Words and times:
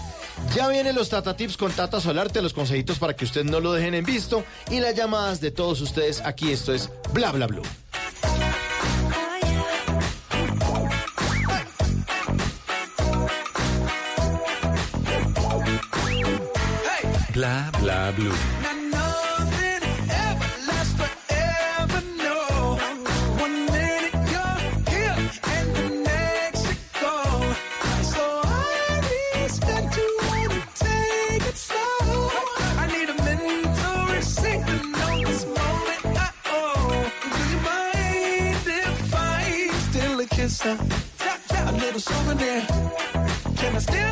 Ya 0.54 0.68
vienen 0.68 0.94
los 0.94 1.08
Tata 1.08 1.36
Tips 1.36 1.56
con 1.56 1.72
Tata 1.72 2.00
Solarte, 2.00 2.40
los 2.40 2.52
consejitos 2.52 2.96
para 2.98 3.16
que 3.16 3.24
ustedes 3.24 3.46
no 3.46 3.58
lo 3.60 3.72
dejen 3.72 3.94
en 3.94 4.04
visto. 4.04 4.44
Y 4.70 4.78
las 4.80 4.94
llamadas 4.94 5.40
de 5.40 5.50
todos 5.50 5.80
ustedes 5.80 6.20
aquí. 6.20 6.52
Esto 6.52 6.72
es 6.72 6.88
Bla 7.12 7.32
Bla 7.32 7.48
Blue. 7.48 7.64
Bla 17.32 17.70
bla 17.80 18.12
blue. 18.12 18.34
And 18.68 18.90
nothing 18.90 19.82
ever 20.10 20.50
lasts 20.68 20.94
forever. 21.00 22.02
No, 22.18 22.76
one 23.40 23.56
minute 23.66 24.12
you're 24.32 24.58
here 24.92 25.16
in 25.56 25.66
the 25.72 25.88
next. 26.04 26.62
You 26.66 26.76
go, 27.00 27.16
so 28.02 28.22
I 28.44 29.00
respect 29.42 29.96
you. 29.96 30.08
I 32.78 32.86
need 32.86 33.08
a 33.08 33.14
still 40.48 40.78
uh, 41.56 41.72
little 41.72 42.00
souvenir. 42.00 42.60
Can 43.56 43.76
I 43.76 43.78
steal 43.78 44.11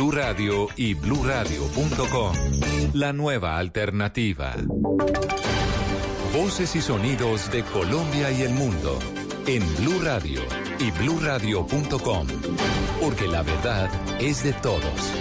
Blue 0.00 0.12
Radio 0.12 0.68
y 0.78 0.94
bluradio.com. 0.94 2.34
La 2.94 3.12
nueva 3.12 3.58
alternativa. 3.58 4.56
Voces 6.32 6.74
y 6.74 6.80
sonidos 6.80 7.52
de 7.52 7.62
Colombia 7.64 8.30
y 8.30 8.40
el 8.40 8.54
mundo 8.54 8.98
en 9.46 9.62
Blue 9.76 10.00
Radio 10.02 10.40
y 10.78 10.90
bluradio.com, 11.02 12.26
porque 12.98 13.28
la 13.28 13.42
verdad 13.42 13.90
es 14.18 14.42
de 14.42 14.54
todos. 14.54 15.12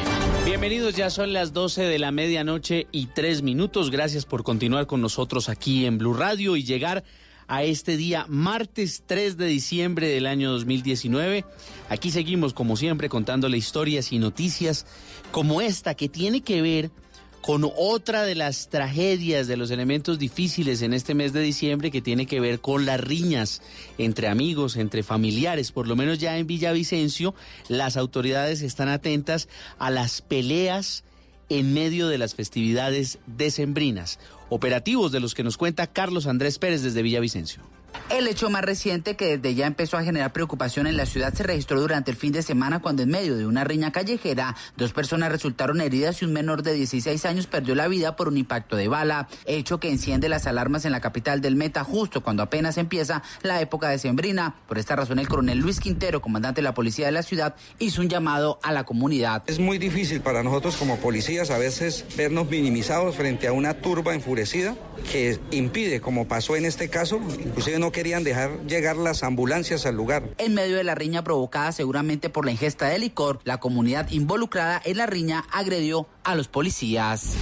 Bienvenidos, 0.46 0.96
ya 0.96 1.10
son 1.10 1.34
las 1.34 1.52
12 1.52 1.82
de 1.82 2.00
la 2.00 2.12
medianoche 2.12 2.88
y 2.94 3.08
tres 3.08 3.42
minutos. 3.42 3.92
Gracias 3.92 4.26
por 4.26 4.44
continuar 4.44 4.88
con 4.88 5.02
nosotros 5.02 5.50
aquí 5.50 5.88
en 5.88 5.98
Blue 5.98 6.14
Radio 6.14 6.56
y 6.56 6.64
llegar 6.64 7.04
este 7.58 7.98
día, 7.98 8.26
martes 8.30 9.04
3 9.06 9.36
de 9.36 9.48
diciembre 9.48 10.08
del 10.08 10.28
año 10.28 10.52
2019. 10.52 11.46
Aquí 11.90 12.12
seguimos, 12.12 12.54
como 12.54 12.78
siempre, 12.78 13.10
contándole 13.10 13.58
historias 13.58 14.12
y 14.12 14.20
noticias 14.20 14.86
como 15.32 15.62
esta 15.62 15.96
que 15.96 16.10
tiene 16.10 16.42
que 16.42 16.62
ver 16.62 16.92
con 17.42 17.70
otra 17.78 18.24
de 18.24 18.36
las 18.36 18.70
tragedias, 18.70 19.48
de 19.48 19.58
los 19.58 19.72
elementos 19.72 20.20
difíciles 20.20 20.82
en 20.82 20.94
este 20.94 21.14
mes 21.14 21.34
de 21.34 21.42
diciembre 21.42 21.92
que 21.92 22.02
tiene 22.02 22.26
que 22.26 22.40
ver 22.40 22.60
con 22.60 22.86
las 22.86 23.00
riñas 23.00 23.62
entre 23.98 24.28
amigos, 24.28 24.76
entre 24.76 25.04
familiares. 25.04 25.72
Por 25.72 25.88
lo 25.88 25.96
menos 25.96 26.20
ya 26.20 26.38
en 26.38 26.48
Villavicencio 26.48 27.34
las 27.68 27.98
autoridades 27.98 28.62
están 28.62 28.90
atentas 28.90 29.48
a 29.78 29.90
las 29.90 30.22
peleas 30.22 31.04
en 31.50 31.74
medio 31.74 32.08
de 32.08 32.18
las 32.18 32.36
festividades 32.36 33.20
decembrinas. 33.26 34.20
Operativos 34.50 35.12
de 35.12 35.20
los 35.20 35.36
que 35.36 35.44
nos 35.44 35.58
cuenta 35.58 35.88
Carlos 35.88 36.28
Andrés 36.28 36.60
Pérez 36.60 36.82
desde 36.82 37.02
Villavicencio. 37.02 37.64
El 38.10 38.28
hecho 38.28 38.50
más 38.50 38.64
reciente 38.64 39.16
que 39.16 39.38
desde 39.38 39.56
ya 39.56 39.68
empezó 39.68 39.96
a 39.96 40.04
generar 40.04 40.34
preocupación 40.34 40.88
en 40.88 40.98
la 40.98 41.06
ciudad 41.06 41.34
se 41.34 41.44
registró 41.44 41.80
durante 41.80 42.10
el 42.10 42.18
fin 42.18 42.32
de 42.32 42.42
semana 42.42 42.82
cuando 42.82 43.04
en 43.04 43.10
medio 43.10 43.38
de 43.38 43.46
una 43.46 43.64
riña 43.64 43.92
callejera 43.92 44.56
dos 44.78 44.94
personas 44.94 45.32
resultaron 45.32 45.80
heridas 45.80 46.22
y 46.22 46.26
un 46.26 46.34
menor 46.34 46.64
de 46.64 46.74
16 46.74 47.24
años 47.26 47.48
perdió 47.48 47.76
la 47.76 47.88
vida 47.88 48.16
por 48.16 48.28
un 48.28 48.38
impacto 48.38 48.76
de 48.76 48.88
bala, 48.88 49.28
hecho 49.46 49.80
que 49.80 49.90
enciende 49.90 50.28
las 50.28 50.48
alarmas 50.48 50.86
en 50.86 50.92
la 50.92 51.02
capital 51.02 51.40
del 51.42 51.56
Meta 51.56 51.84
justo 51.84 52.22
cuando 52.22 52.44
apenas 52.44 52.78
empieza 52.78 53.22
la 53.44 53.62
época 53.62 53.90
decembrina. 53.90 54.56
Por 54.68 54.80
esta 54.80 54.96
razón 54.96 55.20
el 55.20 55.28
coronel 55.28 55.60
Luis 55.60 55.80
Quintero, 55.80 56.22
comandante 56.22 56.60
de 56.60 56.64
la 56.64 56.74
policía 56.74 57.06
de 57.06 57.12
la 57.12 57.24
ciudad, 57.24 57.56
hizo 57.78 58.02
un 58.02 58.10
llamado 58.10 58.60
a 58.64 58.72
la 58.72 58.86
comunidad. 58.86 59.44
Es 59.48 59.60
muy 59.60 59.78
difícil 59.78 60.22
para 60.22 60.44
nosotros 60.44 60.78
como 60.78 60.98
policías 60.98 61.52
a 61.52 61.58
veces 61.58 62.06
vernos 62.18 62.50
minimizados 62.50 63.16
frente 63.16 63.48
a 63.48 63.54
una 63.54 63.76
turba 63.76 64.14
enfurecida 64.14 64.76
que 65.12 65.40
impide, 65.52 66.02
como 66.02 66.28
pasó 66.28 66.56
en 66.56 66.66
este 66.66 66.90
caso, 66.90 67.22
inclusive 67.44 67.79
No 67.80 67.94
querían 67.94 68.26
dejar 68.26 68.66
llegar 68.68 68.98
las 68.98 69.24
ambulancias 69.24 69.86
al 69.86 69.96
lugar. 69.96 70.36
En 70.38 70.54
medio 70.54 70.76
de 70.76 70.84
la 70.84 70.96
riña 70.96 71.24
provocada 71.24 71.72
seguramente 71.72 72.30
por 72.30 72.44
la 72.44 72.52
ingesta 72.52 72.88
de 72.90 73.00
licor, 73.00 73.40
la 73.46 73.62
comunidad 73.62 74.10
involucrada 74.12 74.82
en 74.84 74.98
la 74.98 75.06
riña 75.06 75.46
agredió 75.50 76.06
a 76.26 76.36
los 76.36 76.50
policías. 76.50 77.36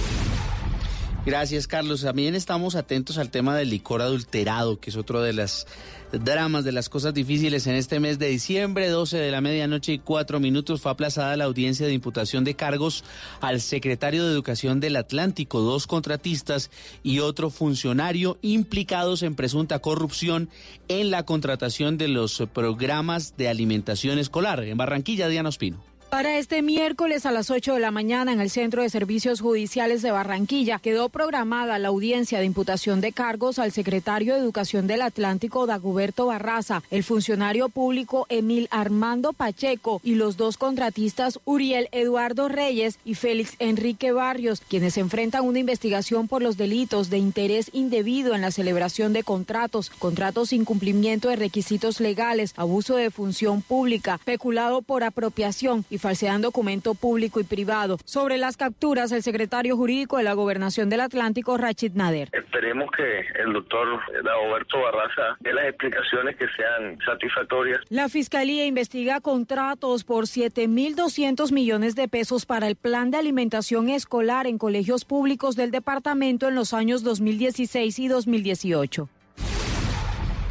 Gracias, 1.26 1.66
Carlos. 1.66 2.02
También 2.02 2.34
estamos 2.34 2.74
atentos 2.74 3.18
al 3.18 3.30
tema 3.30 3.54
del 3.56 3.70
licor 3.70 4.00
adulterado, 4.00 4.80
que 4.80 4.90
es 4.90 4.96
otro 4.96 5.20
de 5.20 5.32
las 5.32 5.66
dramas, 6.12 6.64
de 6.64 6.72
las 6.72 6.88
cosas 6.88 7.12
difíciles 7.12 7.66
en 7.66 7.74
este 7.74 8.00
mes 8.00 8.18
de 8.18 8.28
diciembre, 8.28 8.88
12 8.88 9.18
de 9.18 9.30
la 9.30 9.40
medianoche 9.40 9.92
y 9.92 9.98
cuatro 9.98 10.40
minutos, 10.40 10.80
fue 10.80 10.90
aplazada 10.90 11.36
la 11.36 11.44
audiencia 11.44 11.86
de 11.86 11.92
imputación 11.92 12.44
de 12.44 12.54
cargos 12.54 13.04
al 13.40 13.60
secretario 13.60 14.24
de 14.24 14.32
Educación 14.32 14.80
del 14.80 14.96
Atlántico, 14.96 15.60
dos 15.60 15.86
contratistas 15.86 16.70
y 17.02 17.18
otro 17.18 17.50
funcionario 17.50 18.38
implicados 18.40 19.22
en 19.22 19.34
presunta 19.34 19.80
corrupción 19.80 20.48
en 20.88 21.10
la 21.10 21.24
contratación 21.24 21.98
de 21.98 22.08
los 22.08 22.42
programas 22.54 23.36
de 23.36 23.48
alimentación 23.48 24.18
escolar. 24.18 24.62
En 24.64 24.78
Barranquilla, 24.78 25.28
Diana 25.28 25.50
Ospino. 25.50 25.87
Para 26.10 26.38
este 26.38 26.62
miércoles 26.62 27.26
a 27.26 27.32
las 27.32 27.50
8 27.50 27.74
de 27.74 27.80
la 27.80 27.90
mañana 27.90 28.32
en 28.32 28.40
el 28.40 28.48
Centro 28.48 28.80
de 28.80 28.88
Servicios 28.88 29.42
Judiciales 29.42 30.00
de 30.00 30.10
Barranquilla 30.10 30.78
quedó 30.78 31.10
programada 31.10 31.78
la 31.78 31.88
audiencia 31.88 32.38
de 32.38 32.46
imputación 32.46 33.02
de 33.02 33.12
cargos 33.12 33.58
al 33.58 33.72
secretario 33.72 34.32
de 34.32 34.40
Educación 34.40 34.86
del 34.86 35.02
Atlántico, 35.02 35.66
Daguberto 35.66 36.24
Barraza, 36.24 36.82
el 36.90 37.04
funcionario 37.04 37.68
público 37.68 38.24
Emil 38.30 38.68
Armando 38.70 39.34
Pacheco 39.34 40.00
y 40.02 40.14
los 40.14 40.38
dos 40.38 40.56
contratistas 40.56 41.40
Uriel 41.44 41.90
Eduardo 41.92 42.48
Reyes 42.48 42.98
y 43.04 43.14
Félix 43.14 43.54
Enrique 43.58 44.10
Barrios, 44.10 44.62
quienes 44.66 44.96
enfrentan 44.96 45.44
una 45.44 45.58
investigación 45.58 46.26
por 46.26 46.40
los 46.40 46.56
delitos 46.56 47.10
de 47.10 47.18
interés 47.18 47.70
indebido 47.74 48.34
en 48.34 48.40
la 48.40 48.50
celebración 48.50 49.12
de 49.12 49.24
contratos, 49.24 49.90
contratos 49.90 50.48
sin 50.48 50.64
cumplimiento 50.64 51.28
de 51.28 51.36
requisitos 51.36 52.00
legales, 52.00 52.54
abuso 52.56 52.96
de 52.96 53.10
función 53.10 53.60
pública, 53.60 54.18
peculado 54.24 54.80
por 54.80 55.04
apropiación 55.04 55.84
y 55.90 55.97
falsedad 55.98 56.36
en 56.36 56.42
documento 56.42 56.94
público 56.94 57.40
y 57.40 57.44
privado. 57.44 57.98
Sobre 58.04 58.38
las 58.38 58.56
capturas, 58.56 59.12
el 59.12 59.22
secretario 59.22 59.76
jurídico 59.76 60.16
de 60.16 60.24
la 60.24 60.34
Gobernación 60.34 60.88
del 60.88 61.00
Atlántico, 61.00 61.56
Rachid 61.56 61.92
Nader. 61.94 62.30
Esperemos 62.32 62.90
que 62.96 63.20
el 63.42 63.52
doctor 63.52 64.00
Dagoberto 64.24 64.80
Barraza 64.80 65.36
dé 65.40 65.52
las 65.52 65.66
explicaciones 65.66 66.36
que 66.36 66.46
sean 66.56 66.98
satisfactorias. 67.04 67.80
La 67.88 68.08
Fiscalía 68.08 68.66
investiga 68.66 69.20
contratos 69.20 70.04
por 70.04 70.24
7.200 70.24 71.52
millones 71.52 71.94
de 71.94 72.08
pesos 72.08 72.46
para 72.46 72.68
el 72.68 72.76
plan 72.76 73.10
de 73.10 73.18
alimentación 73.18 73.88
escolar 73.88 74.46
en 74.46 74.58
colegios 74.58 75.04
públicos 75.04 75.56
del 75.56 75.70
departamento 75.70 76.48
en 76.48 76.54
los 76.54 76.72
años 76.74 77.02
2016 77.02 77.98
y 77.98 78.08
2018. 78.08 79.08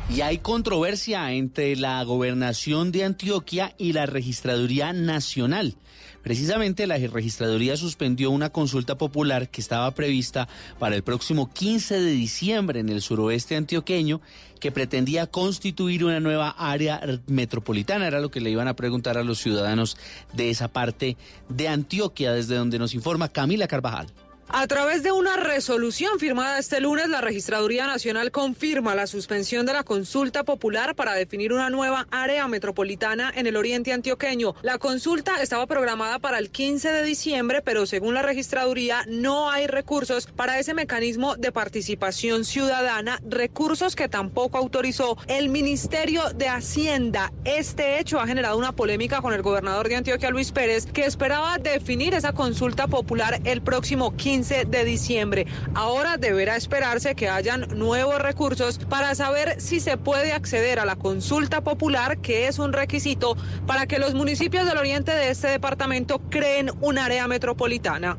Y 0.09 0.21
hay 0.21 0.37
controversia 0.37 1.33
entre 1.33 1.75
la 1.75 2.01
gobernación 2.03 2.93
de 2.93 3.03
Antioquia 3.03 3.75
y 3.77 3.91
la 3.91 4.05
Registraduría 4.05 4.93
Nacional. 4.93 5.75
Precisamente 6.23 6.87
la 6.87 6.97
Registraduría 6.97 7.75
suspendió 7.75 8.31
una 8.31 8.49
consulta 8.49 8.97
popular 8.97 9.49
que 9.49 9.59
estaba 9.59 9.91
prevista 9.91 10.47
para 10.79 10.95
el 10.95 11.03
próximo 11.03 11.51
15 11.53 11.99
de 11.99 12.11
diciembre 12.11 12.79
en 12.79 12.89
el 12.89 13.01
suroeste 13.01 13.57
antioqueño 13.57 14.21
que 14.61 14.71
pretendía 14.71 15.27
constituir 15.27 16.05
una 16.05 16.21
nueva 16.21 16.49
área 16.57 17.01
metropolitana. 17.27 18.07
Era 18.07 18.21
lo 18.21 18.31
que 18.31 18.41
le 18.41 18.49
iban 18.49 18.67
a 18.67 18.75
preguntar 18.75 19.17
a 19.17 19.23
los 19.23 19.39
ciudadanos 19.39 19.97
de 20.33 20.49
esa 20.49 20.69
parte 20.69 21.17
de 21.49 21.67
Antioquia, 21.67 22.33
desde 22.33 22.55
donde 22.55 22.79
nos 22.79 22.93
informa 22.93 23.29
Camila 23.29 23.67
Carvajal. 23.67 24.07
A 24.49 24.65
través 24.65 25.03
de 25.03 25.11
una 25.11 25.35
resolución 25.35 26.19
firmada 26.19 26.57
este 26.57 26.79
lunes, 26.79 27.09
la 27.09 27.19
Registraduría 27.19 27.85
Nacional 27.85 28.31
confirma 28.31 28.95
la 28.95 29.05
suspensión 29.05 29.65
de 29.65 29.73
la 29.73 29.83
consulta 29.83 30.45
popular 30.45 30.95
para 30.95 31.15
definir 31.15 31.51
una 31.51 31.69
nueva 31.69 32.07
área 32.11 32.47
metropolitana 32.47 33.29
en 33.35 33.45
el 33.45 33.57
oriente 33.57 33.91
antioqueño. 33.91 34.55
La 34.61 34.77
consulta 34.77 35.41
estaba 35.41 35.67
programada 35.67 36.19
para 36.19 36.39
el 36.39 36.49
15 36.49 36.93
de 36.93 37.03
diciembre, 37.03 37.61
pero 37.61 37.85
según 37.85 38.13
la 38.13 38.21
Registraduría 38.21 39.03
no 39.09 39.51
hay 39.51 39.67
recursos 39.67 40.27
para 40.27 40.57
ese 40.59 40.73
mecanismo 40.73 41.35
de 41.35 41.51
participación 41.51 42.45
ciudadana, 42.45 43.19
recursos 43.27 43.97
que 43.97 44.07
tampoco 44.07 44.57
autorizó 44.57 45.17
el 45.27 45.49
Ministerio 45.49 46.23
de 46.33 46.47
Hacienda. 46.47 47.33
Este 47.43 47.99
hecho 47.99 48.21
ha 48.21 48.27
generado 48.27 48.57
una 48.57 48.71
polémica 48.71 49.21
con 49.21 49.33
el 49.33 49.41
gobernador 49.41 49.89
de 49.89 49.97
Antioquia, 49.97 50.29
Luis 50.29 50.53
Pérez, 50.53 50.85
que 50.85 51.05
esperaba 51.05 51.57
definir 51.57 52.13
esa 52.13 52.31
consulta 52.31 52.87
popular 52.87 53.41
el 53.43 53.61
próximo 53.61 54.15
15 54.15 54.36
de 54.37 54.85
diciembre. 54.85 55.47
Ahora 55.73 56.17
deberá 56.17 56.55
esperarse 56.55 57.15
que 57.15 57.27
hayan 57.27 57.67
nuevos 57.75 58.19
recursos 58.19 58.77
para 58.77 59.15
saber 59.15 59.59
si 59.59 59.79
se 59.79 59.97
puede 59.97 60.31
acceder 60.31 60.79
a 60.79 60.85
la 60.85 60.95
consulta 60.95 61.61
popular, 61.61 62.19
que 62.19 62.47
es 62.47 62.59
un 62.59 62.71
requisito 62.71 63.35
para 63.65 63.87
que 63.87 63.97
los 63.97 64.13
municipios 64.13 64.67
del 64.67 64.77
oriente 64.77 65.11
de 65.11 65.31
este 65.31 65.47
departamento 65.47 66.19
creen 66.29 66.69
un 66.81 66.99
área 66.99 67.27
metropolitana. 67.27 68.17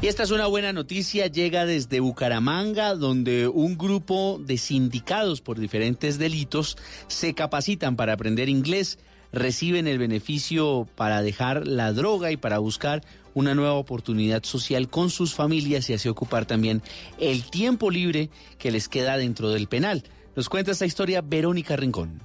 Y 0.00 0.06
esta 0.08 0.22
es 0.22 0.30
una 0.30 0.46
buena 0.46 0.72
noticia, 0.72 1.26
llega 1.26 1.66
desde 1.66 2.00
Bucaramanga, 2.00 2.94
donde 2.94 3.48
un 3.48 3.76
grupo 3.76 4.38
de 4.38 4.58
sindicados 4.58 5.40
por 5.40 5.58
diferentes 5.58 6.18
delitos 6.18 6.76
se 7.08 7.34
capacitan 7.34 7.96
para 7.96 8.12
aprender 8.12 8.48
inglés, 8.48 8.98
reciben 9.32 9.86
el 9.86 9.98
beneficio 9.98 10.86
para 10.94 11.22
dejar 11.22 11.66
la 11.66 11.92
droga 11.92 12.30
y 12.30 12.36
para 12.36 12.58
buscar 12.58 13.02
una 13.34 13.54
nueva 13.54 13.74
oportunidad 13.74 14.44
social 14.44 14.88
con 14.88 15.10
sus 15.10 15.34
familias 15.34 15.90
y 15.90 15.94
así 15.94 16.08
ocupar 16.08 16.46
también 16.46 16.82
el 17.18 17.44
tiempo 17.44 17.90
libre 17.90 18.30
que 18.58 18.70
les 18.70 18.88
queda 18.88 19.16
dentro 19.18 19.50
del 19.50 19.66
penal. 19.68 20.04
Nos 20.34 20.48
cuenta 20.48 20.72
esta 20.72 20.86
historia 20.86 21.20
Verónica 21.20 21.76
Rincón. 21.76 22.20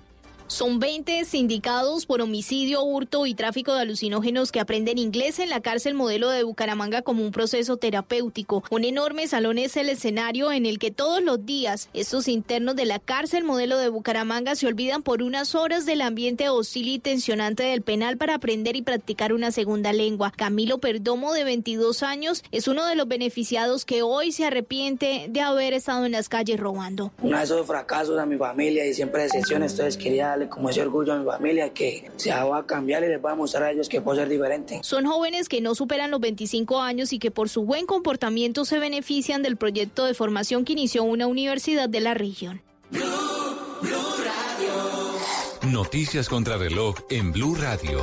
Son 0.51 0.80
20 0.80 1.24
sindicados 1.24 2.06
por 2.06 2.19
homicidio, 2.19 2.83
hurto 2.83 3.25
y 3.25 3.33
tráfico 3.33 3.74
de 3.74 3.83
alucinógenos 3.83 4.51
que 4.51 4.59
aprenden 4.59 4.98
inglés 4.98 5.39
en 5.39 5.50
la 5.50 5.62
cárcel 5.62 5.94
modelo 5.94 6.30
de 6.30 6.44
Bucaramanga 6.44 7.03
como 7.03 7.24
un 7.24 7.31
proceso 7.31 7.77
terapéutico. 7.77 8.62
Un 8.69 8.83
enorme 8.83 9.30
salón 9.30 9.57
es 9.57 9.77
el 9.77 9.88
escenario 9.88 10.51
en 10.51 10.65
el 10.65 10.77
que 10.77 10.92
todos 10.92 11.24
los 11.24 11.45
días 11.45 11.88
estos 11.94 12.27
internos 12.27 12.75
de 12.75 12.83
la 12.83 13.00
cárcel 13.00 13.45
modelo 13.45 13.77
de 13.77 13.88
Bucaramanga 13.88 14.56
se 14.56 14.68
olvidan 14.68 15.03
por 15.03 15.24
unas 15.24 15.56
horas 15.56 15.86
del 15.86 16.01
ambiente 16.01 16.50
hostil 16.50 16.89
y 16.89 17.00
tensionante 17.00 17.63
del 17.63 17.81
penal 17.81 18.18
para 18.18 18.36
aprender 18.36 18.75
y 18.75 18.81
practicar 18.81 19.31
una 19.31 19.51
segunda 19.51 19.94
lengua. 19.94 20.33
Camilo 20.36 20.80
Perdomo, 20.80 21.31
de 21.31 21.45
22 21.45 22.04
años, 22.04 22.44
es 22.51 22.68
uno 22.68 22.86
de 22.86 22.95
los 22.95 23.07
beneficiados 23.07 23.86
que 23.86 24.01
hoy 24.01 24.33
se 24.33 24.44
arrepiente 24.44 25.27
de 25.30 25.39
haber 25.39 25.71
estado 25.71 26.06
en 26.06 26.12
las 26.12 26.27
calles 26.27 26.59
robando. 26.59 27.13
Uno 27.21 27.38
de 27.38 27.45
esos 27.45 27.65
fracasos 27.65 28.19
a 28.19 28.25
mi 28.25 28.36
familia 28.36 28.86
y 28.86 28.94
siempre 28.94 29.24
decepciones, 29.24 29.71
entonces 29.71 29.95
quería 29.95 30.40
darle 30.41 30.49
como 30.49 30.69
ese 30.69 30.81
orgullo 30.81 31.13
a 31.13 31.17
mi 31.17 31.25
familia 31.25 31.73
que 31.73 32.09
se 32.17 32.31
va 32.31 32.57
a 32.57 32.65
cambiar 32.65 33.04
y 33.04 33.07
les 33.07 33.21
voy 33.21 33.31
a 33.31 33.35
mostrar 33.35 33.63
a 33.63 33.71
ellos 33.71 33.89
que 33.89 34.01
puedo 34.01 34.18
ser 34.18 34.30
diferente. 34.30 34.80
Son 34.83 35.06
jóvenes 35.06 35.49
que 35.49 35.61
no 35.61 35.75
superan 35.75 36.11
los 36.11 36.19
25 36.19 36.81
años 36.81 37.13
y 37.13 37.19
que 37.19 37.31
por 37.31 37.49
su 37.49 37.63
buen 37.63 37.85
comportamiento 37.85 38.66
se 38.66 38.80
benefician 38.80 39.42
del 39.42 39.57
proyecto 39.57 40.06
de 40.06 40.13
formación 40.13 40.66
que 40.66 40.73
inició 40.73 41.04
una 41.04 41.27
universidad 41.27 41.89
de 41.89 41.99
la 41.99 42.13
región. 42.13 42.61
Noticias 45.63 46.27
contra 46.27 46.57
reloj 46.57 46.95
en 47.09 47.31
Blue 47.31 47.56
Radio. 47.56 47.99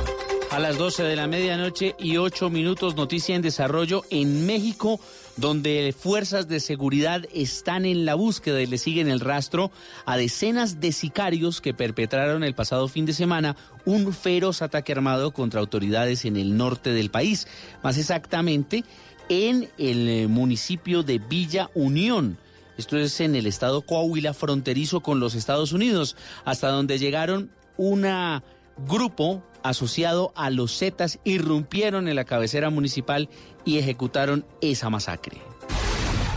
A 0.51 0.57
las 0.57 0.79
12 0.79 1.03
de 1.03 1.15
la 1.15 1.27
medianoche 1.27 1.95
y 1.99 2.17
8 2.17 2.49
minutos, 2.49 2.95
noticia 2.95 3.35
en 3.35 3.43
desarrollo 3.43 4.03
en 4.09 4.47
México, 4.47 4.99
donde 5.37 5.93
fuerzas 5.95 6.47
de 6.47 6.59
seguridad 6.59 7.21
están 7.31 7.85
en 7.85 8.03
la 8.03 8.15
búsqueda 8.15 8.59
y 8.59 8.65
le 8.65 8.79
siguen 8.79 9.09
el 9.09 9.19
rastro 9.19 9.71
a 10.07 10.17
decenas 10.17 10.79
de 10.79 10.91
sicarios 10.91 11.61
que 11.61 11.75
perpetraron 11.75 12.43
el 12.43 12.55
pasado 12.55 12.87
fin 12.87 13.05
de 13.05 13.13
semana 13.13 13.55
un 13.85 14.11
feroz 14.11 14.63
ataque 14.63 14.91
armado 14.91 15.33
contra 15.33 15.59
autoridades 15.59 16.25
en 16.25 16.35
el 16.35 16.57
norte 16.57 16.93
del 16.93 17.11
país, 17.11 17.47
más 17.83 17.99
exactamente 17.99 18.83
en 19.29 19.69
el 19.77 20.09
eh, 20.09 20.27
municipio 20.27 21.03
de 21.03 21.19
Villa 21.19 21.69
Unión. 21.75 22.39
Esto 22.75 22.97
es 22.97 23.19
en 23.21 23.35
el 23.35 23.45
estado 23.45 23.83
Coahuila, 23.83 24.33
fronterizo 24.33 25.01
con 25.01 25.19
los 25.19 25.35
Estados 25.35 25.73
Unidos, 25.73 26.15
hasta 26.43 26.69
donde 26.69 26.97
llegaron 26.97 27.51
una 27.77 28.41
grupo 28.87 29.43
asociado 29.63 30.31
a 30.35 30.49
los 30.49 30.77
Zetas 30.77 31.19
irrumpieron 31.23 32.07
en 32.07 32.15
la 32.15 32.25
cabecera 32.25 32.69
municipal 32.69 33.29
y 33.65 33.77
ejecutaron 33.77 34.45
esa 34.61 34.89
masacre. 34.89 35.37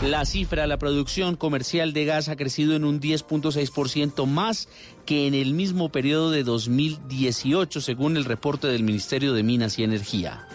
La 0.03 0.25
cifra, 0.25 0.67
la 0.67 0.77
producción 0.77 1.37
comercial 1.37 1.93
de 1.93 2.03
gas 2.03 2.27
ha 2.27 2.35
crecido 2.35 2.75
en 2.75 2.83
un 2.83 2.99
10.6% 2.99 4.25
más 4.25 4.67
que 5.05 5.27
en 5.27 5.33
el 5.33 5.53
mismo 5.53 5.93
periodo 5.93 6.29
de 6.29 6.43
2018, 6.43 7.79
según 7.79 8.17
el 8.17 8.25
reporte 8.25 8.67
del 8.67 8.83
Ministerio 8.83 9.33
de 9.33 9.43
Minas 9.43 9.79
y 9.79 9.83
Energía. 9.83 10.45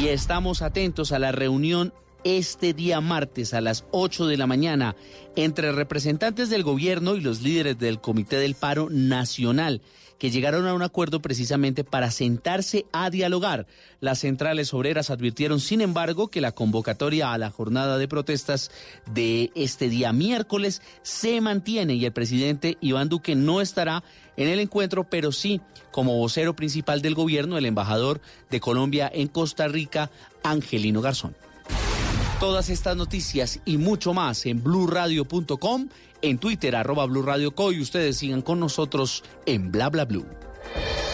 Y 0.00 0.08
estamos 0.08 0.62
atentos 0.62 1.12
a 1.12 1.20
la 1.20 1.30
reunión 1.30 1.92
este 2.24 2.74
día 2.74 3.00
martes 3.00 3.54
a 3.54 3.60
las 3.60 3.84
8 3.92 4.26
de 4.26 4.36
la 4.36 4.48
mañana 4.48 4.96
entre 5.36 5.70
representantes 5.70 6.50
del 6.50 6.64
gobierno 6.64 7.14
y 7.14 7.20
los 7.20 7.42
líderes 7.42 7.78
del 7.78 8.00
Comité 8.00 8.38
del 8.38 8.56
Paro 8.56 8.88
Nacional 8.90 9.82
que 10.18 10.30
llegaron 10.30 10.66
a 10.66 10.74
un 10.74 10.82
acuerdo 10.82 11.20
precisamente 11.20 11.84
para 11.84 12.10
sentarse 12.10 12.86
a 12.92 13.10
dialogar. 13.10 13.66
Las 14.00 14.20
centrales 14.20 14.74
obreras 14.74 15.10
advirtieron, 15.10 15.60
sin 15.60 15.80
embargo, 15.80 16.28
que 16.28 16.40
la 16.40 16.52
convocatoria 16.52 17.32
a 17.32 17.38
la 17.38 17.50
jornada 17.50 17.98
de 17.98 18.08
protestas 18.08 18.70
de 19.06 19.50
este 19.54 19.88
día 19.88 20.12
miércoles 20.12 20.82
se 21.02 21.40
mantiene 21.40 21.94
y 21.94 22.04
el 22.04 22.12
presidente 22.12 22.76
Iván 22.80 23.08
Duque 23.08 23.34
no 23.34 23.60
estará 23.60 24.02
en 24.36 24.48
el 24.48 24.60
encuentro, 24.60 25.04
pero 25.04 25.32
sí 25.32 25.60
como 25.90 26.16
vocero 26.16 26.54
principal 26.54 27.02
del 27.02 27.14
gobierno, 27.14 27.58
el 27.58 27.66
embajador 27.66 28.20
de 28.50 28.60
Colombia 28.60 29.10
en 29.12 29.28
Costa 29.28 29.68
Rica, 29.68 30.10
Angelino 30.42 31.00
Garzón. 31.00 31.34
Todas 32.40 32.68
estas 32.70 32.96
noticias 32.96 33.58
y 33.64 33.78
mucho 33.78 34.14
más 34.14 34.46
en 34.46 34.62
blurradio.com, 34.62 35.88
en 36.22 36.38
Twitter 36.38 36.76
arroba 36.76 37.06
blurradioco 37.06 37.72
y 37.72 37.80
ustedes 37.80 38.18
sigan 38.18 38.42
con 38.42 38.60
nosotros 38.60 39.24
en 39.46 39.70
bla 39.70 39.88
bla 39.88 40.04
blue. 40.04 40.26
Blue 40.26 41.07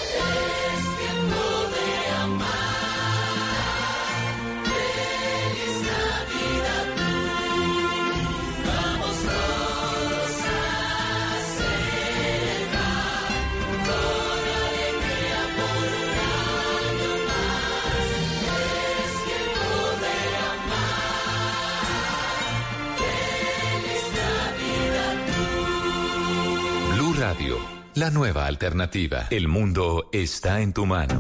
la 28.04 28.11
nueva 28.11 28.44
alternativa. 28.44 29.28
El 29.30 29.49
mundo 29.49 30.11
está 30.12 30.61
en 30.61 30.75
tu 30.75 30.84
mano. 30.84 31.18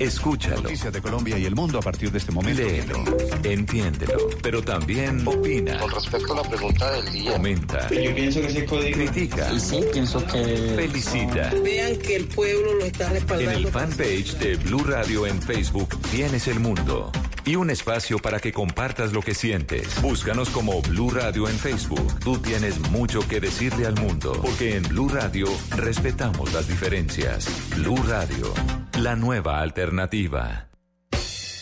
Escúchalo. 0.00 0.62
Noticias 0.62 0.92
de 0.92 1.00
Colombia 1.00 1.38
y 1.38 1.44
el 1.44 1.54
mundo 1.54 1.78
a 1.78 1.82
partir 1.82 2.10
de 2.10 2.18
este 2.18 2.32
momento. 2.32 2.62
Léelo, 2.62 3.04
entiéndelo, 3.44 4.28
pero 4.42 4.60
también 4.60 5.22
opina. 5.24 5.78
Con 5.78 5.92
respecto 5.92 6.32
a 6.32 6.42
la 6.42 6.48
pregunta 6.48 6.90
del 6.90 7.12
día. 7.12 7.30
Comenta. 7.30 7.88
Yo 7.90 8.12
pienso 8.12 8.40
que 8.40 8.46
ese 8.48 8.64
código. 8.64 8.96
Critica. 8.96 9.56
Sí, 9.56 9.80
pienso 9.92 10.26
que. 10.26 10.72
Felicita. 10.74 11.52
Vean 11.62 11.96
que 11.98 12.16
el 12.16 12.24
pueblo 12.26 12.74
lo 12.74 12.84
está 12.86 13.06
En 13.06 13.12
respaldando. 13.14 13.50
el 13.52 13.68
fanpage 13.68 14.34
de 14.38 14.56
Blue 14.56 14.82
Radio 14.82 15.28
en 15.28 15.40
Facebook 15.40 15.96
tienes 16.10 16.48
el 16.48 16.58
mundo 16.58 17.12
y 17.44 17.54
un 17.54 17.70
espacio 17.70 18.18
para 18.18 18.40
que 18.40 18.52
compartas 18.52 19.12
lo 19.12 19.22
que 19.22 19.32
sientes. 19.32 20.02
Búscanos 20.02 20.50
como 20.50 20.82
Blue 20.82 21.10
Radio 21.10 21.48
en 21.48 21.56
Facebook. 21.56 22.18
Tú 22.18 22.38
tienes 22.38 22.80
mucho 22.90 23.20
que 23.28 23.38
decirle 23.38 23.86
al 23.86 23.94
mundo, 23.94 24.32
porque 24.42 24.74
en 24.76 24.82
Blue 24.82 25.08
Radio 25.08 25.46
respetamos 25.76 26.15
las 26.52 26.66
diferencias. 26.66 27.46
Blue 27.76 28.02
Radio, 28.08 28.54
la 28.98 29.14
nueva 29.16 29.60
alternativa. 29.60 30.70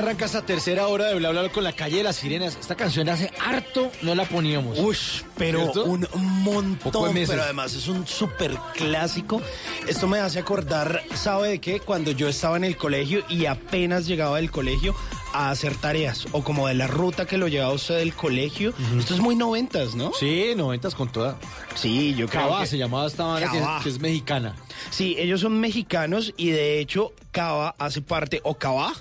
Arranca 0.00 0.24
esta 0.24 0.42
tercera 0.42 0.88
hora 0.88 1.06
de 1.06 1.14
bla 1.14 1.30
bla 1.30 1.40
Bla 1.42 1.52
con 1.52 1.64
la 1.64 1.72
calle 1.72 1.98
de 1.98 2.02
las 2.02 2.16
sirenas. 2.16 2.56
Esta 2.60 2.74
canción 2.74 3.08
hace 3.08 3.30
harto 3.38 3.90
no 4.02 4.14
la 4.14 4.24
poníamos. 4.24 4.78
Ush, 4.78 5.22
pero 5.36 5.60
¿Cierto? 5.60 5.84
un 5.84 6.06
montón, 6.42 7.14
pero 7.14 7.42
además 7.42 7.74
es 7.74 7.88
un 7.88 8.06
súper 8.06 8.56
clásico. 8.74 9.40
Esto 9.86 10.06
me 10.06 10.18
hace 10.18 10.38
acordar, 10.38 11.02
¿sabe 11.14 11.48
de 11.48 11.60
qué? 11.60 11.80
Cuando 11.80 12.10
yo 12.10 12.28
estaba 12.28 12.56
en 12.56 12.64
el 12.64 12.76
colegio 12.76 13.22
y 13.28 13.46
apenas 13.46 14.06
llegaba 14.06 14.36
del 14.36 14.50
colegio 14.50 14.94
a 15.32 15.50
hacer 15.50 15.76
tareas, 15.76 16.26
o 16.32 16.42
como 16.42 16.66
de 16.66 16.74
la 16.74 16.86
ruta 16.88 17.24
que 17.24 17.38
lo 17.38 17.48
llevaba 17.48 17.72
usted 17.72 17.98
del 17.98 18.14
colegio. 18.14 18.74
Esto 18.98 19.14
es 19.14 19.20
muy 19.20 19.36
noventas, 19.36 19.94
¿no? 19.94 20.12
Sí, 20.12 20.54
noventas 20.56 20.94
con 20.94 21.10
toda. 21.10 21.38
Sí, 21.74 22.14
yo 22.16 22.28
creo 22.28 22.48
Cava 22.48 22.60
que... 22.62 22.66
se 22.66 22.78
llamaba 22.78 23.06
esta 23.06 23.24
banda 23.24 23.50
que 23.50 23.58
es, 23.58 23.64
que 23.84 23.88
es 23.90 24.00
mexicana. 24.00 24.56
Sí, 24.90 25.14
ellos 25.18 25.40
son 25.40 25.60
mexicanos 25.60 26.34
y 26.36 26.50
de 26.50 26.80
hecho 26.80 27.12
Cava 27.30 27.76
hace 27.78 28.02
parte, 28.02 28.40
o 28.42 28.58
Cava, 28.58 28.92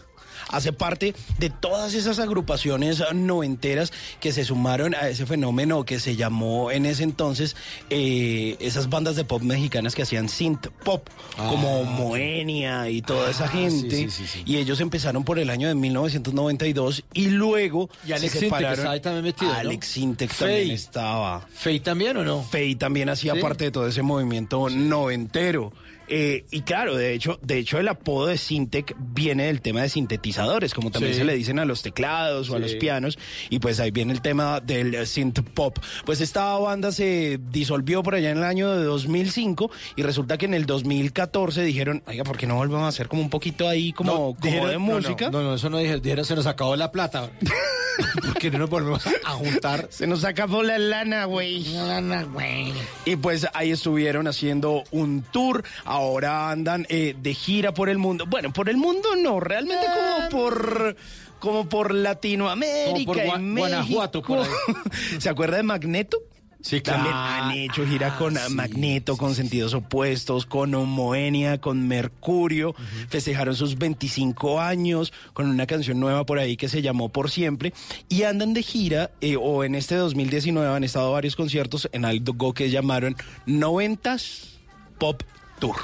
hace 0.50 0.74
parte 0.74 1.13
de 1.38 1.50
todas 1.50 1.94
esas 1.94 2.20
agrupaciones 2.20 3.01
noventeras 3.13 3.91
que 4.20 4.32
se 4.34 4.44
sumaron 4.44 4.96
a 4.96 5.08
ese 5.10 5.25
fenómeno 5.25 5.86
que 5.86 6.00
se 6.00 6.15
llamó 6.15 6.72
en 6.72 6.86
ese 6.86 7.03
entonces 7.03 7.56
eh, 7.89 8.58
esas 8.60 8.89
bandas 8.89 9.15
de 9.15 9.24
pop 9.25 9.41
mexicanas 9.41 9.96
que 9.96 10.03
hacían 10.03 10.27
synth 10.29 10.68
pop, 10.84 11.08
como 11.38 11.84
Moenia 11.84 12.89
y 12.89 13.01
toda 13.01 13.29
esa 13.32 13.46
Ah, 13.46 13.48
gente. 13.50 13.89
sí, 13.96 14.10
sí, 14.10 14.24
sí, 14.25 14.27
sí. 14.27 14.44
Y 14.46 14.58
ellos 14.58 14.79
empezaron 14.82 15.24
por 15.24 15.39
el 15.39 15.50
año 15.50 15.68
de 15.68 15.75
1992 15.75 17.03
y 17.13 17.27
luego 17.29 17.89
Y 18.06 18.12
Alex 18.12 18.34
se 18.34 18.39
Sintek 18.39 18.58
separaron. 18.60 18.88
ahí 18.88 19.00
también 19.00 19.24
metido, 19.25 19.51
¿no? 19.53 19.60
Alex 19.60 19.88
Sintek 19.88 20.32
Fey. 20.32 20.48
también 20.48 20.72
estaba. 20.75 21.48
¿Fey 21.53 21.79
también 21.79 22.18
o 22.18 22.24
no? 22.24 22.44
Fey 22.44 22.75
también 22.75 23.10
hacía 23.10 23.36
parte 23.39 23.65
de 23.65 23.72
todo 23.72 23.88
ese 23.88 24.01
movimiento 24.01 24.70
noventero. 24.70 25.72
Eh, 26.10 26.46
y 26.51 26.62
claro, 26.62 26.96
de 26.96 27.13
hecho, 27.13 27.39
de 27.44 27.58
hecho 27.60 27.78
el 27.80 27.88
apodo 27.88 28.28
de 28.28 28.38
Syntec 28.38 28.96
viene 29.00 29.46
del 29.46 29.62
tema 29.62 29.82
de 29.84 29.89
sintetizadores, 29.89 30.74
como 30.74 30.89
también 30.92 31.13
Sí. 31.13 31.20
se 31.20 31.25
le 31.25 31.36
dicen 31.36 31.60
a 31.60 31.66
los 31.66 31.82
teclados 31.82 32.50
o 32.50 32.56
a 32.56 32.60
los 32.60 32.74
pianos, 32.75 33.18
y 33.50 33.60
pues 33.60 33.80
ahí 33.80 33.92
viene 33.92 34.13
el 34.13 34.22
tema 34.22 34.60
del 34.60 35.06
synth 35.08 35.39
pop. 35.54 35.78
Pues 36.06 36.22
esta 36.22 36.58
banda 36.58 36.92
se 36.92 37.39
disolvió 37.51 38.01
por 38.04 38.16
allá 38.16 38.32
en 38.32 38.38
el 38.39 38.44
año 38.44 38.72
de 38.72 38.84
2005 38.84 39.70
y 39.96 40.04
resulta 40.04 40.38
que 40.38 40.46
en 40.46 40.54
el 40.56 40.66
2014 40.66 41.63
dijeron, 41.63 42.01
oiga, 42.08 42.24
¿por 42.24 42.38
qué 42.38 42.48
no 42.48 42.56
volvemos 42.56 42.84
a 42.86 42.88
hacer 42.88 43.08
como 43.08 43.22
un 43.22 43.30
poquito 43.30 43.68
ahí 43.68 43.94
como, 43.94 44.12
como 44.12 44.36
dijeron- 44.42 44.68
de 44.68 44.74
no, 44.74 44.80
música? 44.80 45.30
No, 45.30 45.42
no, 45.44 45.54
eso 45.56 45.70
no 45.70 45.78
dijeron, 45.78 46.01
dijeron, 46.01 46.25
se 46.25 46.36
nos 46.36 46.46
acabó 46.48 46.75
la 46.75 46.92
plata. 46.92 47.30
Porque 48.25 48.50
no 48.50 48.60
nos 48.60 48.70
volvemos 48.70 49.06
a, 49.08 49.12
a 49.25 49.32
juntar. 49.32 49.88
Se 49.92 50.08
nos 50.08 50.24
acabó 50.24 50.63
la 50.63 50.78
lana, 50.78 51.25
güey. 51.25 51.66
Y 53.06 53.16
pues 53.18 53.46
ahí 53.54 53.72
estuvieron 53.72 54.28
haciendo 54.28 54.84
un 54.92 55.22
tour. 55.22 55.63
Ahora 56.00 56.50
andan 56.50 56.86
eh, 56.88 57.13
de 57.22 57.34
gira 57.34 57.74
por 57.74 57.89
el 57.89 57.98
mundo. 57.98 58.25
Bueno, 58.25 58.53
por 58.53 58.70
el 58.70 58.77
mundo 58.77 59.10
no, 59.22 59.41
realmente 59.41 59.86
como 59.86 60.29
por 60.29 60.96
como 61.39 61.68
por 61.68 61.94
Latinoamérica 61.94 62.86
Como 63.06 63.06
por 63.06 63.18
y 63.18 63.44
México. 63.44 63.68
Guanajuato, 63.68 64.22
por 64.22 64.39
ahí. 64.39 64.46
¿Se 65.20 65.27
acuerda 65.29 65.58
de 65.58 65.63
Magneto? 65.63 66.18
Sí, 66.62 66.79
También 66.82 67.13
claro. 67.13 67.44
han 67.46 67.51
hecho 67.51 67.86
gira 67.86 68.18
con 68.18 68.38
Ah, 68.38 68.48
sí, 68.48 68.53
Magneto, 68.53 69.15
con 69.18 69.36
sentidos 69.36 69.74
opuestos, 69.74 70.46
con 70.46 70.72
Moenia, 70.72 71.60
con 71.60 71.86
Mercurio. 71.88 72.75
Festejaron 73.10 73.56
sus 73.56 73.77
25 73.77 74.60
años 74.62 75.12
con 75.34 75.48
una 75.50 75.65
canción 75.68 76.00
nueva 76.00 76.25
por 76.25 76.39
ahí 76.39 76.56
que 76.58 76.68
se 76.70 76.82
llamó 76.82 77.10
Por 77.10 77.29
Siempre. 77.29 77.74
Y 78.10 78.24
andan 78.24 78.53
de 78.53 78.63
gira, 78.63 79.12
eh, 79.22 79.36
o 79.38 79.63
en 79.65 79.75
este 79.75 79.96
2019 79.96 80.74
han 80.75 80.84
estado 80.86 81.12
varios 81.12 81.36
conciertos 81.38 81.89
en 81.91 82.03
algo 82.06 82.53
que 82.53 82.70
llamaron 82.70 83.15
90s 83.48 84.48
Pop 84.98 85.24
Tour. 85.60 85.75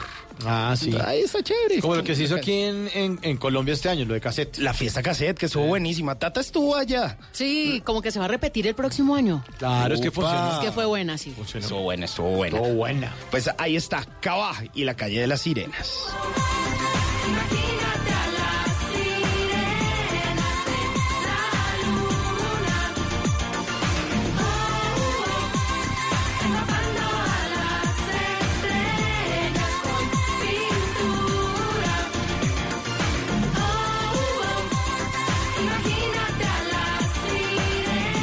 Ah, 0.46 0.76
sí. 0.78 0.94
Ahí 1.06 1.22
está 1.22 1.42
chévere. 1.42 1.80
Como 1.80 1.96
lo 1.96 2.04
que 2.04 2.14
se 2.16 2.24
hizo 2.24 2.36
aquí 2.36 2.52
en, 2.52 2.90
en, 2.94 3.20
en 3.22 3.38
Colombia 3.38 3.74
este 3.74 3.90
año, 3.90 4.06
lo 4.06 4.14
de 4.14 4.22
cassette. 4.22 4.58
La 4.58 4.74
fiesta 4.74 5.02
cassette, 5.02 5.38
que 5.38 5.46
estuvo 5.46 5.66
buenísima. 5.66 6.16
Tata 6.16 6.42
estuvo 6.42 6.76
allá. 6.76 7.18
Sí, 7.32 7.82
como 7.86 8.02
que 8.02 8.12
se 8.12 8.20
va 8.20 8.26
a 8.26 8.28
repetir 8.28 8.68
el 8.68 8.76
próximo 8.76 9.16
año. 9.16 9.44
Claro, 9.58 9.96
es 9.96 10.02
que 10.02 10.12
funcionó. 10.12 10.56
Es 10.56 10.66
que 10.66 10.72
fue 10.72 10.86
buena, 10.86 11.18
sí. 11.18 11.34
Estuvo 11.54 11.82
buena, 11.84 12.06
estuvo 12.06 12.30
buena. 12.32 12.58
Estuvo 12.58 12.74
buena. 12.76 13.14
Pues 13.32 13.50
ahí 13.58 13.76
está 13.76 14.06
Cava 14.20 14.54
y 14.74 14.84
la 14.84 14.96
calle 14.96 15.22
de 15.22 15.28
las 15.28 15.42
sirenas. 15.42 16.08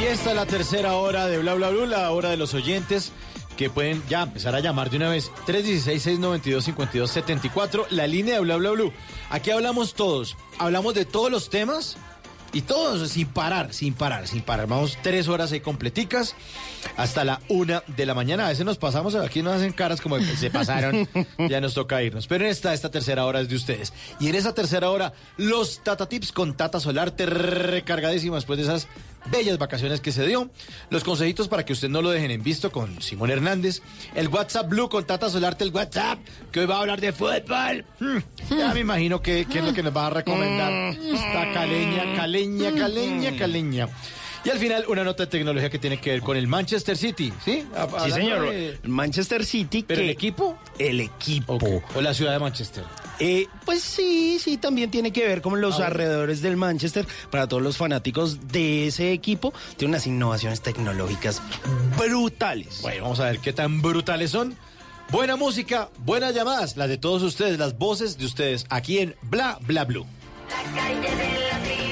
Y 0.02 0.06
esta 0.06 0.30
es 0.30 0.36
la 0.36 0.46
tercera 0.46 0.94
hora 0.94 1.28
de 1.28 1.38
Bla 1.38 1.54
Bla 1.54 1.70
Bla, 1.70 1.86
la 1.86 2.10
hora 2.10 2.30
de 2.30 2.36
los 2.36 2.54
oyentes 2.54 3.12
que 3.56 3.70
pueden 3.70 4.02
ya 4.08 4.22
empezar 4.22 4.56
a 4.56 4.58
llamar 4.58 4.90
de 4.90 4.96
una 4.96 5.08
vez. 5.08 5.30
316-692-5274, 5.46 7.86
la 7.90 8.08
línea 8.08 8.34
de 8.34 8.40
Bla 8.40 8.56
Bla 8.56 8.72
Bla. 8.72 8.90
Aquí 9.30 9.52
hablamos 9.52 9.94
todos, 9.94 10.36
hablamos 10.58 10.94
de 10.94 11.04
todos 11.04 11.30
los 11.30 11.50
temas 11.50 11.98
y 12.52 12.62
todos 12.62 13.10
sin 13.10 13.28
parar, 13.28 13.72
sin 13.72 13.94
parar, 13.94 14.26
sin 14.26 14.42
parar. 14.42 14.66
Vamos 14.66 14.98
tres 15.02 15.28
horas 15.28 15.52
ahí 15.52 15.60
completicas 15.60 16.34
hasta 16.96 17.24
la 17.24 17.40
una 17.48 17.84
de 17.86 18.04
la 18.04 18.14
mañana. 18.14 18.46
A 18.46 18.48
veces 18.48 18.66
nos 18.66 18.78
pasamos, 18.78 19.14
aquí 19.14 19.40
nos 19.40 19.54
hacen 19.54 19.72
caras 19.72 20.00
como 20.00 20.16
que 20.16 20.36
se 20.36 20.50
pasaron, 20.50 21.08
ya 21.48 21.60
nos 21.60 21.74
toca 21.74 22.02
irnos. 22.02 22.26
Pero 22.26 22.44
en 22.44 22.50
esta, 22.50 22.74
esta 22.74 22.90
tercera 22.90 23.24
hora 23.24 23.40
es 23.40 23.48
de 23.48 23.54
ustedes. 23.54 23.92
Y 24.18 24.28
en 24.28 24.34
esa 24.34 24.52
tercera 24.52 24.90
hora, 24.90 25.12
los 25.36 25.84
Tata 25.84 26.08
Tips 26.08 26.32
con 26.32 26.56
Tata 26.56 26.80
Solarte 26.80 27.24
recargadísimo 27.24 28.34
después 28.34 28.58
de 28.58 28.64
esas 28.64 28.88
bellas 29.30 29.58
vacaciones 29.58 30.00
que 30.00 30.12
se 30.12 30.26
dio. 30.26 30.50
Los 30.90 31.04
consejitos 31.04 31.48
para 31.48 31.64
que 31.64 31.72
usted 31.72 31.88
no 31.88 32.02
lo 32.02 32.10
dejen 32.10 32.30
en 32.30 32.42
visto 32.42 32.70
con 32.70 33.00
Simón 33.00 33.30
Hernández. 33.30 33.82
El 34.14 34.28
WhatsApp 34.28 34.68
Blue 34.68 34.88
con 34.88 35.04
Tata 35.04 35.30
Solarte, 35.30 35.64
el 35.64 35.72
WhatsApp, 35.72 36.18
que 36.50 36.60
hoy 36.60 36.66
va 36.66 36.76
a 36.76 36.80
hablar 36.80 37.00
de 37.00 37.12
fútbol. 37.12 37.84
Hmm, 38.00 38.18
ya 38.50 38.72
me 38.74 38.80
imagino 38.80 39.20
que, 39.20 39.46
que 39.46 39.58
es 39.58 39.64
lo 39.64 39.72
que 39.72 39.82
nos 39.82 39.96
va 39.96 40.06
a 40.06 40.10
recomendar. 40.10 40.94
Esta 40.94 41.52
caleña, 41.52 42.16
caleña, 42.16 42.72
caleña, 42.74 43.36
caleña. 43.36 43.88
Y 44.44 44.50
al 44.50 44.58
final, 44.58 44.84
una 44.88 45.04
nota 45.04 45.24
de 45.24 45.30
tecnología 45.30 45.70
que 45.70 45.78
tiene 45.78 45.98
que 46.00 46.10
ver 46.10 46.20
con 46.22 46.36
el 46.36 46.48
Manchester 46.48 46.96
City, 46.96 47.32
¿sí? 47.44 47.64
Sí, 48.04 48.10
señor. 48.10 48.50
de- 48.50 48.78
Manchester 48.84 49.44
City. 49.44 49.84
¿Pero 49.86 49.98
que- 50.00 50.04
el 50.04 50.10
equipo? 50.10 50.58
El 50.78 51.00
equipo. 51.00 51.58
O 51.94 52.00
la 52.00 52.12
ciudad 52.12 52.32
de 52.32 52.38
Manchester. 52.40 52.82
Eh, 53.20 53.46
pues 53.64 53.82
sí, 53.82 54.38
sí, 54.40 54.56
también 54.56 54.90
tiene 54.90 55.12
que 55.12 55.24
ver 55.24 55.42
con 55.42 55.60
los 55.60 55.78
Ah, 55.78 55.86
alrededores 55.86 56.42
del 56.42 56.56
Manchester. 56.56 57.06
Para 57.30 57.46
todos 57.46 57.62
los 57.62 57.76
fanáticos 57.76 58.48
de 58.48 58.88
ese 58.88 59.12
equipo, 59.12 59.52
tiene 59.76 59.92
unas 59.92 60.06
innovaciones 60.08 60.60
tecnológicas 60.60 61.40
brutales. 61.96 62.80
Bueno, 62.82 63.04
vamos 63.04 63.20
a 63.20 63.24
ver 63.26 63.38
qué 63.38 63.52
tan 63.52 63.80
brutales 63.80 64.30
son. 64.32 64.56
Buena 65.10 65.36
música, 65.36 65.88
buenas 65.98 66.34
llamadas, 66.34 66.76
las 66.76 66.88
de 66.88 66.96
todos 66.96 67.22
ustedes, 67.22 67.58
las 67.58 67.76
voces 67.78 68.18
de 68.18 68.24
ustedes, 68.24 68.66
aquí 68.70 68.98
en 68.98 69.14
Bla 69.22 69.58
Bla 69.60 69.84
Blue. 69.84 70.06
La 70.48 70.80
calle 70.82 71.00
de 71.16 71.48
las 71.48 71.91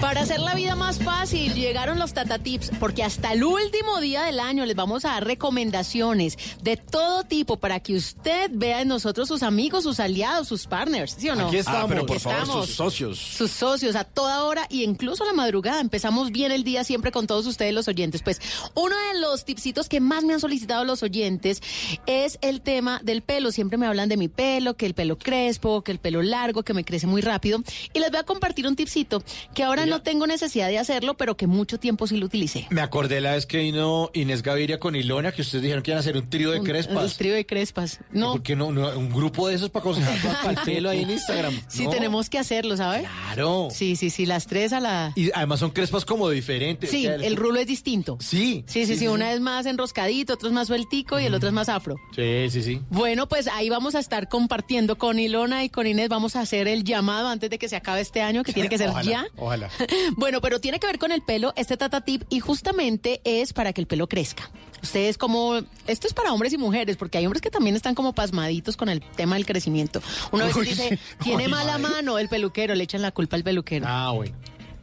Para 0.00 0.20
hacer 0.20 0.38
la 0.38 0.54
vida 0.54 0.76
más 0.76 1.00
fácil, 1.00 1.54
llegaron 1.54 1.98
los 1.98 2.12
Tata 2.14 2.38
Tips, 2.38 2.70
porque 2.78 3.02
hasta 3.02 3.32
el 3.32 3.42
último 3.42 4.00
día 4.00 4.22
del 4.22 4.38
año 4.38 4.64
les 4.64 4.76
vamos 4.76 5.04
a 5.04 5.08
dar 5.08 5.26
recomendaciones 5.26 6.38
de 6.62 6.76
todo 6.76 7.24
tipo 7.24 7.56
para 7.56 7.80
que 7.80 7.96
usted 7.96 8.48
vea 8.54 8.80
en 8.82 8.88
nosotros 8.88 9.26
sus 9.26 9.42
amigos, 9.42 9.82
sus 9.82 9.98
aliados, 9.98 10.46
sus 10.46 10.68
partners, 10.68 11.16
¿sí 11.18 11.28
o 11.30 11.34
no? 11.34 11.48
Aquí 11.48 11.56
estamos. 11.56 11.82
Ah, 11.82 11.86
pero 11.88 12.06
por 12.06 12.20
favor, 12.20 12.38
Estamos. 12.42 12.66
sus 12.66 12.76
socios. 12.76 13.18
Sus 13.18 13.50
socios 13.50 13.96
a 13.96 14.04
toda 14.04 14.44
hora 14.44 14.66
y 14.70 14.84
incluso 14.84 15.24
a 15.24 15.26
la 15.26 15.32
madrugada. 15.32 15.80
Empezamos 15.80 16.30
bien 16.30 16.52
el 16.52 16.62
día 16.62 16.84
siempre 16.84 17.10
con 17.10 17.26
todos 17.26 17.46
ustedes 17.46 17.74
los 17.74 17.88
oyentes. 17.88 18.22
Pues 18.22 18.40
uno 18.74 18.94
de 19.12 19.18
los 19.18 19.44
tipsitos 19.44 19.88
que 19.88 19.98
más 19.98 20.22
me 20.22 20.32
han 20.32 20.40
solicitado 20.40 20.84
los 20.84 21.02
oyentes 21.02 21.60
es 22.06 22.38
el 22.40 22.60
tema 22.60 23.00
del 23.02 23.22
pelo. 23.22 23.50
Siempre 23.50 23.78
me 23.78 23.86
hablan 23.86 24.08
de 24.08 24.16
mi 24.16 24.28
pelo, 24.28 24.76
que 24.76 24.86
el 24.86 24.94
pelo 24.94 25.18
crespo, 25.18 25.82
que 25.82 25.90
el 25.90 25.98
pelo 25.98 26.22
largo, 26.22 26.62
que 26.62 26.72
me 26.72 26.84
crece 26.84 27.08
muy 27.08 27.20
rápido. 27.20 27.64
Y 27.92 27.98
les 27.98 28.12
voy 28.12 28.20
a 28.20 28.24
compartir 28.24 28.68
un 28.68 28.76
tipsito 28.76 29.24
que 29.54 29.64
ahora 29.64 29.87
no 29.88 30.02
tengo 30.02 30.26
necesidad 30.26 30.68
de 30.68 30.78
hacerlo, 30.78 31.16
pero 31.16 31.36
que 31.36 31.46
mucho 31.46 31.78
tiempo 31.78 32.06
sí 32.06 32.16
lo 32.16 32.26
utilicé. 32.26 32.66
Me 32.70 32.80
acordé 32.80 33.20
la 33.20 33.32
vez 33.32 33.46
que 33.46 33.58
vino 33.58 34.10
Inés 34.14 34.42
Gaviria 34.42 34.78
con 34.78 34.96
Ilona, 34.96 35.32
que 35.32 35.42
ustedes 35.42 35.62
dijeron 35.62 35.82
que 35.82 35.90
iban 35.90 35.98
a 35.98 36.00
hacer 36.00 36.16
un 36.16 36.28
trío 36.28 36.50
de 36.50 36.60
Un- 36.60 36.66
crespas. 36.66 37.04
El 37.12 37.16
trío 37.16 37.34
de 37.34 37.46
crespas. 37.46 38.00
No. 38.10 38.32
¿Por 38.32 38.42
qué 38.42 38.56
no, 38.56 38.70
no? 38.72 38.88
Un 38.98 39.10
grupo 39.10 39.48
de 39.48 39.54
esos 39.54 39.70
para 39.70 39.80
aconsejar 39.82 40.18
para 40.42 40.50
el 40.60 40.64
pelo 40.64 40.90
ahí 40.90 41.02
en 41.02 41.10
Instagram. 41.10 41.60
Sí, 41.68 41.84
¿no? 41.84 41.90
tenemos 41.90 42.28
que 42.30 42.38
hacerlo, 42.38 42.76
¿sabes? 42.76 43.02
Claro. 43.02 43.68
Sí, 43.70 43.96
sí, 43.96 44.10
sí, 44.10 44.26
las 44.26 44.46
tres 44.46 44.72
a 44.72 44.80
la... 44.80 45.12
Y 45.16 45.30
además 45.32 45.60
son 45.60 45.70
crespas 45.70 46.04
como 46.04 46.28
diferentes. 46.30 46.90
Sí, 46.90 47.06
el 47.06 47.36
rulo 47.36 47.58
es 47.60 47.66
distinto. 47.66 48.16
Sí. 48.20 48.64
Sí, 48.66 48.86
sí, 48.86 48.96
sí, 48.96 49.08
una 49.08 49.32
es 49.32 49.40
más 49.40 49.66
enroscadito, 49.66 50.34
otro 50.34 50.48
es 50.48 50.54
más 50.54 50.68
sueltico 50.68 51.18
y 51.20 51.24
el 51.24 51.34
otro 51.34 51.48
es 51.48 51.54
más 51.54 51.68
afro. 51.68 51.96
Sí, 52.14 52.48
sí, 52.50 52.62
sí. 52.62 52.80
Bueno, 52.90 53.28
pues 53.28 53.46
ahí 53.48 53.68
vamos 53.68 53.94
a 53.94 53.98
estar 54.00 54.28
compartiendo 54.28 54.98
con 54.98 55.18
Ilona 55.18 55.64
y 55.64 55.68
con 55.70 55.86
Inés. 55.86 56.08
Vamos 56.08 56.36
a 56.36 56.40
hacer 56.40 56.68
el 56.68 56.84
llamado 56.84 57.28
antes 57.28 57.50
de 57.50 57.58
que 57.58 57.68
se 57.68 57.76
acabe 57.76 58.00
este 58.00 58.20
año, 58.22 58.42
que 58.42 58.52
tiene 58.52 58.68
que 58.68 58.78
ser 58.78 58.90
Ojalá, 58.90 59.10
ya. 59.10 59.26
Ojalá. 59.36 59.70
Bueno, 60.16 60.40
pero 60.40 60.60
tiene 60.60 60.78
que 60.80 60.86
ver 60.86 60.98
con 60.98 61.12
el 61.12 61.22
pelo, 61.22 61.52
este 61.56 61.76
Tata 61.76 62.00
Tip, 62.00 62.22
y 62.28 62.40
justamente 62.40 63.20
es 63.24 63.52
para 63.52 63.72
que 63.72 63.80
el 63.80 63.86
pelo 63.86 64.08
crezca. 64.08 64.50
Ustedes 64.82 65.18
como, 65.18 65.56
esto 65.86 66.06
es 66.06 66.14
para 66.14 66.32
hombres 66.32 66.52
y 66.52 66.58
mujeres, 66.58 66.96
porque 66.96 67.18
hay 67.18 67.26
hombres 67.26 67.42
que 67.42 67.50
también 67.50 67.74
están 67.76 67.94
como 67.94 68.12
pasmaditos 68.14 68.76
con 68.76 68.88
el 68.88 69.00
tema 69.00 69.36
del 69.36 69.46
crecimiento. 69.46 70.00
Uno 70.30 70.46
Uy, 70.54 70.66
dice, 70.66 70.98
tiene 71.22 71.44
ay, 71.44 71.50
mala 71.50 71.78
madre. 71.78 71.96
mano 71.96 72.18
el 72.18 72.28
peluquero, 72.28 72.74
le 72.74 72.84
echan 72.84 73.02
la 73.02 73.10
culpa 73.10 73.36
al 73.36 73.44
peluquero. 73.44 73.86
Ah, 73.88 74.12
bueno. 74.12 74.34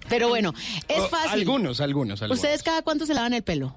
Pero 0.10 0.29
bueno, 0.29 0.53
es 0.88 1.08
fácil. 1.10 1.31
Algunos, 1.31 1.79
algunos, 1.79 2.21
algunos. 2.21 2.38
¿Ustedes 2.43 2.62
cada 2.62 2.81
cuánto 2.84 3.05
se 3.05 3.13
lavan 3.13 3.34
el 3.34 3.43
pelo? 3.43 3.75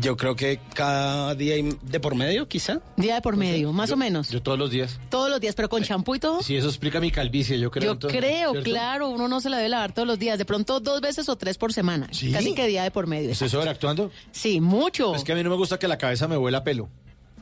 Yo 0.00 0.16
creo 0.16 0.36
que 0.36 0.60
cada 0.74 1.34
día 1.34 1.56
y- 1.56 1.76
de 1.82 1.98
por 1.98 2.14
medio, 2.14 2.46
quizá. 2.46 2.80
Día 2.96 3.16
de 3.16 3.20
por 3.22 3.36
medio, 3.36 3.72
más 3.72 3.90
o 3.90 3.96
menos. 3.96 4.28
Yo 4.30 4.40
todos 4.40 4.56
los 4.58 4.70
días. 4.70 5.00
Todos 5.10 5.28
los 5.30 5.40
días, 5.40 5.54
pero 5.56 5.68
con 5.68 5.82
champú 5.82 6.14
y 6.14 6.20
todo. 6.20 6.42
Sí, 6.42 6.56
eso 6.56 6.68
explica 6.68 7.00
mi 7.00 7.10
calvicie, 7.10 7.58
yo 7.58 7.70
creo. 7.72 7.84
Yo 7.86 7.92
entonces, 7.92 8.20
creo, 8.20 8.52
¿cierto? 8.52 8.70
claro, 8.70 9.08
uno 9.08 9.26
no 9.26 9.40
se 9.40 9.50
la 9.50 9.56
debe 9.56 9.70
lavar 9.70 9.92
todos 9.92 10.06
los 10.06 10.18
días, 10.18 10.38
de 10.38 10.44
pronto 10.44 10.78
dos 10.78 11.00
veces 11.00 11.28
o 11.28 11.36
tres 11.36 11.58
por 11.58 11.72
semana. 11.72 12.08
¿Sí? 12.12 12.30
Casi 12.30 12.54
que 12.54 12.66
día 12.68 12.84
de 12.84 12.90
por 12.92 13.06
medio. 13.08 13.30
¿Estoy 13.30 13.48
sobreactuando? 13.48 14.12
Sí, 14.30 14.60
mucho. 14.60 15.14
Es 15.16 15.24
que 15.24 15.32
a 15.32 15.34
mí 15.34 15.42
no 15.42 15.50
me 15.50 15.56
gusta 15.56 15.78
que 15.78 15.88
la 15.88 15.98
cabeza 15.98 16.28
me 16.28 16.36
huela 16.38 16.58
a 16.58 16.64
pelo. 16.64 16.88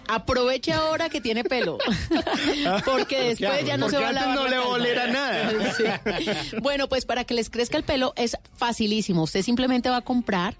Aproveche 0.08 0.72
ahora 0.72 1.08
que 1.08 1.20
tiene 1.20 1.44
pelo, 1.44 1.78
porque 2.84 3.20
después 3.20 3.64
ya 3.64 3.76
no 3.76 3.88
se 3.88 3.98
va 3.98 4.08
a 4.08 4.12
lavar 4.12 4.34
no 4.34 4.44
la 4.44 4.50
le 4.50 4.58
volera 4.58 5.06
nada. 5.06 5.52
Sí. 5.76 6.56
Bueno, 6.60 6.88
pues 6.88 7.04
para 7.04 7.24
que 7.24 7.34
les 7.34 7.50
crezca 7.50 7.76
el 7.78 7.84
pelo 7.84 8.12
es 8.16 8.36
facilísimo. 8.56 9.22
Usted 9.22 9.42
simplemente 9.42 9.88
va 9.90 9.98
a 9.98 10.02
comprar 10.02 10.56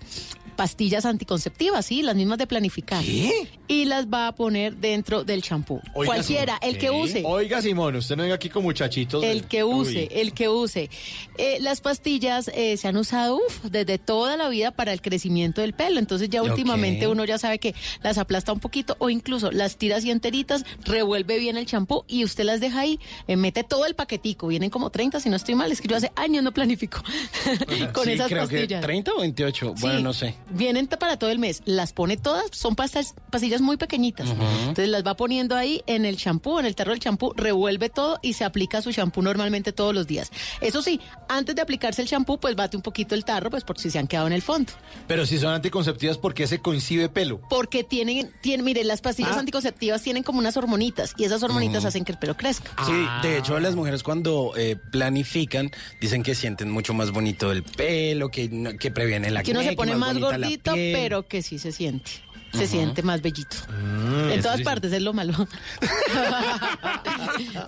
pastillas 0.57 1.05
anticonceptivas, 1.05 1.87
sí, 1.87 2.03
las 2.03 2.15
mismas 2.17 2.38
de 2.38 2.47
planificar. 2.47 3.03
Y 3.05 3.85
las 3.87 4.07
va 4.07 4.29
a 4.29 4.35
poner 4.35 4.77
dentro 4.77 5.25
del 5.25 5.43
champú. 5.43 5.81
Cualquiera, 5.95 6.59
Simón. 6.61 6.75
el 6.75 6.79
que 6.79 6.87
¿Qué? 6.87 6.91
use. 6.91 7.23
Oiga, 7.25 7.62
Simón, 7.62 7.97
usted 7.97 8.17
no 8.17 8.23
venga 8.23 8.35
aquí 8.35 8.49
con 8.49 8.62
muchachitos. 8.62 9.23
El 9.25 9.45
que 9.45 9.65
use, 9.65 10.03
Uy. 10.03 10.09
el 10.11 10.33
que 10.35 10.49
use. 10.49 10.91
Eh, 11.38 11.59
las 11.61 11.81
pastillas 11.81 12.49
eh, 12.55 12.77
se 12.77 12.88
han 12.88 12.97
usado 12.97 13.37
uf, 13.37 13.65
desde 13.71 13.99
toda 13.99 14.37
la 14.37 14.49
vida 14.49 14.71
para 14.73 14.93
el 14.93 15.01
crecimiento 15.01 15.61
del 15.61 15.73
pelo. 15.73 15.99
Entonces 15.99 16.29
ya 16.29 16.43
últimamente 16.43 17.07
uno 17.09 17.25
ya 17.25 17.38
sabe 17.38 17.59
que 17.59 17.75
las 18.03 18.19
aplasta 18.19 18.53
un 18.53 18.61
poquito 18.61 18.97
o 18.99 19.09
incluso 19.11 19.51
las 19.51 19.77
tira 19.77 19.97
así 19.97 20.11
enteritas, 20.11 20.65
revuelve 20.85 21.38
bien 21.38 21.57
el 21.57 21.67
champú 21.67 22.05
y 22.09 22.25
usted 22.25 22.45
las 22.45 22.61
deja 22.61 22.81
ahí, 22.81 23.01
eh, 23.27 23.37
mete 23.37 23.65
todo 23.65 23.87
el 23.87 23.95
paquetico. 23.95 24.49
Vienen 24.49 24.71
como 24.71 24.91
30, 24.91 25.21
si 25.21 25.31
no 25.31 25.37
estoy 25.37 25.55
mal. 25.55 25.73
Es 25.73 25.81
que 25.81 25.88
yo 25.88 25.97
hace 25.97 26.12
años 26.17 26.43
no 26.45 26.53
planifico 26.53 27.03
con 27.95 28.05
sí, 28.05 28.12
esas 28.12 28.29
creo 28.29 28.43
pastillas. 28.43 28.81
que 28.81 28.87
30 28.87 29.12
o 29.15 29.21
28. 29.21 29.75
Bueno, 29.81 29.97
Sí, 29.99 30.03
no 30.03 30.12
sé. 30.12 30.35
Vienen 30.53 30.87
para 30.87 31.17
todo 31.19 31.31
el 31.31 31.38
mes. 31.38 31.62
Las 31.65 31.93
pone 31.93 32.17
todas, 32.17 32.45
son 32.53 32.77
pastas, 32.77 33.15
pastillas 33.31 33.61
muy 33.61 33.77
pequeñitas. 33.77 34.29
Entonces 34.31 34.88
las 34.88 35.05
va 35.07 35.17
poniendo 35.17 35.57
ahí 35.57 35.83
en 35.87 36.05
el 36.05 36.17
champú, 36.17 36.59
en 36.59 36.67
el 36.67 36.75
tarro 36.75 36.91
del 36.93 37.01
champú, 37.01 37.33
revuelve 37.37 37.88
todo 37.88 38.19
y 38.23 38.35
se 38.35 38.45
aplica 38.45 38.83
su 38.83 38.93
champú 38.93 39.23
normalmente 39.23 39.73
todos 39.73 39.95
los 39.95 40.07
días. 40.07 40.31
Eso 40.61 40.83
sí, 40.83 41.01
antes 41.29 41.55
de 41.55 41.62
aplicarse 41.62 42.03
el 42.03 42.09
champú, 42.09 42.38
pues 42.38 42.55
bate 42.57 42.77
un 42.77 42.83
poquito 42.83 43.15
el 43.15 43.25
tarro, 43.25 43.51
pues 43.51 43.65
por 43.65 43.79
si 43.79 43.91
se 43.91 43.99
han 43.99 44.07
quedado 44.07 44.27
en 44.27 44.33
el 44.33 44.43
fondo. 44.43 44.73
Pero 45.09 45.25
si 45.27 45.38
son 45.38 45.53
anticonceptivas, 45.55 46.19
¿por 46.19 46.35
qué 46.35 46.47
se 46.47 46.59
coincide 46.61 47.09
pelo? 47.09 47.41
Porque 47.49 47.85
tienen, 47.85 48.31
tienen 48.41 48.65
mire, 48.65 48.85
las 48.85 49.01
pastillas 49.01 49.37
Ah. 49.37 49.41
anticonceptivas 49.41 50.03
tienen 50.03 50.23
como 50.23 50.38
unas 50.38 50.57
hormonitas 50.57 51.15
y 51.17 51.25
esas 51.25 51.43
hormonitas 51.43 51.85
hacen 51.85 52.05
que 52.05 52.12
el 52.12 52.19
pelo 52.19 52.37
crezca. 52.37 52.71
Sí, 52.87 53.07
de 53.23 53.38
hecho 53.38 53.59
las 53.61 53.75
mujeres 53.75 54.03
cuando 54.03 54.53
eh, 54.57 54.77
planifican 54.91 55.71
dicen 56.01 56.23
que 56.23 56.35
sienten 56.35 56.71
mucho 56.71 56.95
más 56.95 57.11
bonito 57.11 57.51
el 57.53 57.62
pelo, 57.62 58.31
que, 58.31 58.49
no- 58.49 58.77
que 58.77 58.91
previene 58.91 59.31
la 59.31 59.43
que 59.43 59.51
uno 59.53 59.62
se 59.62 59.73
pone 59.73 59.95
más 59.97 60.19
bonita 60.19 60.38
pero 60.72 61.26
que 61.26 61.42
sí 61.42 61.59
se 61.59 61.72
siente. 61.72 62.11
Se 62.52 62.66
siente 62.66 63.02
más 63.02 63.22
bellito. 63.22 63.57
en 63.70 64.33
eso 64.33 64.42
todas 64.42 64.61
partes 64.61 64.92
es 64.92 65.00
lo 65.00 65.14
malo. 65.14 65.33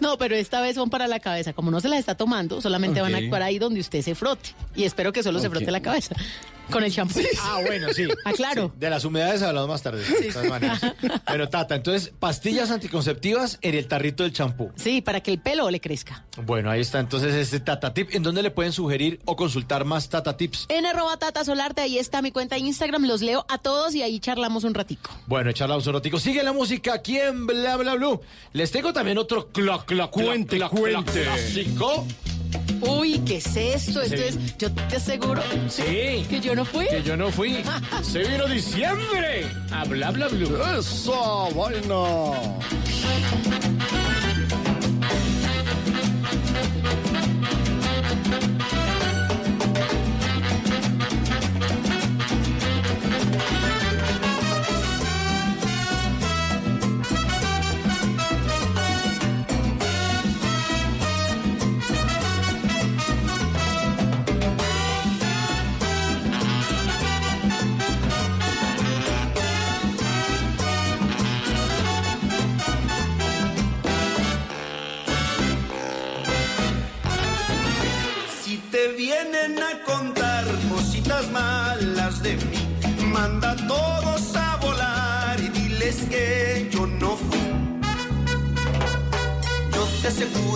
no, 0.01 0.19
pero 0.19 0.37
esta 0.37 0.61
vez 0.61 0.75
son 0.75 0.91
para 0.91 1.07
la 1.07 1.21
cabeza. 1.21 1.55
Como 1.55 1.71
no 1.71 1.81
se 1.81 1.89
las 1.89 2.01
está 2.01 2.17
tomando, 2.17 2.61
solamente 2.61 3.01
van 3.01 3.15
a 3.15 3.19
actuar 3.19 3.43
ahí 3.43 3.59
donde 3.59 3.81
usted 3.81 4.03
se 4.03 4.15
frote. 4.15 4.51
Y 4.77 4.85
espero 4.85 5.13
que 5.13 5.23
solo 5.23 5.41
se 5.41 5.49
frote 5.49 5.71
la 5.71 5.81
cabeza. 5.81 6.15
Con 6.71 6.83
el 6.83 6.93
champú. 6.93 7.21
Ah, 7.43 7.61
bueno, 7.67 7.89
sí. 7.93 8.07
Ah, 8.25 8.33
claro. 8.33 8.71
Sí, 8.75 8.81
de 8.81 8.91
las 8.91 9.05
humedades 9.05 9.43
hablamos 9.43 9.69
más 9.69 9.83
tarde. 9.83 10.03
de 10.03 10.33
todas 10.33 10.49
maneras. 10.49 10.81
Pero 11.27 11.49
Tata, 11.49 11.75
entonces, 11.75 12.13
pastillas 12.19 12.71
anticonceptivas 12.71 13.59
en 13.61 13.75
el 13.75 13.87
tarrito 13.87 14.23
del 14.23 14.33
champú. 14.33 14.73
Sí, 14.77 15.01
para 15.03 15.21
que 15.21 15.31
el 15.31 15.39
pelo 15.41 15.71
le 15.71 15.81
crezca. 15.81 16.25
Bueno, 16.45 16.71
ahí 16.71 16.81
está 16.81 17.01
entonces 17.01 17.35
este 17.35 17.61
Tata 17.61 17.93
Tip. 17.95 18.15
¿En 18.15 18.23
dónde 18.23 18.43
le 18.43 18.51
pueden 18.51 18.73
sugerir 18.73 19.21
o 19.25 19.37
consultar 19.37 19.85
más 19.85 20.09
Tata 20.09 20.37
Tips? 20.37 20.67
En 20.69 20.87
arroba 20.87 21.17
Tata 21.19 21.45
Solarte, 21.45 21.83
ahí 21.83 21.99
está 21.99 22.23
mi 22.23 22.33
cuenta 22.33 22.57
de 22.57 22.63
Instagram. 22.63 23.05
Los 23.05 23.21
leo 23.23 23.45
a 23.49 23.59
todos 23.59 23.95
y 23.95 24.03
ahí 24.03 24.19
charlamos 24.19 24.65
un 24.65 24.75
ratico. 24.75 25.11
Bueno, 25.27 25.53
charlamos 25.53 25.87
un 25.87 25.95
ratico. 25.95 26.19
Sigue 26.19 26.43
la 26.43 26.53
música 26.53 26.95
aquí 26.95 27.19
en 27.19 27.47
Bla 27.47 27.77
Bla 27.77 27.95
Blue. 27.95 28.21
Les 28.53 28.71
tengo 28.71 28.93
también 28.93 29.19
otro 29.19 29.49
clock, 29.53 29.85
clock, 29.85 30.11
Cuente, 30.11 30.57
clock, 30.57 30.71
cuente. 30.73 31.23
clásico. 31.23 32.07
Uy, 32.81 33.19
¿qué 33.27 33.37
es 33.37 33.57
esto? 33.57 34.03
Esto 34.03 34.17
es, 34.17 34.57
yo 34.59 34.71
te 34.73 34.97
aseguro 34.97 35.43
Sí. 35.69 36.25
que 36.29 36.41
yo 36.41 36.55
no 36.55 36.65
fui. 36.65 36.87
Que 36.87 37.03
yo 37.03 37.17
no 37.17 37.31
fui. 37.31 37.63
Se 38.03 38.21
vino 38.21 38.47
diciembre. 38.47 39.47
A 39.73 39.85
Bla 39.85 40.11
Bla 40.11 40.29
Blue. 40.29 40.57
Eso, 40.79 41.49
bueno. 41.55 42.35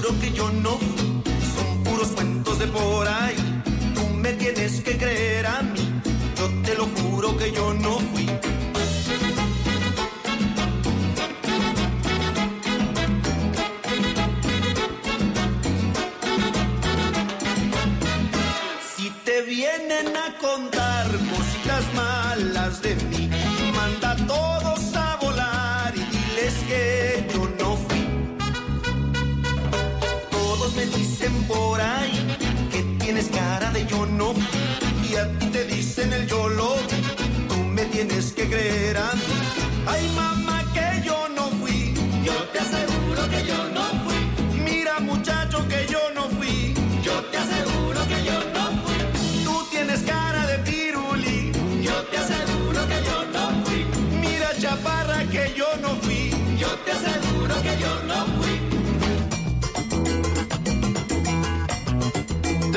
Aseguro 0.09 0.21
que 0.21 0.33
yo 0.33 0.51
no 0.51 0.79
fui, 0.79 1.08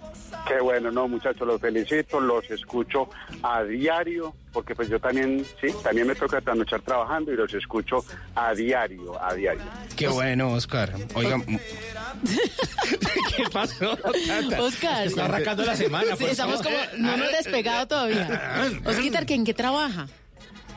Qué 0.46 0.60
bueno, 0.60 0.90
no, 0.90 1.06
muchachos, 1.08 1.46
los 1.46 1.60
felicito, 1.60 2.20
los 2.20 2.50
escucho 2.50 3.08
a 3.42 3.62
diario, 3.62 4.34
porque 4.58 4.74
pues 4.74 4.88
yo 4.88 4.98
también, 4.98 5.46
sí, 5.60 5.68
también 5.84 6.04
me 6.04 6.16
toca 6.16 6.40
trasnochar 6.40 6.80
trabajando 6.80 7.32
y 7.32 7.36
los 7.36 7.54
escucho 7.54 8.04
a 8.34 8.52
diario, 8.54 9.16
a 9.22 9.32
diario. 9.32 9.62
Qué 9.94 10.08
bueno, 10.08 10.50
Oscar. 10.50 10.94
Oiga. 11.14 11.40
¿Qué 13.36 13.44
pasó? 13.52 13.96
Tata? 13.96 14.60
Oscar. 14.60 15.06
Está 15.06 15.26
arrancando 15.26 15.64
la 15.64 15.76
semana. 15.76 16.16
Sí, 16.16 16.24
estamos 16.24 16.60
favor. 16.60 16.76
como, 16.90 17.04
no 17.04 17.14
hemos 17.14 17.30
despegado 17.30 17.86
todavía. 17.86 18.80
Osquitar, 18.84 19.26
¿que 19.26 19.34
¿en 19.34 19.44
qué 19.44 19.54
trabaja? 19.54 20.08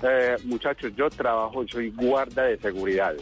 Eh, 0.04 0.38
muchachos, 0.44 0.92
yo 0.96 1.10
trabajo, 1.10 1.68
soy 1.68 1.90
guarda 1.90 2.44
de 2.44 2.60
seguridad. 2.60 3.16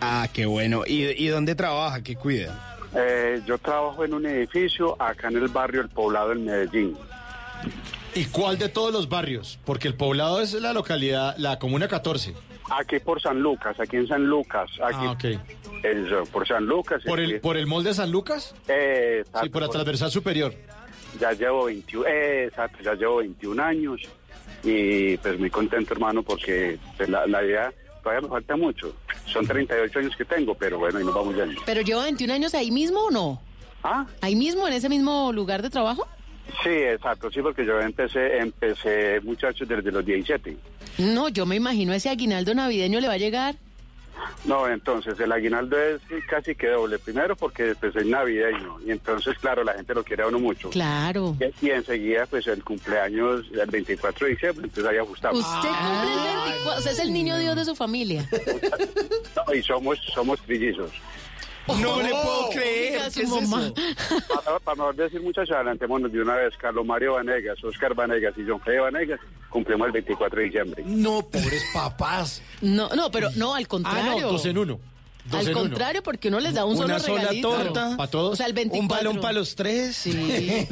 Ah, 0.00 0.26
qué 0.32 0.44
bueno. 0.46 0.82
¿Y, 0.88 1.04
y 1.04 1.28
dónde 1.28 1.54
trabaja? 1.54 2.02
¿Qué 2.02 2.16
cuida? 2.16 2.80
Eh, 2.96 3.40
yo 3.46 3.58
trabajo 3.58 4.04
en 4.04 4.12
un 4.12 4.26
edificio 4.26 5.00
acá 5.00 5.28
en 5.28 5.36
el 5.36 5.46
barrio 5.46 5.82
El 5.82 5.88
Poblado 5.88 6.32
en 6.32 6.46
Medellín. 6.46 6.96
¿Y 8.14 8.24
cuál 8.26 8.58
de 8.58 8.68
todos 8.68 8.92
los 8.92 9.08
barrios? 9.08 9.58
Porque 9.64 9.88
el 9.88 9.94
poblado 9.94 10.40
es 10.40 10.52
la 10.54 10.72
localidad, 10.72 11.36
la 11.38 11.58
comuna 11.58 11.88
14. 11.88 12.34
Aquí 12.70 12.98
por 12.98 13.20
San 13.22 13.40
Lucas, 13.40 13.78
aquí 13.80 13.96
en 13.96 14.06
San 14.08 14.26
Lucas, 14.26 14.70
aquí 14.82 14.98
Ah, 15.06 15.12
ok. 15.12 15.24
el- 15.84 16.08
por 16.32 16.46
San 16.46 16.66
Lucas. 16.66 17.02
¿Por 17.06 17.20
el, 17.20 17.40
por 17.40 17.56
el 17.56 17.66
molde 17.66 17.90
de 17.90 17.94
San 17.94 18.10
Lucas? 18.10 18.54
Eh, 18.68 19.18
exacto, 19.20 19.44
Sí, 19.44 19.48
por 19.50 19.62
la 19.62 19.68
transversal 19.68 20.10
superior. 20.10 20.54
Ya 21.20 21.32
llevo 21.32 21.64
21, 21.66 22.06
eh, 22.06 22.44
exacto, 22.46 22.78
ya 22.82 22.94
llevo 22.94 23.16
21 23.16 23.60
años 23.60 24.00
y 24.62 25.16
pues 25.18 25.38
muy 25.38 25.48
contento 25.50 25.94
hermano 25.94 26.22
porque 26.22 26.78
pues, 26.96 27.08
la, 27.08 27.26
la 27.26 27.42
idea 27.42 27.72
todavía 28.02 28.22
me 28.22 28.28
falta 28.28 28.56
mucho. 28.56 28.94
Son 29.32 29.46
38 29.46 29.98
años 30.00 30.16
que 30.16 30.24
tengo, 30.24 30.54
pero 30.54 30.78
bueno, 30.78 31.00
y 31.00 31.04
nos 31.04 31.14
vamos 31.14 31.34
yendo. 31.36 31.60
¿Pero 31.64 31.80
lleva 31.82 32.04
21 32.04 32.32
años 32.34 32.54
ahí 32.54 32.70
mismo 32.70 33.00
o 33.04 33.10
no? 33.10 33.40
¿Ah? 33.82 34.06
¿Ahí 34.20 34.34
mismo, 34.36 34.66
en 34.66 34.74
ese 34.74 34.88
mismo 34.90 35.32
lugar 35.32 35.62
de 35.62 35.70
trabajo? 35.70 36.06
Sí, 36.62 36.70
exacto, 36.70 37.30
sí, 37.30 37.40
porque 37.40 37.64
yo 37.64 37.80
empecé, 37.80 38.38
empecé 38.38 39.20
muchachos 39.20 39.68
desde 39.68 39.92
los 39.92 40.04
17. 40.04 40.56
No, 40.98 41.28
yo 41.28 41.46
me 41.46 41.56
imagino 41.56 41.92
ese 41.92 42.08
aguinaldo 42.08 42.54
navideño 42.54 43.00
le 43.00 43.08
va 43.08 43.14
a 43.14 43.18
llegar. 43.18 43.54
No, 44.44 44.68
entonces 44.68 45.18
el 45.20 45.30
aguinaldo 45.30 45.78
es 45.80 46.00
casi 46.28 46.54
que 46.54 46.68
doble. 46.68 46.98
Primero 46.98 47.36
porque 47.36 47.74
pues 47.78 47.94
es 47.94 48.06
navideño 48.06 48.78
y 48.84 48.90
entonces 48.90 49.38
claro, 49.38 49.62
la 49.62 49.74
gente 49.74 49.94
lo 49.94 50.02
quiere 50.02 50.24
a 50.24 50.26
uno 50.26 50.38
mucho. 50.38 50.70
Claro. 50.70 51.36
Y, 51.60 51.66
y 51.66 51.70
enseguida 51.70 52.26
pues 52.26 52.46
el 52.46 52.64
cumpleaños 52.64 53.46
el 53.52 53.70
24 53.70 54.26
de 54.26 54.32
diciembre, 54.32 54.64
entonces 54.66 54.92
ahí 54.92 54.98
ajustamos. 54.98 55.38
Usted 55.40 55.68
cumple 55.68 56.32
el 56.32 56.40
24, 56.50 56.78
o 56.78 56.80
sea, 56.80 56.92
es 56.92 56.98
el 56.98 57.12
niño 57.12 57.38
Dios 57.38 57.56
de 57.56 57.64
su 57.64 57.74
familia. 57.74 58.28
No, 59.46 59.54
y 59.54 59.62
somos, 59.62 59.98
somos 60.12 60.40
trillizos. 60.42 60.90
No 61.80 62.00
le 62.02 62.08
puedo 62.10 62.48
creer. 62.50 62.92
Oiga, 62.96 63.10
su 63.10 63.20
¿Qué 63.20 63.22
es 63.26 63.30
mamá. 63.30 63.66
eso? 63.76 64.16
Para, 64.44 64.58
para 64.60 64.76
mejor 64.76 64.96
decir 64.96 65.20
muchachos, 65.22 65.54
adelantémonos 65.54 66.10
de 66.12 66.22
una 66.22 66.34
vez. 66.36 66.54
Carlos 66.58 66.84
Mario 66.86 67.14
Vanegas, 67.14 67.62
Oscar 67.64 67.94
Vanegas 67.94 68.34
y 68.38 68.44
John 68.48 68.60
Fede 68.60 68.80
Vanegas 68.80 69.20
cumplimos 69.50 69.86
el 69.86 69.92
24 69.92 70.38
de 70.38 70.44
diciembre. 70.44 70.82
No, 70.86 71.22
pobres 71.22 71.64
papás. 71.72 72.42
No, 72.60 72.88
no, 72.90 73.10
pero 73.10 73.28
no, 73.36 73.54
al 73.54 73.64
Ah, 73.64 73.68
contrario. 73.68 74.20
no, 74.22 74.32
dos 74.32 74.46
en 74.46 74.58
uno. 74.58 74.80
Dos 75.30 75.46
Al 75.46 75.52
contrario, 75.52 76.02
porque 76.02 76.28
uno 76.28 76.40
les 76.40 76.54
da 76.54 76.64
un 76.64 76.76
Una 76.76 76.98
solo 76.98 76.98
sola 77.00 77.20
regalito. 77.22 77.50
torta. 77.50 77.96
¿Para 77.96 78.10
todos? 78.10 78.32
O 78.32 78.36
sea, 78.36 78.46
el 78.46 78.52
24. 78.54 78.80
Un 78.80 78.88
balón 78.88 79.20
para 79.22 79.34
los 79.34 79.54
tres. 79.54 79.94
Sí. 79.96 80.12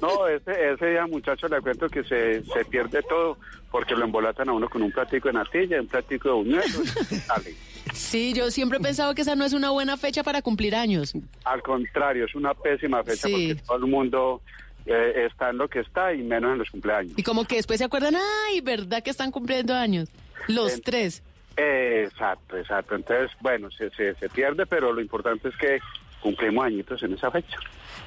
No, 0.00 0.26
ese, 0.28 0.72
ese 0.74 0.86
día, 0.86 1.06
muchachos, 1.06 1.50
le 1.50 1.60
cuento 1.60 1.88
que 1.88 2.02
se, 2.04 2.42
se 2.44 2.64
pierde 2.64 3.02
todo 3.08 3.38
porque 3.70 3.94
lo 3.94 4.04
embolatan 4.04 4.48
a 4.48 4.52
uno 4.52 4.68
con 4.68 4.82
un 4.82 4.90
platico 4.92 5.28
de 5.28 5.34
natilla, 5.34 5.80
un 5.80 5.86
platico 5.86 6.28
de 6.28 6.34
buñuelos. 6.34 6.88
Sale. 7.26 7.54
Sí, 7.94 8.32
yo 8.32 8.50
siempre 8.50 8.78
he 8.78 8.80
pensado 8.80 9.14
que 9.14 9.22
esa 9.22 9.34
no 9.34 9.44
es 9.44 9.52
una 9.52 9.70
buena 9.70 9.96
fecha 9.96 10.22
para 10.22 10.42
cumplir 10.42 10.74
años. 10.74 11.12
Al 11.44 11.62
contrario, 11.62 12.24
es 12.26 12.34
una 12.34 12.54
pésima 12.54 13.02
fecha 13.02 13.28
Sí. 13.28 13.32
porque 13.54 13.62
todo 13.66 13.76
el 13.78 13.86
mundo 13.86 14.42
eh, 14.86 15.26
está 15.30 15.50
en 15.50 15.58
lo 15.58 15.68
que 15.68 15.80
está 15.80 16.12
y 16.14 16.22
menos 16.22 16.52
en 16.52 16.58
los 16.58 16.70
cumpleaños. 16.70 17.12
Y 17.16 17.22
como 17.22 17.44
que 17.44 17.56
después 17.56 17.78
se 17.78 17.84
acuerdan, 17.84 18.14
ay, 18.48 18.60
¿verdad 18.60 19.02
que 19.02 19.10
están 19.10 19.30
cumpliendo 19.30 19.74
años? 19.74 20.08
Los 20.48 20.74
En- 20.74 20.82
tres. 20.82 21.22
Exacto, 21.56 22.56
exacto. 22.56 22.94
Entonces, 22.94 23.30
bueno, 23.40 23.70
se, 23.70 23.90
se, 23.90 24.14
se 24.14 24.28
pierde, 24.28 24.66
pero 24.66 24.92
lo 24.92 25.00
importante 25.00 25.48
es 25.48 25.56
que 25.56 25.78
cumplimos 26.20 26.66
añitos 26.66 27.02
en 27.02 27.14
esa 27.14 27.30
fecha. 27.30 27.56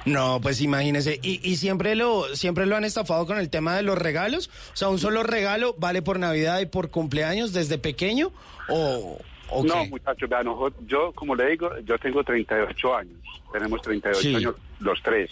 No, 0.04 0.40
pues 0.40 0.60
imagínese. 0.60 1.18
¿Y, 1.22 1.40
y 1.48 1.56
siempre 1.56 1.94
lo 1.94 2.24
siempre 2.34 2.64
lo 2.66 2.76
han 2.76 2.84
estafado 2.84 3.26
con 3.26 3.38
el 3.38 3.50
tema 3.50 3.76
de 3.76 3.82
los 3.82 3.98
regalos? 3.98 4.48
O 4.72 4.76
sea, 4.76 4.88
¿un 4.88 4.98
solo 4.98 5.22
regalo 5.22 5.74
vale 5.78 6.00
por 6.02 6.18
Navidad 6.18 6.60
y 6.60 6.66
por 6.66 6.90
cumpleaños 6.90 7.52
desde 7.52 7.78
pequeño? 7.78 8.30
¿O, 8.68 9.18
No, 9.64 9.84
muchachos, 9.86 10.28
vean, 10.28 10.46
yo, 10.86 11.12
como 11.12 11.34
le 11.34 11.50
digo, 11.50 11.70
yo 11.84 11.98
tengo 11.98 12.22
38 12.24 12.96
años. 12.96 13.18
Tenemos 13.52 13.82
38 13.82 14.20
Sí. 14.20 14.34
años 14.34 14.54
los 14.80 15.02
tres. 15.02 15.30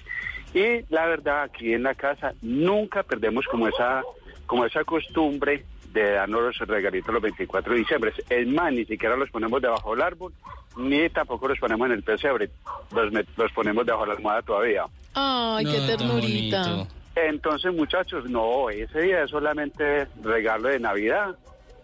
Y 0.55 0.85
la 0.93 1.07
verdad, 1.07 1.43
aquí 1.45 1.73
en 1.73 1.83
la 1.83 1.95
casa 1.95 2.33
nunca 2.43 3.03
perdemos 3.03 3.45
como 3.47 3.67
esa, 3.69 4.03
como 4.47 4.65
esa 4.67 4.85
costumbre 4.85 5.65
de 5.95 6.11
darnos 6.11 6.43
los 6.43 6.69
regalitos 6.69 7.15
los 7.15 7.23
24 7.23 7.73
de 7.73 7.79
diciembre. 7.79 8.13
Es 8.29 8.47
más, 8.49 8.73
ni 8.73 8.85
siquiera 8.85 9.17
los 9.17 9.31
ponemos 9.31 9.63
debajo 9.63 9.93
del 9.93 10.03
árbol, 10.03 10.33
ni 10.77 11.09
tampoco 11.09 11.49
los 11.49 11.59
ponemos 11.59 11.87
en 11.87 11.93
el 11.93 12.03
pesebre. 12.03 12.51
Los, 12.93 13.13
los 13.37 13.53
ponemos 13.53 13.87
debajo 13.87 14.05
de 14.05 14.09
la 14.09 14.15
almohada 14.15 14.43
todavía. 14.43 14.85
Ay, 15.15 15.65
qué 15.65 15.81
ternurita. 15.87 16.87
Entonces, 17.15 17.73
muchachos, 17.73 18.29
no, 18.29 18.69
ese 18.71 19.03
día 19.03 19.23
es 19.23 19.31
solamente 19.31 20.09
regalo 20.23 20.69
de 20.69 20.81
Navidad. 20.81 21.37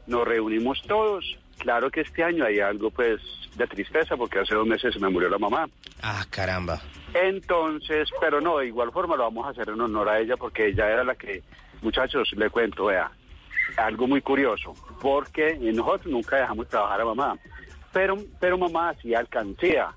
Nos 0.09 0.27
reunimos 0.27 0.83
todos. 0.83 1.25
Claro 1.59 1.89
que 1.91 2.01
este 2.01 2.25
año 2.25 2.45
hay 2.45 2.59
algo, 2.59 2.91
pues, 2.91 3.21
de 3.55 3.67
tristeza, 3.69 4.17
porque 4.17 4.41
hace 4.41 4.57
dos 4.57 4.67
meses 4.67 4.93
se 4.93 4.99
me 4.99 5.09
murió 5.09 5.29
la 5.29 5.39
mamá. 5.39 5.69
Ah, 6.03 6.25
caramba. 6.31 6.81
Entonces, 7.15 8.09
pero 8.21 8.41
no, 8.41 8.59
de 8.59 8.67
igual 8.67 8.91
forma 8.91 9.15
lo 9.15 9.23
vamos 9.23 9.47
a 9.47 9.51
hacer 9.51 9.69
en 9.69 9.81
honor 9.81 10.09
a 10.09 10.19
ella, 10.19 10.37
porque 10.37 10.67
ella 10.67 10.91
era 10.91 11.05
la 11.05 11.15
que, 11.15 11.45
muchachos, 11.83 12.33
le 12.37 12.51
cuento, 12.51 12.87
vea, 12.87 13.13
algo 13.77 14.07
muy 14.07 14.21
curioso, 14.21 14.75
porque 15.01 15.57
nosotros 15.61 16.13
nunca 16.13 16.37
dejamos 16.37 16.69
trabajar 16.69 17.01
a 17.01 17.05
mamá, 17.05 17.39
pero, 17.93 18.17
pero 18.39 18.59
mamá 18.59 18.91
hacía 18.91 19.19
alcancía. 19.19 19.89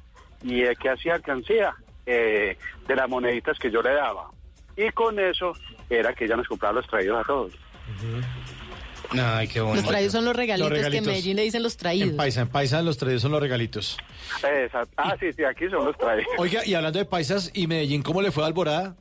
¿Y 0.41 0.62
de 0.62 0.75
qué 0.75 0.89
hacía 0.89 1.15
alcancía? 1.15 1.73
Eh, 2.05 2.57
de 2.86 2.95
las 2.95 3.07
moneditas 3.07 3.57
que 3.57 3.71
yo 3.71 3.81
le 3.81 3.93
daba. 3.93 4.29
Y 4.75 4.89
con 4.91 5.17
eso 5.19 5.53
era 5.89 6.13
que 6.13 6.25
ella 6.25 6.36
nos 6.36 6.47
compraba 6.47 6.75
los 6.75 6.88
traídos 6.88 7.21
a 7.21 7.23
todos. 7.23 7.53
Ay, 9.12 9.47
qué 9.47 9.62
bueno. 9.62 9.75
Los 9.75 9.86
traídos 9.86 10.12
son 10.12 10.25
los 10.25 10.36
regalitos, 10.36 10.71
Los 10.71 10.89
que 10.89 10.97
en. 10.97 11.05
Medellín 11.05 11.36
le 11.36 11.43
dicen 11.43 11.62
los 11.62 11.77
traídos. 11.77 12.09
En 12.09 12.17
Paisa, 12.17 12.41
en 12.41 12.49
Paisa 12.49 12.81
los 12.81 12.97
traídos 12.97 13.21
son 13.21 13.31
los 13.31 13.41
regalitos. 13.41 13.97
Exacto. 14.43 14.93
Ah, 14.97 15.15
sí, 15.19 15.31
sí, 15.33 15.43
aquí 15.43 15.69
son 15.69 15.86
los 15.86 15.97
traídos. 15.97 16.33
Oiga, 16.38 16.65
y 16.65 16.73
hablando 16.73 16.99
de 16.99 17.05
paisas 17.05 17.51
y 17.53 17.67
Medellín, 17.67 18.01
¿cómo 18.01 18.21
le 18.21 18.31
fue 18.31 18.43
a 18.43 18.47
Alborada? 18.47 18.95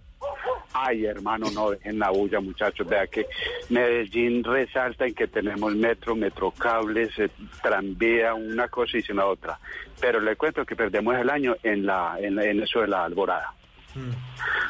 Ay, 0.75 1.05
hermano, 1.05 1.51
no 1.53 1.71
dejen 1.71 1.99
la 1.99 2.11
bulla, 2.11 2.41
muchachos. 2.41 2.87
Vea 2.89 3.07
que 3.07 3.27
Medellín 3.69 4.43
resalta 4.43 5.07
en 5.07 5.15
que 5.15 5.27
tenemos 5.29 5.75
metro, 5.75 6.17
metrocables, 6.17 7.11
eh, 7.19 7.29
tranvía, 7.63 8.35
una 8.35 8.69
cosa 8.69 8.97
y 8.99 9.13
una 9.13 9.27
otra. 9.27 9.59
Pero 10.01 10.21
le 10.21 10.37
cuento 10.37 10.65
que 10.65 10.75
perdemos 10.77 11.15
el 11.17 11.29
año 11.29 11.55
en, 11.63 11.85
la, 11.87 12.17
en, 12.21 12.37
la- 12.37 12.45
en 12.47 12.63
eso 12.63 12.81
de 12.81 12.89
la 12.89 13.05
alborada. 13.05 13.53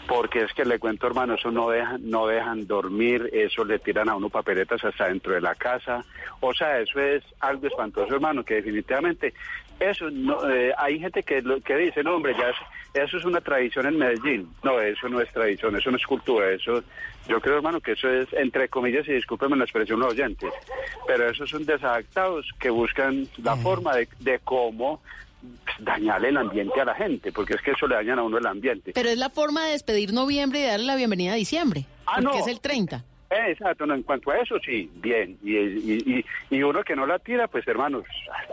Porque 0.08 0.42
es 0.42 0.52
que 0.52 0.64
le 0.64 0.80
cuento, 0.80 1.06
hermano, 1.06 1.34
eso 1.34 1.52
no 1.52 1.70
dejan, 1.70 2.00
no 2.10 2.26
dejan 2.26 2.66
dormir, 2.66 3.30
eso 3.32 3.64
le 3.64 3.78
tiran 3.78 4.08
a 4.08 4.16
uno 4.16 4.28
papeletas 4.28 4.84
hasta 4.84 5.06
dentro 5.06 5.32
de 5.32 5.40
la 5.40 5.54
casa. 5.54 6.04
O 6.40 6.52
sea, 6.52 6.80
eso 6.80 6.98
es 6.98 7.22
algo 7.38 7.68
espantoso, 7.68 8.12
hermano, 8.12 8.42
que 8.44 8.54
definitivamente 8.54 9.32
eso 9.90 10.10
no, 10.10 10.48
eh, 10.50 10.72
hay 10.78 10.98
gente 10.98 11.22
que, 11.22 11.42
lo- 11.42 11.60
que 11.60 11.76
dice, 11.76 12.02
no, 12.02 12.16
hombre, 12.16 12.34
ya 12.38 12.48
es- 12.50 13.02
eso 13.04 13.16
es 13.16 13.24
una 13.24 13.40
tradición 13.40 13.86
en 13.86 13.98
Medellín. 13.98 14.48
No, 14.62 14.80
eso 14.80 15.08
no 15.08 15.20
es 15.20 15.30
tradición, 15.32 15.76
eso 15.76 15.90
no 15.90 15.96
es 15.96 16.06
cultura, 16.06 16.50
eso, 16.50 16.82
yo 17.28 17.40
creo, 17.40 17.56
hermano, 17.56 17.80
que 17.80 17.92
eso 17.92 18.08
es, 18.10 18.32
entre 18.32 18.68
comillas, 18.68 19.06
y 19.08 19.12
discúlpenme 19.12 19.56
la 19.56 19.64
expresión 19.64 20.00
los 20.00 20.12
oyentes, 20.12 20.52
pero 21.06 21.28
esos 21.28 21.48
son 21.50 21.64
desadaptados 21.64 22.48
que 22.60 22.70
buscan 22.70 23.26
la 23.42 23.56
forma 23.56 23.94
de, 23.96 24.08
de 24.20 24.38
cómo 24.40 25.00
dañarle 25.78 26.28
el 26.28 26.36
ambiente 26.36 26.80
a 26.80 26.84
la 26.84 26.94
gente, 26.94 27.32
porque 27.32 27.54
es 27.54 27.62
que 27.62 27.72
eso 27.72 27.86
le 27.86 27.96
dañan 27.96 28.18
a 28.18 28.22
uno 28.22 28.38
el 28.38 28.46
ambiente. 28.46 28.92
Pero 28.94 29.08
es 29.08 29.18
la 29.18 29.30
forma 29.30 29.64
de 29.66 29.72
despedir 29.72 30.12
noviembre 30.12 30.60
y 30.60 30.64
darle 30.64 30.86
la 30.86 30.96
bienvenida 30.96 31.32
a 31.32 31.36
diciembre. 31.36 31.84
Ah, 32.06 32.18
porque 32.22 32.38
no. 32.38 32.44
es 32.44 32.46
el 32.48 32.60
30. 32.60 33.04
Eh, 33.30 33.50
Exacto, 33.52 33.86
no, 33.86 33.94
en 33.94 34.02
cuanto 34.02 34.30
a 34.30 34.38
eso 34.38 34.56
sí, 34.64 34.90
bien. 34.96 35.38
Y, 35.42 35.56
y, 35.56 36.24
y, 36.50 36.56
y 36.56 36.62
uno 36.62 36.84
que 36.84 36.94
no 36.94 37.06
la 37.06 37.18
tira, 37.18 37.48
pues 37.48 37.66
hermanos, 37.66 38.04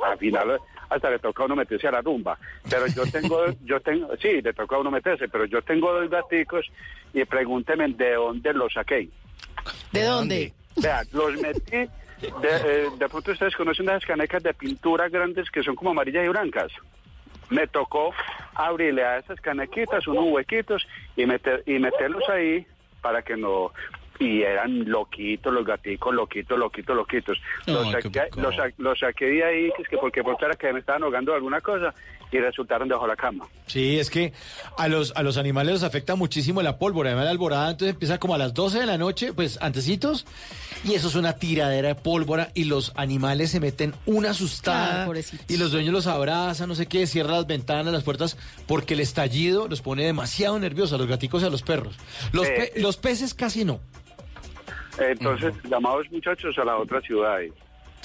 al 0.04 0.18
final 0.18 0.58
hasta 0.90 1.10
le 1.10 1.20
toca 1.20 1.44
a 1.44 1.46
uno 1.46 1.56
meterse 1.56 1.88
a 1.88 1.92
la 1.92 2.02
rumba. 2.02 2.38
Pero 2.70 2.88
yo 2.88 3.06
tengo, 3.12 3.46
yo 3.64 3.80
tengo, 3.80 4.16
sí, 4.18 4.42
le 4.42 4.54
toca 4.54 4.76
a 4.76 4.80
uno 4.80 4.92
meterse, 4.92 5.28
pero 5.28 5.46
yo 5.46 5.62
tengo 5.62 5.92
dos 5.92 6.10
gaticos 6.10 6.66
y 7.14 7.24
pregúnteme 7.26 7.88
de 7.90 8.14
dónde 8.14 8.54
los 8.54 8.74
saqué. 8.74 9.10
¿De 9.92 10.04
dónde? 10.04 10.54
Vea, 10.78 11.04
los 11.12 11.34
metí, 11.42 11.72
de, 11.72 11.90
eh, 12.22 12.88
de 12.98 13.10
pronto 13.10 13.32
ustedes 13.32 13.56
conocen 13.56 13.88
las 13.88 14.06
canecas 14.06 14.44
de 14.44 14.54
pintura 14.54 15.10
grandes 15.10 15.50
que 15.50 15.64
son 15.64 15.76
como 15.76 15.92
amarillas 15.92 16.26
y 16.26 16.30
blancas. 16.30 16.72
Me 17.50 17.66
tocó 17.68 18.14
abrirle 18.54 19.04
a 19.04 19.18
esas 19.18 19.40
canequitas 19.42 20.08
unos 20.08 20.26
huequitos 20.26 20.86
y, 21.16 21.26
meter, 21.26 21.64
y 21.66 21.80
meterlos 21.80 22.28
ahí 22.30 22.66
para 23.02 23.22
que 23.22 23.36
no... 23.36 23.72
Y 24.20 24.42
eran 24.42 24.84
loquitos 24.90 25.54
los 25.54 25.66
gaticos, 25.66 26.14
loquitos, 26.14 26.60
loquitos, 26.60 26.96
loquitos. 26.96 27.38
Los, 27.66 27.86
Ay, 27.88 27.92
saqué, 28.02 28.22
los, 28.36 28.54
los 28.78 29.00
saqué 29.00 29.26
de 29.26 29.44
ahí, 29.46 29.72
que 29.78 29.84
es 29.84 29.88
que 29.88 29.98
porque 29.98 30.22
por 30.24 30.36
era 30.44 30.56
que 30.56 30.74
me 30.74 30.80
estaban 30.80 31.04
ahogando 31.04 31.32
de 31.32 31.38
alguna 31.38 31.62
cosa 31.62 31.94
y 32.32 32.38
resultaron 32.38 32.88
debajo 32.88 33.06
de 33.06 33.10
la 33.12 33.16
cama. 33.16 33.48
Sí, 33.66 33.98
es 33.98 34.10
que 34.10 34.34
a 34.78 34.88
los, 34.88 35.14
a 35.16 35.24
los 35.24 35.38
animales 35.38 35.74
los 35.74 35.84
afecta 35.84 36.16
muchísimo 36.16 36.62
la 36.62 36.78
pólvora. 36.78 37.10
Además, 37.10 37.26
la 37.26 37.32
alborada 37.32 37.72
entonces 37.72 37.94
empieza 37.94 38.20
como 38.20 38.36
a 38.36 38.38
las 38.38 38.54
12 38.54 38.82
de 38.82 38.86
la 38.86 38.98
noche, 38.98 39.32
pues 39.34 39.58
antecitos, 39.62 40.26
y 40.84 40.94
eso 40.96 41.08
es 41.08 41.16
una 41.16 41.34
tiradera 41.38 41.88
de 41.88 41.96
pólvora 41.96 42.52
y 42.54 42.66
los 42.66 42.92
animales 42.98 43.52
se 43.52 43.60
meten 43.60 43.94
una 44.06 44.32
asustada 44.32 45.08
y 45.48 45.58
los 45.58 45.72
dueños 45.72 45.94
los 45.94 46.08
abrazan, 46.08 46.68
no 46.70 46.76
sé 46.76 46.88
qué, 46.88 47.08
cierran 47.08 47.36
las 47.38 47.48
ventanas, 47.48 47.92
las 47.94 48.04
puertas, 48.04 48.38
porque 48.68 48.94
el 48.96 49.00
estallido 49.00 49.68
los 49.68 49.82
pone 49.82 50.04
demasiado 50.04 50.60
nerviosos 50.60 50.94
a 50.94 50.98
los 50.98 51.08
gaticos 51.08 51.42
y 51.42 51.46
a 51.46 51.50
los 51.50 51.64
perros. 51.64 51.96
Los, 52.34 52.48
Eh, 52.48 52.72
pe- 52.76 52.82
los 52.82 52.98
peces 52.98 53.34
casi 53.34 53.64
no. 53.66 53.80
Entonces, 55.00 55.54
llamados 55.70 56.10
muchachos 56.12 56.58
a 56.58 56.66
las 56.66 56.80
otras 56.80 57.04
ciudades. 57.04 57.52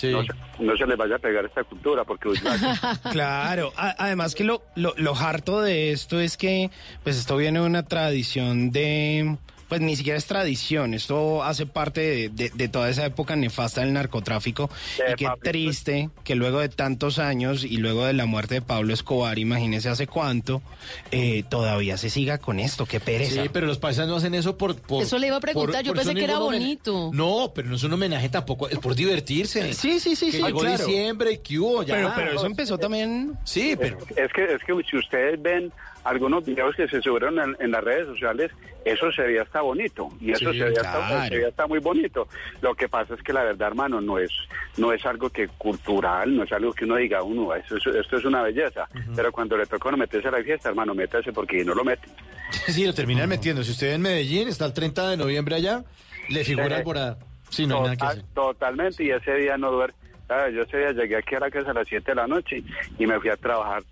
No, 0.02 0.22
se, 0.24 0.33
no 0.59 0.76
se 0.76 0.87
les 0.87 0.96
vaya 0.96 1.16
a 1.16 1.18
pegar 1.20 1.44
esta 1.44 1.62
cultura 1.64 2.04
porque... 2.04 2.30
Claro, 3.12 3.72
a- 3.76 3.94
además 3.98 4.35
que 4.35 4.42
lo, 4.44 4.62
lo, 4.74 4.92
lo 4.96 5.14
harto 5.14 5.61
de 5.62 5.92
esto 5.92 6.18
es 6.20 6.37
que 6.37 6.70
pues 7.04 7.16
esto 7.16 7.37
viene 7.37 7.61
de 7.61 7.66
una 7.66 7.85
tradición 7.85 8.70
de, 8.72 9.37
pues 9.68 9.81
ni 9.81 9.96
siquiera 9.96 10.18
es 10.18 10.27
tradición, 10.27 10.94
esto 10.94 11.42
hace 11.42 11.66
parte 11.66 12.00
de, 12.00 12.29
de- 12.29 12.50
de 12.55 12.68
toda 12.68 12.88
esa 12.90 13.05
época 13.07 13.35
nefasta 13.37 13.81
del 13.81 13.92
narcotráfico 13.92 14.70
y 15.11 15.14
qué 15.14 15.29
triste 15.42 16.11
que 16.22 16.35
luego 16.35 16.61
de 16.61 16.68
tantos 16.68 17.18
años 17.18 17.64
y 17.64 17.77
luego 17.79 18.05
de 18.05 18.12
la 18.12 18.27
muerte 18.27 18.55
de 18.57 18.62
Pablo 18.62 18.92
Escobar, 18.94 19.38
imagínese 19.38 19.88
hace 19.88 20.07
cuánto, 20.07 20.62
eh, 21.11 21.44
todavía 21.48 21.96
se 21.96 22.11
siga 22.11 22.38
con 22.38 22.61
esto, 22.61 22.87
qué 22.87 23.00
pereza. 23.00 23.42
Sí, 23.42 23.48
pero 23.53 23.66
los 23.66 23.79
paisanos 23.79 24.11
no 24.11 24.16
hacen 24.16 24.35
eso 24.35 24.57
por... 24.59 24.77
por- 24.77 25.03
Eso 25.03 25.18
le 25.18 25.29
iba 25.29 25.37
a 25.37 25.40
preguntar, 25.40 25.83
yo 25.85 25.94
pensé 25.94 26.14
que 26.14 26.24
era 26.24 26.38
bonito. 26.38 27.11
No, 27.12 27.53
pero 27.55 27.68
no 27.68 27.77
es 27.77 27.83
un 27.83 27.92
homenaje 27.92 28.29
tampoco, 28.29 28.68
es 28.68 28.79
por 28.79 28.94
divertirse. 28.94 29.72
Sí, 29.74 29.98
sí, 30.00 30.14
sí, 30.16 30.27
Que 30.27 30.33
sí, 30.33 30.42
llegó 30.42 30.61
claro. 30.61 30.87
diciembre 30.87 31.33
y 31.33 31.38
que 31.38 31.59
hubo 31.59 31.83
ya. 31.83 31.94
Pero, 31.94 32.12
pero 32.14 32.33
eso 32.37 32.46
empezó 32.46 32.79
también... 32.79 33.37
Sí, 33.44 33.74
pero... 33.79 33.98
Es 34.16 34.33
que, 34.33 34.44
es 34.55 34.62
que 34.64 34.74
si 34.90 34.96
ustedes 34.96 35.40
ven 35.40 35.72
algunos 36.04 36.44
videos 36.44 36.74
que 36.76 36.86
se 36.88 37.00
subieron 37.02 37.38
en, 37.38 37.56
en 37.58 37.70
las 37.70 37.82
redes 37.82 38.06
sociales, 38.06 38.50
eso 38.84 39.10
se 39.12 39.22
veía 39.22 39.42
hasta 39.42 39.62
bonito 39.62 40.08
y 40.20 40.30
eso 40.32 40.52
Sí, 40.52 40.58
se, 40.58 40.64
veía 40.66 40.80
hasta, 40.82 41.06
claro. 41.08 41.28
se 41.28 41.34
veía 41.36 41.48
hasta 41.48 41.66
muy 41.66 41.78
bonito. 41.80 42.28
Lo 42.60 42.74
que 42.74 42.88
pasa 42.88 43.14
es 43.14 43.22
que 43.22 43.32
la 43.32 43.42
verdad, 43.44 43.68
hermano, 43.68 44.00
no 44.00 44.18
es 44.18 44.30
no 44.76 44.92
es 44.92 45.04
algo 45.06 45.30
que 45.30 45.48
cultural, 45.48 46.36
no 46.36 46.42
es 46.44 46.52
algo 46.52 46.72
que 46.72 46.84
uno 46.84 46.96
diga, 46.96 47.22
uno, 47.22 47.54
eso 47.54 47.76
es- 47.76 47.86
esto 47.86 48.16
es 48.18 48.24
una 48.24 48.42
belleza. 48.42 48.86
Pero 49.16 49.32
cuando 49.32 49.56
le 49.56 49.66
toca 49.66 49.88
uno 49.88 49.98
meterse 49.98 50.28
a 50.28 50.32
la 50.32 50.42
fiesta, 50.42 50.68
hermano, 50.68 50.94
métase 50.94 51.32
porque 51.32 51.64
no 51.64 51.74
lo 51.74 51.84
mete. 51.84 52.08
Sí, 52.68 52.84
lo 52.86 52.94
terminan 52.94 53.28
metiendo. 53.28 53.64
Si 53.64 53.72
usted 53.72 53.94
en 53.94 54.02
Medellín 54.02 54.48
está 54.48 54.66
el 54.66 54.72
30 54.74 55.10
de 55.10 55.16
noviembre 55.16 55.56
allá, 55.56 55.82
le 56.28 56.44
figura 56.44 56.68
Eh, 56.76 56.78
alborada. 56.78 57.18
Sí, 57.50 57.66
no 57.66 57.76
hay 57.76 57.82
nada 57.82 57.92
que 57.92 57.98
Total- 57.98 58.18
hacer. 58.18 58.24
Totalmente, 58.34 59.04
y 59.04 59.10
ese 59.10 59.34
día 59.34 59.56
no 59.56 59.70
duermo. 59.72 59.96
Ah, 60.28 60.48
Yo 60.48 60.62
ese 60.62 60.78
día 60.78 60.92
llegué 60.92 61.16
aquí 61.16 61.34
a 61.34 61.40
la 61.40 61.50
casa 61.50 61.70
a 61.70 61.74
las 61.74 61.86
7 61.88 62.10
de 62.12 62.14
la 62.14 62.26
noche 62.26 62.62
y 62.98 63.06
me 63.06 63.18
fui 63.20 63.28
a 63.30 63.36
trabajar 63.36 63.82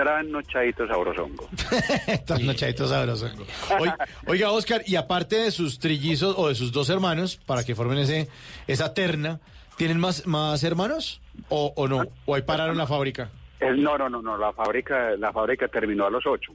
trasnochadito 0.00 0.86
sabrosongo. 0.86 1.48
Trasnochadito 2.26 2.88
sabroso. 2.88 3.30
Oiga, 3.78 3.98
oiga, 4.26 4.50
Oscar, 4.50 4.82
y 4.86 4.96
aparte 4.96 5.36
de 5.36 5.50
sus 5.50 5.78
trillizos 5.78 6.34
o 6.38 6.48
de 6.48 6.54
sus 6.54 6.72
dos 6.72 6.88
hermanos, 6.88 7.36
para 7.36 7.64
que 7.64 7.74
formen 7.74 7.98
ese 7.98 8.28
esa 8.66 8.94
terna, 8.94 9.40
¿tienen 9.76 10.00
más, 10.00 10.26
más 10.26 10.64
hermanos? 10.64 11.20
¿O, 11.48 11.72
o 11.76 11.88
no? 11.88 12.04
¿O 12.24 12.34
ahí 12.34 12.42
pararon 12.42 12.78
la 12.78 12.86
fábrica? 12.86 13.30
Eh, 13.60 13.72
no, 13.76 13.98
no, 13.98 14.08
no, 14.08 14.22
no, 14.22 14.38
la 14.38 14.52
fábrica, 14.52 15.16
la 15.18 15.32
fábrica 15.32 15.68
terminó 15.68 16.06
a 16.06 16.10
los 16.10 16.24
8. 16.26 16.52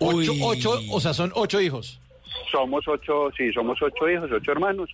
Ocho, 0.00 0.32
ocho, 0.42 0.80
o 0.90 1.00
sea, 1.00 1.12
son 1.12 1.32
ocho 1.34 1.60
hijos. 1.60 2.00
Somos 2.50 2.86
ocho, 2.86 3.30
sí, 3.36 3.52
somos 3.52 3.80
ocho 3.82 4.08
hijos, 4.08 4.30
ocho 4.30 4.52
hermanos. 4.52 4.88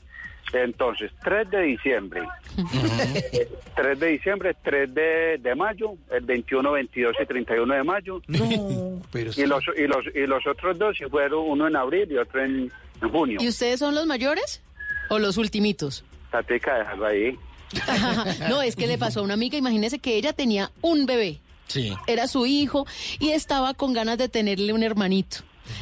Entonces, 0.62 1.10
3 1.22 1.50
de 1.50 1.62
diciembre, 1.62 2.22
eh, 2.56 3.48
3 3.74 3.98
de 3.98 4.06
diciembre, 4.06 4.56
3 4.62 4.94
de, 4.94 5.38
de 5.38 5.54
mayo, 5.54 5.94
el 6.10 6.24
21, 6.24 6.72
22 6.72 7.16
y 7.20 7.26
31 7.26 7.74
de 7.74 7.82
mayo. 7.82 8.22
No, 8.28 9.02
pero 9.12 9.30
y 9.36 9.46
los, 9.46 9.64
y 9.76 9.86
los 9.86 10.04
y 10.14 10.26
los 10.26 10.46
otros 10.46 10.78
dos, 10.78 10.96
si 10.96 11.04
fueron 11.04 11.44
uno 11.48 11.66
en 11.66 11.76
abril 11.76 12.10
y 12.10 12.16
otro 12.16 12.44
en, 12.44 12.70
en 13.02 13.08
junio. 13.10 13.38
¿Y 13.40 13.48
ustedes 13.48 13.80
son 13.80 13.94
los 13.94 14.06
mayores 14.06 14.62
o 15.08 15.18
los 15.18 15.36
ultimitos? 15.36 16.04
Tatica, 16.30 16.78
déjalo 16.78 17.06
ahí. 17.06 17.38
no, 18.48 18.62
es 18.62 18.76
que 18.76 18.86
le 18.86 18.98
pasó 18.98 19.20
a 19.20 19.22
una 19.22 19.34
amiga, 19.34 19.58
imagínese 19.58 19.98
que 19.98 20.16
ella 20.16 20.32
tenía 20.32 20.70
un 20.80 21.06
bebé. 21.06 21.40
Sí. 21.66 21.92
Era 22.06 22.28
su 22.28 22.46
hijo 22.46 22.86
y 23.18 23.30
estaba 23.30 23.74
con 23.74 23.92
ganas 23.92 24.18
de 24.18 24.28
tenerle 24.28 24.72
un 24.72 24.82
hermanito. 24.82 25.38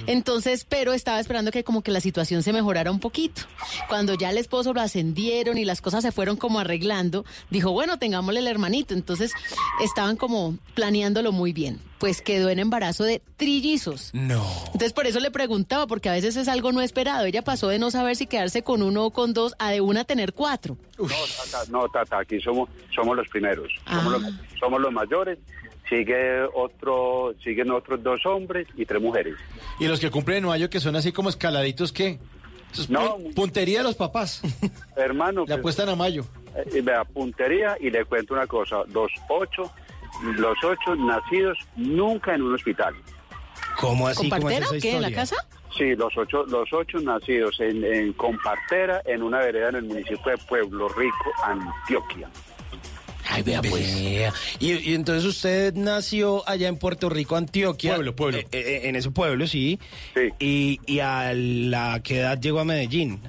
Entonces, 0.06 0.66
pero 0.68 0.92
estaba 0.92 1.20
esperando 1.20 1.50
que 1.50 1.64
como 1.64 1.82
que 1.82 1.90
la 1.90 2.00
situación 2.00 2.42
se 2.42 2.52
mejorara 2.52 2.90
un 2.90 3.00
poquito. 3.00 3.42
Cuando 3.88 4.14
ya 4.14 4.30
el 4.30 4.38
esposo 4.38 4.72
lo 4.72 4.80
ascendieron 4.80 5.58
y 5.58 5.64
las 5.64 5.80
cosas 5.80 6.02
se 6.02 6.12
fueron 6.12 6.36
como 6.36 6.58
arreglando, 6.58 7.24
dijo, 7.50 7.72
bueno, 7.72 7.98
tengámosle 7.98 8.40
el 8.40 8.46
hermanito. 8.46 8.94
Entonces, 8.94 9.32
estaban 9.80 10.16
como 10.16 10.56
planeándolo 10.74 11.32
muy 11.32 11.52
bien. 11.52 11.80
Pues 12.02 12.20
quedó 12.20 12.48
en 12.50 12.58
embarazo 12.58 13.04
de 13.04 13.22
trillizos. 13.36 14.10
No. 14.12 14.44
Entonces, 14.66 14.92
por 14.92 15.06
eso 15.06 15.20
le 15.20 15.30
preguntaba, 15.30 15.86
porque 15.86 16.08
a 16.08 16.12
veces 16.14 16.34
es 16.34 16.48
algo 16.48 16.72
no 16.72 16.80
esperado. 16.80 17.24
Ella 17.26 17.42
pasó 17.42 17.68
de 17.68 17.78
no 17.78 17.92
saber 17.92 18.16
si 18.16 18.26
quedarse 18.26 18.64
con 18.64 18.82
uno 18.82 19.04
o 19.06 19.10
con 19.12 19.32
dos 19.32 19.54
a 19.60 19.70
de 19.70 19.80
una 19.80 20.02
tener 20.02 20.32
cuatro. 20.32 20.76
No, 20.98 21.06
tata, 21.06 21.64
no, 21.70 21.88
tata, 21.90 22.18
aquí 22.18 22.40
somos, 22.40 22.68
somos 22.92 23.16
los 23.16 23.28
primeros. 23.28 23.68
Somos, 23.88 24.14
Ah. 24.14 24.18
los, 24.18 24.58
somos 24.58 24.80
los 24.80 24.92
mayores. 24.92 25.38
Sigue 25.88 26.42
otro, 26.56 27.34
siguen 27.44 27.70
otros 27.70 28.02
dos 28.02 28.26
hombres 28.26 28.66
y 28.76 28.84
tres 28.84 29.00
mujeres. 29.00 29.36
Y 29.78 29.86
los 29.86 30.00
que 30.00 30.10
cumplen 30.10 30.38
en 30.38 30.46
mayo, 30.46 30.68
que 30.68 30.80
son 30.80 30.96
así 30.96 31.12
como 31.12 31.28
escaladitos, 31.28 31.92
¿qué? 31.92 32.18
Es 32.72 32.90
No. 32.90 33.16
pu- 33.18 33.34
puntería 33.34 33.78
de 33.78 33.84
los 33.84 33.94
papás. 33.94 34.42
Hermano, 34.96 35.42
Le 35.42 35.46
pues, 35.46 35.58
apuestan 35.58 35.88
a 35.90 35.94
mayo. 35.94 36.24
eh, 36.74 36.80
vea, 36.82 37.04
puntería 37.04 37.76
y 37.80 37.90
le 37.90 38.04
cuento 38.06 38.34
una 38.34 38.48
cosa. 38.48 38.78
Los 38.92 39.12
ocho, 39.28 39.70
los 40.22 40.56
ocho 40.64 40.94
nacidos 40.96 41.58
nunca 41.76 42.34
en 42.34 42.42
un 42.42 42.54
hospital. 42.54 42.94
¿Cómo 43.78 44.08
así? 44.08 44.28
¿Con 44.28 44.40
¿Cómo 44.40 44.50
es 44.50 44.58
partera 44.60 44.78
o 44.78 44.80
qué? 44.80 44.96
¿En 44.96 45.02
la 45.02 45.12
casa? 45.12 45.36
Sí, 45.76 45.94
los 45.96 46.16
ocho, 46.16 46.44
los 46.46 46.70
ocho 46.72 46.98
nacidos 47.00 47.58
en, 47.60 47.82
en 47.84 48.12
Compartera, 48.12 49.00
en 49.06 49.22
una 49.22 49.38
vereda 49.38 49.70
en 49.70 49.76
el 49.76 49.84
municipio 49.84 50.32
de 50.32 50.38
Pueblo 50.38 50.88
Rico, 50.88 51.30
Antioquia. 51.44 52.28
Ay, 53.30 53.42
vea 53.42 53.62
pues. 53.62 53.96
Y, 54.60 54.72
y 54.72 54.94
entonces 54.94 55.24
usted 55.24 55.72
nació 55.74 56.46
allá 56.46 56.68
en 56.68 56.76
Puerto 56.76 57.08
Rico, 57.08 57.36
Antioquia. 57.36 57.94
Pueblo, 57.94 58.14
pueblo. 58.14 58.38
Eh, 58.38 58.48
eh, 58.52 58.80
en 58.84 58.96
ese 58.96 59.10
pueblo, 59.10 59.46
sí. 59.46 59.80
Sí. 60.14 60.28
Y, 60.38 60.80
y 60.86 60.98
a 60.98 61.32
la 61.32 62.00
qué 62.02 62.18
edad 62.18 62.38
llegó 62.38 62.60
a 62.60 62.64
Medellín. 62.66 63.20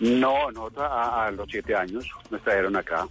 No, 0.00 0.50
nosotros 0.50 0.88
a, 0.90 1.26
a 1.26 1.30
los 1.30 1.46
siete 1.48 1.76
años 1.76 2.04
nos 2.30 2.42
trajeron 2.42 2.74
acá. 2.74 3.06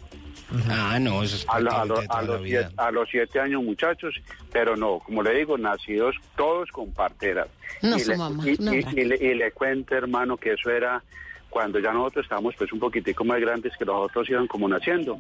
Ah, 0.69 0.97
no, 0.99 1.21
eso 1.23 1.35
es 1.35 1.45
A, 1.47 1.59
lo- 1.59 1.71
a 1.71 1.85
lo- 1.85 1.95
a 2.09 2.21
los 2.23 2.41
siete, 2.43 2.73
a 2.77 2.91
los 2.91 3.09
siete 3.09 3.39
años 3.39 3.63
muchachos, 3.63 4.15
pero 4.51 4.75
no, 4.75 4.99
como 4.99 5.21
le 5.21 5.33
digo, 5.35 5.57
nacidos 5.57 6.15
todos 6.35 6.69
con 6.71 6.91
parteras. 6.91 7.47
No, 7.81 7.95
y, 7.97 7.99
su 7.99 8.11
le, 8.11 8.17
mamá, 8.17 8.49
y, 8.49 8.55
no. 8.59 8.73
y- 8.73 8.85
y 8.95 9.05
le, 9.05 9.15
y 9.15 9.35
le 9.35 9.51
cuento, 9.51 9.95
hermano, 9.95 10.37
que 10.37 10.53
eso 10.53 10.69
era 10.71 11.03
cuando 11.49 11.79
ya 11.79 11.91
nosotros 11.93 12.25
estábamos 12.25 12.55
pues 12.57 12.71
un 12.73 12.79
poquitico 12.79 13.23
más 13.23 13.39
grandes 13.39 13.73
que 13.77 13.85
los 13.85 13.95
otros 13.95 14.29
iban 14.29 14.47
como 14.47 14.67
naciendo. 14.67 15.19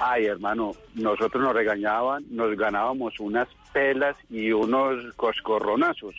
Ay, 0.00 0.26
hermano, 0.26 0.72
nosotros 0.94 1.42
nos 1.42 1.52
regañaban, 1.54 2.24
nos 2.30 2.56
ganábamos 2.56 3.18
unas 3.18 3.48
pelas 3.72 4.16
y 4.30 4.52
unos 4.52 5.12
coscorronazos. 5.16 6.14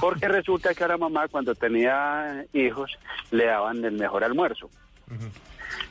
Porque 0.00 0.28
resulta 0.28 0.74
que 0.74 0.84
a 0.84 0.88
la 0.88 0.98
mamá 0.98 1.28
cuando 1.28 1.54
tenía 1.54 2.44
hijos 2.52 2.90
le 3.30 3.46
daban 3.46 3.84
el 3.84 3.92
mejor 3.92 4.22
almuerzo. 4.24 4.68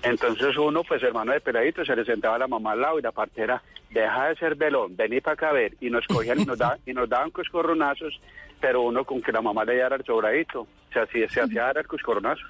Entonces 0.03 0.55
uno, 0.57 0.83
pues 0.83 1.01
hermano 1.03 1.31
de 1.33 1.41
peladito, 1.41 1.83
se 1.85 1.95
le 1.95 2.05
sentaba 2.05 2.35
a 2.35 2.39
la 2.39 2.47
mamá 2.47 2.71
al 2.73 2.81
lado 2.81 2.99
y 2.99 3.01
la 3.01 3.11
partera, 3.11 3.61
deja 3.89 4.27
de 4.29 4.35
ser 4.35 4.55
velón, 4.55 4.95
vení 4.95 5.19
para 5.21 5.33
acá 5.33 5.49
a 5.49 5.53
ver. 5.53 5.73
Y 5.81 5.89
nos 5.89 6.05
cogían 6.07 6.39
y 6.39 6.45
nos, 6.45 6.57
daban, 6.57 6.79
y 6.85 6.93
nos 6.93 7.09
daban 7.09 7.31
coscorronazos, 7.31 8.19
pero 8.61 8.81
uno 8.81 9.03
con 9.05 9.21
que 9.21 9.31
la 9.31 9.41
mamá 9.41 9.65
le 9.65 9.73
diera 9.73 9.95
el 9.95 10.03
sobradito, 10.05 10.67
se 10.93 10.99
hacía, 10.99 11.29
se 11.29 11.41
hacía 11.41 11.63
dar 11.63 11.77
el 11.79 11.87
coscorronazo. 11.87 12.41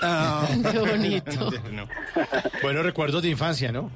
Qué 0.72 0.78
bonito. 0.78 1.30
Buenos 2.62 2.84
recuerdos 2.84 3.22
de 3.22 3.28
infancia, 3.30 3.70
¿no? 3.72 3.90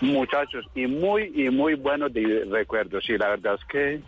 Muchachos, 0.00 0.64
y 0.74 0.86
muy, 0.86 1.32
y 1.34 1.50
muy 1.50 1.74
buenos 1.74 2.12
de- 2.12 2.46
recuerdos. 2.50 3.08
Y 3.08 3.18
la 3.18 3.30
verdad 3.30 3.54
es 3.58 3.64
que, 3.64 4.00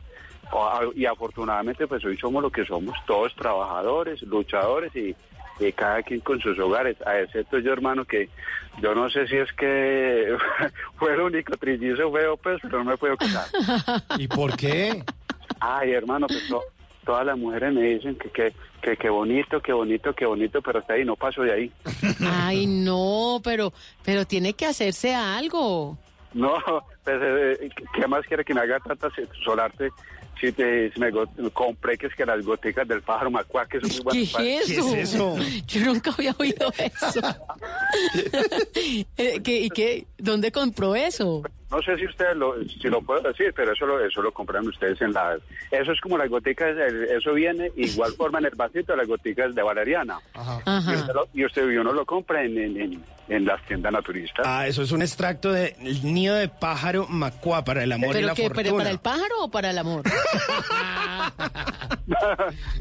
o- 0.52 0.92
y 0.94 1.04
afortunadamente, 1.06 1.86
pues 1.86 2.04
hoy 2.04 2.16
somos 2.16 2.42
lo 2.42 2.50
que 2.50 2.64
somos, 2.64 2.96
todos 3.06 3.34
trabajadores, 3.34 4.22
luchadores 4.22 4.94
y, 4.94 5.16
y 5.60 5.72
cada 5.72 6.02
quien 6.02 6.20
con 6.20 6.40
sus 6.40 6.58
hogares, 6.58 6.96
a 7.06 7.18
excepto 7.20 7.58
yo, 7.58 7.72
hermano, 7.72 8.04
que 8.04 8.28
yo 8.82 8.94
no 8.94 9.10
sé 9.10 9.26
si 9.28 9.36
es 9.36 9.52
que 9.52 10.36
fue 10.98 11.14
el 11.14 11.20
único 11.20 11.56
trillizo 11.56 12.10
feo, 12.12 12.36
pues, 12.36 12.58
pero 12.62 12.78
no 12.78 12.90
me 12.90 12.96
puedo 12.96 13.16
casar. 13.16 13.46
¿Y 14.18 14.26
por 14.28 14.56
qué? 14.56 15.02
Ay, 15.60 15.92
hermano, 15.92 16.26
pues 16.26 16.48
to- 16.48 16.62
todas 17.04 17.26
las 17.26 17.36
mujeres 17.38 17.72
me 17.74 17.82
dicen 17.82 18.16
que 18.16 18.30
que, 18.30 18.54
que 18.82 18.96
que 18.96 19.08
bonito, 19.10 19.60
que 19.60 19.72
bonito, 19.72 20.14
que 20.14 20.24
bonito, 20.26 20.62
pero 20.62 20.78
hasta 20.78 20.94
ahí 20.94 21.04
no 21.04 21.16
paso 21.16 21.42
de 21.42 21.52
ahí. 21.52 21.72
Ay, 22.26 22.66
no, 22.66 23.40
pero, 23.44 23.72
pero 24.04 24.24
tiene 24.24 24.54
que 24.54 24.66
hacerse 24.66 25.14
algo. 25.14 25.98
No, 26.32 26.54
pues, 27.04 27.18
eh, 27.20 27.70
¿qué 27.94 28.06
más 28.06 28.24
quiere 28.26 28.44
que 28.44 28.54
me 28.54 28.60
haga 28.60 28.78
tanta 28.80 29.08
solarte? 29.44 29.90
Si, 30.40 30.50
te, 30.52 30.90
si 30.92 30.98
me 30.98 31.10
go- 31.10 31.28
compré 31.52 31.98
que 31.98 32.06
es 32.06 32.14
que 32.14 32.24
las 32.24 32.42
goticas 32.44 32.88
del 32.88 33.02
pájaro 33.02 33.30
macuá, 33.30 33.66
que 33.66 33.78
son 33.80 33.90
muy 34.04 34.26
¿Qué 34.26 34.32
buenas. 34.32 34.70
es 34.70 35.12
eso? 35.12 35.36
Yo 35.66 35.84
nunca 35.84 36.12
había 36.16 36.34
oído 36.38 36.72
eso. 36.78 37.20
Eh, 39.16 39.40
¿qué- 39.42 39.60
¿Y 39.60 39.70
qué? 39.70 40.06
¿Dónde 40.18 40.50
compró 40.50 40.94
eso? 40.96 41.42
No 41.70 41.80
sé 41.82 41.96
si 41.98 42.06
ustedes 42.06 42.36
lo, 42.36 42.54
si 42.64 42.88
lo 42.88 43.00
puedo 43.00 43.20
decir, 43.20 43.52
pero 43.54 43.72
eso 43.72 43.86
lo, 43.86 44.04
eso 44.04 44.20
lo 44.22 44.32
compran 44.32 44.66
ustedes 44.66 45.00
en 45.02 45.12
la... 45.12 45.36
Eso 45.70 45.92
es 45.92 46.00
como 46.00 46.18
las 46.18 46.28
goticas, 46.28 46.76
eso 46.76 47.32
viene 47.32 47.70
igual 47.76 48.12
forma 48.14 48.40
en 48.40 48.46
el 48.46 48.54
vasito 48.56 48.92
de 48.92 48.98
las 48.98 49.06
goticas 49.06 49.54
de 49.54 49.62
valeriana. 49.62 50.18
Y 50.34 50.94
usted, 50.96 51.14
lo, 51.14 51.28
y 51.32 51.44
usted 51.44 51.70
y 51.70 51.76
uno 51.76 51.92
lo 51.92 52.04
compra 52.04 52.42
en, 52.42 52.58
en, 52.58 52.76
en, 52.80 53.04
en 53.28 53.44
las 53.44 53.64
tiendas 53.66 53.92
naturistas. 53.92 54.44
Ah, 54.48 54.66
eso 54.66 54.82
es 54.82 54.90
un 54.90 55.02
extracto 55.02 55.52
de 55.52 55.76
el 55.80 56.12
nido 56.12 56.34
de 56.34 56.48
pájaro 56.48 57.06
macuá 57.08 57.62
para 57.64 57.84
el 57.84 57.92
amor 57.92 58.10
y 58.10 58.12
¿Pero 58.14 58.26
la 58.26 58.34
qué? 58.34 58.50
¿Pero 58.50 58.54
fortuna. 58.70 58.76
para 58.78 58.90
el 58.90 58.98
pájaro 58.98 59.34
o 59.42 59.48
para 59.50 59.70
el 59.70 59.78
amor? 59.78 60.02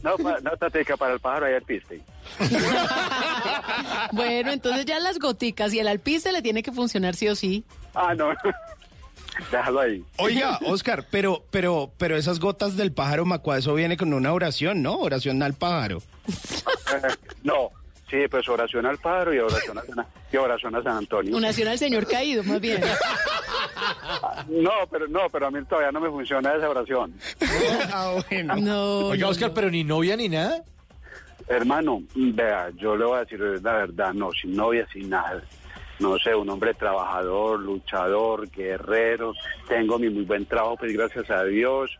no, 0.03 0.17
pa- 0.17 0.39
no, 0.41 0.51
tatica, 0.57 0.97
para 0.97 1.13
el 1.13 1.19
pájaro 1.19 1.45
hay 1.45 1.53
el 1.53 1.61
piste. 1.63 2.01
Bueno, 4.11 4.51
entonces 4.51 4.85
ya 4.85 4.99
las 4.99 5.19
goticas 5.19 5.73
y 5.73 5.79
el 5.79 5.87
alpiste 5.87 6.31
le 6.31 6.41
tiene 6.41 6.63
que 6.63 6.71
funcionar 6.71 7.15
sí 7.15 7.27
o 7.27 7.35
sí. 7.35 7.63
Ah, 7.93 8.13
no. 8.15 8.29
Déjalo 9.51 9.79
ahí. 9.79 10.03
Oiga, 10.17 10.59
Oscar, 10.65 11.05
pero, 11.09 11.43
pero, 11.51 11.91
pero 11.97 12.17
esas 12.17 12.39
gotas 12.39 12.75
del 12.75 12.91
pájaro 12.91 13.25
macuá, 13.25 13.57
eso 13.57 13.73
viene 13.73 13.97
con 13.97 14.13
una 14.13 14.33
oración, 14.33 14.81
¿no? 14.81 14.97
Oración 14.99 15.41
al 15.43 15.53
pájaro. 15.53 16.01
No, 17.43 17.69
sí, 18.09 18.17
pues 18.29 18.47
oración 18.49 18.85
al 18.85 18.97
pájaro 18.97 19.33
y 19.33 19.39
oración 19.39 19.77
a 19.77 19.83
San, 19.83 20.05
y 20.31 20.37
oración 20.37 20.75
a 20.75 20.83
San 20.83 20.97
Antonio. 20.97 21.37
Una 21.37 21.47
nación 21.47 21.69
al 21.69 21.79
señor 21.79 22.05
caído, 22.05 22.43
más 22.43 22.59
bien. 22.59 22.81
No, 24.49 24.71
pero 24.91 25.07
no, 25.07 25.21
pero 25.31 25.47
a 25.47 25.51
mí 25.51 25.63
todavía 25.65 25.91
no 25.91 26.01
me 26.01 26.09
funciona 26.09 26.53
esa 26.53 26.69
oración. 26.69 27.13
ah, 27.93 28.15
bueno. 28.29 28.55
No, 28.57 28.97
Oiga, 29.07 29.25
no, 29.25 29.29
Oscar, 29.29 29.49
no. 29.49 29.53
pero 29.53 29.69
ni 29.71 29.83
novia 29.83 30.17
ni 30.17 30.27
nada. 30.27 30.63
Hermano, 31.47 32.03
vea, 32.15 32.69
yo 32.75 32.95
le 32.97 33.05
voy 33.05 33.17
a 33.17 33.19
decir 33.21 33.39
la 33.39 33.73
verdad, 33.73 34.13
no, 34.13 34.31
sin 34.31 34.55
novia, 34.55 34.85
sin 34.91 35.09
nada 35.09 35.41
no 35.99 36.17
sé, 36.17 36.33
un 36.35 36.49
hombre 36.49 36.73
trabajador, 36.73 37.59
luchador, 37.59 38.49
guerrero. 38.49 39.33
Tengo 39.67 39.99
mi 39.99 40.09
muy 40.09 40.23
buen 40.23 40.45
trabajo, 40.45 40.77
pues 40.77 40.93
gracias 40.93 41.29
a 41.29 41.43
Dios. 41.43 41.91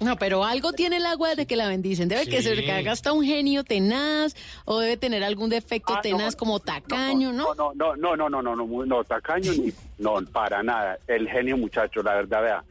No, 0.00 0.16
pero 0.16 0.44
algo 0.44 0.72
tiene 0.72 0.96
el 0.96 1.04
agua 1.04 1.34
de 1.34 1.44
que 1.46 1.56
la 1.56 1.68
bendicen. 1.68 2.08
Debe 2.08 2.26
que 2.26 2.40
se 2.40 2.54
que 2.54 2.72
haga 2.72 2.92
hasta 2.92 3.12
un 3.12 3.22
genio 3.22 3.64
tenaz 3.64 4.34
o 4.64 4.80
debe 4.80 4.96
tener 4.96 5.22
algún 5.22 5.50
defecto 5.50 5.98
tenaz 6.00 6.36
como 6.36 6.58
tacaño, 6.58 7.32
no 7.32 7.54
no, 7.54 7.72
¿no? 7.74 7.94
no, 7.96 8.16
no, 8.16 8.28
no, 8.28 8.42
no, 8.42 8.56
no, 8.56 8.86
no, 8.86 9.04
tacaño 9.04 9.52
ni, 9.52 9.70
no, 9.98 10.22
para 10.32 10.62
nada. 10.62 10.98
El 11.06 11.28
genio, 11.28 11.58
muchacho, 11.58 12.02
la 12.02 12.14
verdad, 12.14 12.42
vea. 12.42 12.64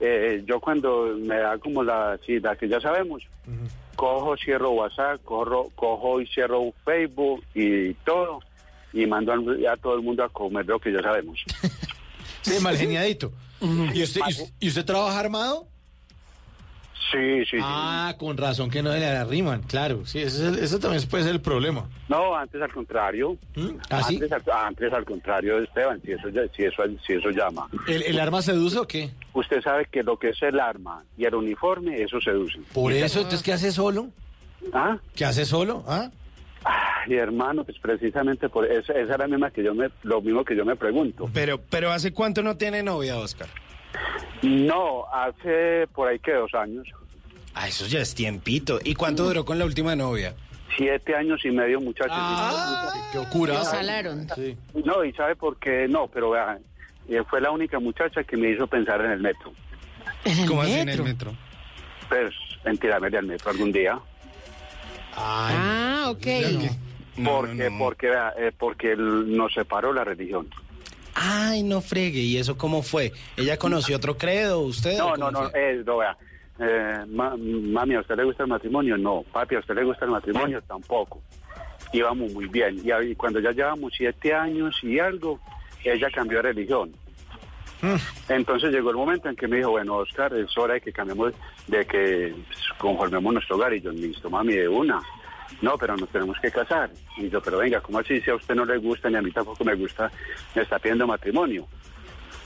Eh, 0.00 0.42
yo 0.46 0.60
cuando 0.60 1.16
me 1.18 1.38
da 1.38 1.56
como 1.56 1.82
la 1.82 2.18
cita 2.18 2.52
sí, 2.52 2.58
que 2.58 2.68
ya 2.68 2.80
sabemos, 2.80 3.22
cojo, 3.96 4.36
cierro 4.36 4.72
WhatsApp, 4.72 5.22
corro, 5.24 5.70
cojo 5.74 6.20
y 6.20 6.26
cierro 6.26 6.70
Facebook 6.84 7.42
y 7.54 7.94
todo 8.04 8.40
y 8.94 9.06
mando 9.06 9.32
al- 9.32 9.66
a 9.66 9.76
todo 9.76 9.96
el 9.96 10.02
mundo 10.02 10.24
a 10.24 10.28
comer 10.30 10.64
lo 10.66 10.78
que 10.78 10.92
ya 10.92 11.02
sabemos. 11.02 11.38
Sí, 12.42 12.62
mal 12.62 12.76
geniadito. 12.76 13.32
¿Y 13.94 14.02
usted, 14.02 14.20
y 14.60 14.68
usted- 14.68 14.84
trabaja 14.84 15.18
armado? 15.18 15.66
Sí, 17.10 17.40
sí, 17.44 17.52
sí. 17.52 17.56
Ah, 17.62 18.14
con 18.18 18.36
razón 18.36 18.70
que 18.70 18.82
no 18.82 18.92
se 18.92 18.98
le 18.98 19.06
arriman, 19.06 19.62
claro. 19.62 20.04
Sí, 20.04 20.18
ese, 20.20 20.48
es 20.48 20.52
el- 20.52 20.58
ese 20.64 20.78
también 20.78 21.02
puede 21.08 21.24
ser 21.24 21.32
el 21.32 21.40
problema. 21.40 21.88
No, 22.08 22.34
antes 22.36 22.60
al 22.60 22.72
contrario. 22.72 23.36
¿Ah, 23.88 24.02
sí? 24.02 24.16
antes, 24.16 24.32
al, 24.32 24.42
antes 24.66 24.92
al 24.92 25.04
contrario, 25.04 25.58
Esteban, 25.62 26.00
si 26.04 26.12
eso, 26.12 26.28
si 26.54 26.64
eso, 26.64 26.82
si 27.06 27.12
eso 27.14 27.30
llama. 27.30 27.66
¿El, 27.86 28.02
el 28.02 28.20
arma 28.20 28.42
seduce 28.42 28.78
o 28.78 28.86
qué? 28.86 29.10
Usted 29.32 29.62
sabe 29.62 29.86
que 29.90 30.02
lo 30.02 30.18
que 30.18 30.30
es 30.30 30.42
el 30.42 30.58
arma 30.60 31.02
y 31.16 31.24
el 31.24 31.34
uniforme, 31.34 32.02
eso 32.02 32.20
seduce. 32.20 32.58
Por 32.72 32.92
eso, 32.92 33.18
entonces, 33.20 33.42
¿qué 33.42 33.52
hace 33.52 33.70
solo? 33.72 34.08
¿Ah? 34.72 34.98
¿Qué 35.14 35.24
hace 35.24 35.44
solo? 35.46 35.84
¿Ah? 35.86 36.10
Ay, 36.64 37.14
hermano, 37.14 37.64
pues 37.64 37.78
precisamente 37.78 38.48
por 38.48 38.64
esa, 38.70 38.92
esa 38.94 39.12
es 39.12 39.18
la 39.18 39.26
misma 39.28 39.50
que 39.50 39.62
yo 39.62 39.74
me, 39.74 39.90
lo 40.02 40.20
mismo 40.22 40.44
que 40.44 40.56
yo 40.56 40.64
me 40.64 40.76
pregunto. 40.76 41.28
Pero, 41.34 41.60
pero 41.60 41.92
¿hace 41.92 42.12
cuánto 42.12 42.42
no 42.42 42.56
tiene 42.56 42.82
novia, 42.82 43.16
Oscar? 43.18 43.48
No, 44.42 45.04
hace 45.12 45.86
por 45.94 46.08
ahí 46.08 46.18
que 46.18 46.32
dos 46.32 46.52
años, 46.54 46.86
Ah, 47.56 47.68
eso 47.68 47.86
ya 47.86 48.00
es 48.00 48.16
tiempito. 48.16 48.80
¿Y 48.82 48.94
cuánto 48.96 49.22
duró 49.24 49.44
con 49.44 49.58
la 49.60 49.64
última 49.64 49.94
novia? 49.94 50.34
siete 50.76 51.14
años 51.14 51.40
y 51.44 51.52
medio, 51.52 51.80
muchachos. 51.80 52.10
Ah, 52.18 52.92
qué 53.12 53.18
locura. 53.18 53.54
Lo 53.54 53.64
salaron. 53.64 54.26
Sí. 54.34 54.56
No, 54.84 55.04
y 55.04 55.12
sabe 55.12 55.36
por 55.36 55.56
qué 55.60 55.86
no, 55.88 56.08
pero 56.08 56.30
vean, 56.30 56.58
eh, 57.08 57.22
fue 57.30 57.40
la 57.40 57.52
única 57.52 57.78
muchacha 57.78 58.24
que 58.24 58.36
me 58.36 58.50
hizo 58.50 58.66
pensar 58.66 59.00
en 59.04 59.12
el 59.12 59.20
metro. 59.20 59.52
¿En 60.24 60.36
el 60.40 60.48
¿Cómo 60.48 60.62
así 60.62 60.72
en 60.72 60.80
el 60.80 60.86
metro? 60.86 61.04
metro? 61.04 61.34
Pues, 62.08 62.34
en 62.64 62.76
tirarme 62.76 63.08
del 63.08 63.24
metro 63.26 63.50
algún 63.52 63.70
día. 63.70 64.00
Ay, 65.16 65.54
Ah, 65.56 66.06
ok. 66.10 66.26
No, 67.16 67.30
porque, 67.36 67.70
no. 67.70 67.78
porque, 67.78 68.12
eh, 68.38 68.52
porque 68.58 68.92
el- 68.92 69.36
nos 69.36 69.52
separó 69.54 69.92
la 69.92 70.04
religión. 70.04 70.48
Ay, 71.14 71.62
no 71.62 71.80
fregue. 71.80 72.18
¿Y 72.20 72.38
eso 72.38 72.58
cómo 72.58 72.82
fue? 72.82 73.12
¿Ella 73.36 73.56
conoció 73.56 73.96
otro 73.96 74.18
credo? 74.18 74.60
¿Usted? 74.60 74.98
No, 74.98 75.16
no, 75.16 75.30
no, 75.30 75.48
eh, 75.54 75.82
no, 75.86 75.98
vea. 75.98 76.16
Eh, 76.58 77.04
ma- 77.08 77.36
mami, 77.36 77.94
¿a 77.94 78.00
usted 78.00 78.16
le 78.16 78.24
gusta 78.24 78.42
el 78.42 78.48
matrimonio? 78.48 78.96
No. 78.98 79.22
Papi, 79.32 79.54
¿a 79.54 79.60
usted 79.60 79.74
le 79.76 79.84
gusta 79.84 80.04
el 80.04 80.10
matrimonio? 80.10 80.60
Tampoco. 80.62 81.22
Íbamos 81.92 82.32
muy 82.32 82.46
bien. 82.46 82.80
Y, 82.84 82.90
ahí, 82.90 83.14
cuando 83.14 83.38
ya 83.38 83.52
llevamos 83.52 83.92
siete 83.96 84.34
años 84.34 84.74
y 84.82 84.98
algo, 84.98 85.38
ella 85.84 86.08
cambió 86.12 86.38
de 86.38 86.42
religión. 86.52 86.92
Entonces 88.28 88.72
llegó 88.72 88.90
el 88.90 88.96
momento 88.96 89.28
en 89.28 89.36
que 89.36 89.48
me 89.48 89.58
dijo, 89.58 89.70
bueno, 89.70 89.96
Oscar, 89.96 90.34
es 90.34 90.56
hora 90.56 90.74
de 90.74 90.80
que 90.80 90.92
cambiemos, 90.92 91.32
de 91.66 91.86
que 91.86 92.34
conformemos 92.78 93.34
nuestro 93.34 93.56
hogar. 93.56 93.74
Y 93.74 93.80
yo, 93.80 93.90
listo, 93.90 94.30
mami, 94.30 94.54
de 94.54 94.68
una. 94.68 95.00
No, 95.60 95.76
pero 95.78 95.96
nos 95.96 96.08
tenemos 96.08 96.38
que 96.40 96.50
casar. 96.50 96.90
Y 97.16 97.28
yo, 97.28 97.40
pero 97.40 97.58
venga, 97.58 97.80
¿cómo 97.80 97.98
así? 97.98 98.20
Si 98.20 98.30
a 98.30 98.34
usted 98.34 98.54
no 98.54 98.64
le 98.64 98.78
gusta, 98.78 99.08
ni 99.10 99.16
a 99.16 99.22
mí 99.22 99.30
tampoco 99.30 99.64
me 99.64 99.74
gusta, 99.74 100.10
me 100.54 100.62
está 100.62 100.78
pidiendo 100.78 101.06
matrimonio. 101.06 101.66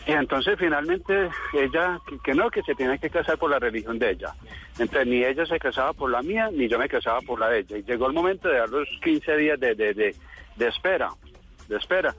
Y 0.07 0.13
entonces 0.13 0.59
finalmente 0.59 1.29
ella, 1.53 1.99
que, 2.25 2.35
no, 2.35 2.51
que 2.51 2.63
se 2.63 2.75
tiene 2.75 2.99
que 2.99 3.11
casar 3.11 3.37
por 3.37 3.51
la 3.51 3.59
religión 3.59 3.99
de 3.99 4.13
ella. 4.13 4.35
Entonces 4.79 5.07
ni 5.07 5.23
ella 5.23 5.45
se 5.45 5.59
casaba 5.59 5.93
por 5.93 6.11
la 6.11 6.23
mía, 6.23 6.49
ni 6.51 6.67
yo 6.67 6.79
me 6.79 6.89
casaba 6.89 7.21
por 7.21 7.39
la 7.39 7.51
de 7.51 7.59
ella. 7.61 7.77
Y 7.77 7.83
llegó 7.83 8.07
el 8.07 8.15
momento 8.15 8.49
de 8.49 8.57
dar 8.57 8.71
los 8.71 8.89
15 9.05 9.37
días 9.37 9.61
de, 9.61 9.75
de, 9.75 9.93
de 9.93 10.67
espera, 10.67 11.11
de 11.69 11.77
espera, 11.77 12.15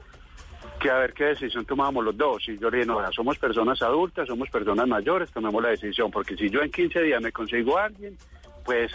que 0.80 0.90
a 0.90 0.96
ver 0.96 1.14
qué 1.14 1.26
decisión 1.26 1.66
tomamos 1.66 2.04
los 2.04 2.18
dos. 2.18 2.48
Y 2.48 2.58
yo 2.58 2.70
le 2.70 2.78
dije, 2.78 2.88
no, 2.88 3.02
ya 3.02 3.12
somos 3.12 3.38
personas 3.38 3.82
adultas, 3.82 4.28
somos 4.28 4.50
personas 4.50 4.88
mayores, 4.88 5.30
tomemos 5.32 5.62
la 5.62 5.70
decisión, 5.70 6.10
porque 6.10 6.36
si 6.36 6.50
yo 6.50 6.62
en 6.62 6.72
15 6.72 7.02
días 7.02 7.22
me 7.22 7.32
consigo 7.32 7.78
a 7.78 7.86
alguien, 7.86 8.18
pues 8.66 8.92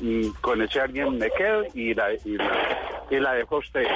mm, 0.00 0.28
con 0.40 0.62
ese 0.62 0.80
alguien 0.80 1.18
me 1.18 1.30
quedo 1.30 1.64
y 1.74 1.94
la, 1.94 2.12
y 2.12 2.36
la, 2.36 3.06
y 3.10 3.16
la 3.20 3.34
dejo 3.34 3.56
a 3.56 3.58
usted. 3.58 3.86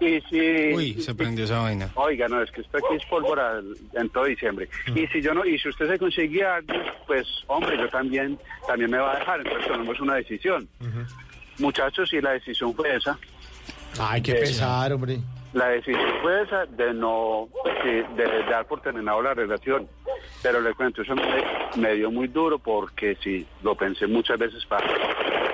Y 0.00 0.20
si... 0.22 0.74
Uy, 0.74 1.02
se 1.02 1.14
prendió 1.14 1.44
esa 1.44 1.60
vaina. 1.60 1.88
Oiga, 1.94 2.28
no, 2.28 2.40
es 2.42 2.50
que 2.50 2.60
esto 2.60 2.78
aquí 2.78 2.94
es 2.96 3.04
pólvora 3.06 3.60
en 3.94 4.08
todo 4.10 4.24
diciembre. 4.24 4.68
Y 4.94 5.06
si 5.08 5.20
yo 5.20 5.34
no, 5.34 5.44
y 5.44 5.58
si 5.58 5.68
usted 5.68 5.88
se 5.88 5.98
conseguía 5.98 6.60
pues, 7.06 7.26
hombre, 7.48 7.76
yo 7.76 7.88
también, 7.88 8.38
también 8.66 8.90
me 8.90 8.98
va 8.98 9.12
a 9.12 9.18
dejar, 9.18 9.40
entonces 9.40 9.66
tomemos 9.66 9.98
una 10.00 10.14
decisión. 10.14 10.68
Muchachos, 11.58 12.12
y 12.12 12.20
la 12.20 12.32
decisión 12.32 12.72
fue 12.74 12.94
esa. 12.94 13.18
Ay, 13.98 14.22
qué 14.22 14.34
pesar, 14.34 14.92
hombre. 14.92 15.18
La 15.52 15.68
decisión 15.68 16.12
fue 16.20 16.42
esa 16.42 16.66
de 16.66 16.92
no, 16.92 17.48
sí, 17.82 17.88
de, 17.88 18.26
de 18.26 18.42
dar 18.50 18.66
por 18.66 18.80
terminado 18.82 19.22
la 19.22 19.34
relación. 19.34 19.88
Pero 20.42 20.60
le 20.60 20.74
cuento, 20.74 21.02
eso 21.02 21.14
me, 21.14 21.22
me 21.76 21.94
dio 21.94 22.10
muy 22.10 22.28
duro 22.28 22.58
porque 22.58 23.16
sí, 23.22 23.46
lo 23.62 23.74
pensé 23.74 24.06
muchas 24.06 24.38
veces 24.38 24.64
para... 24.66 24.86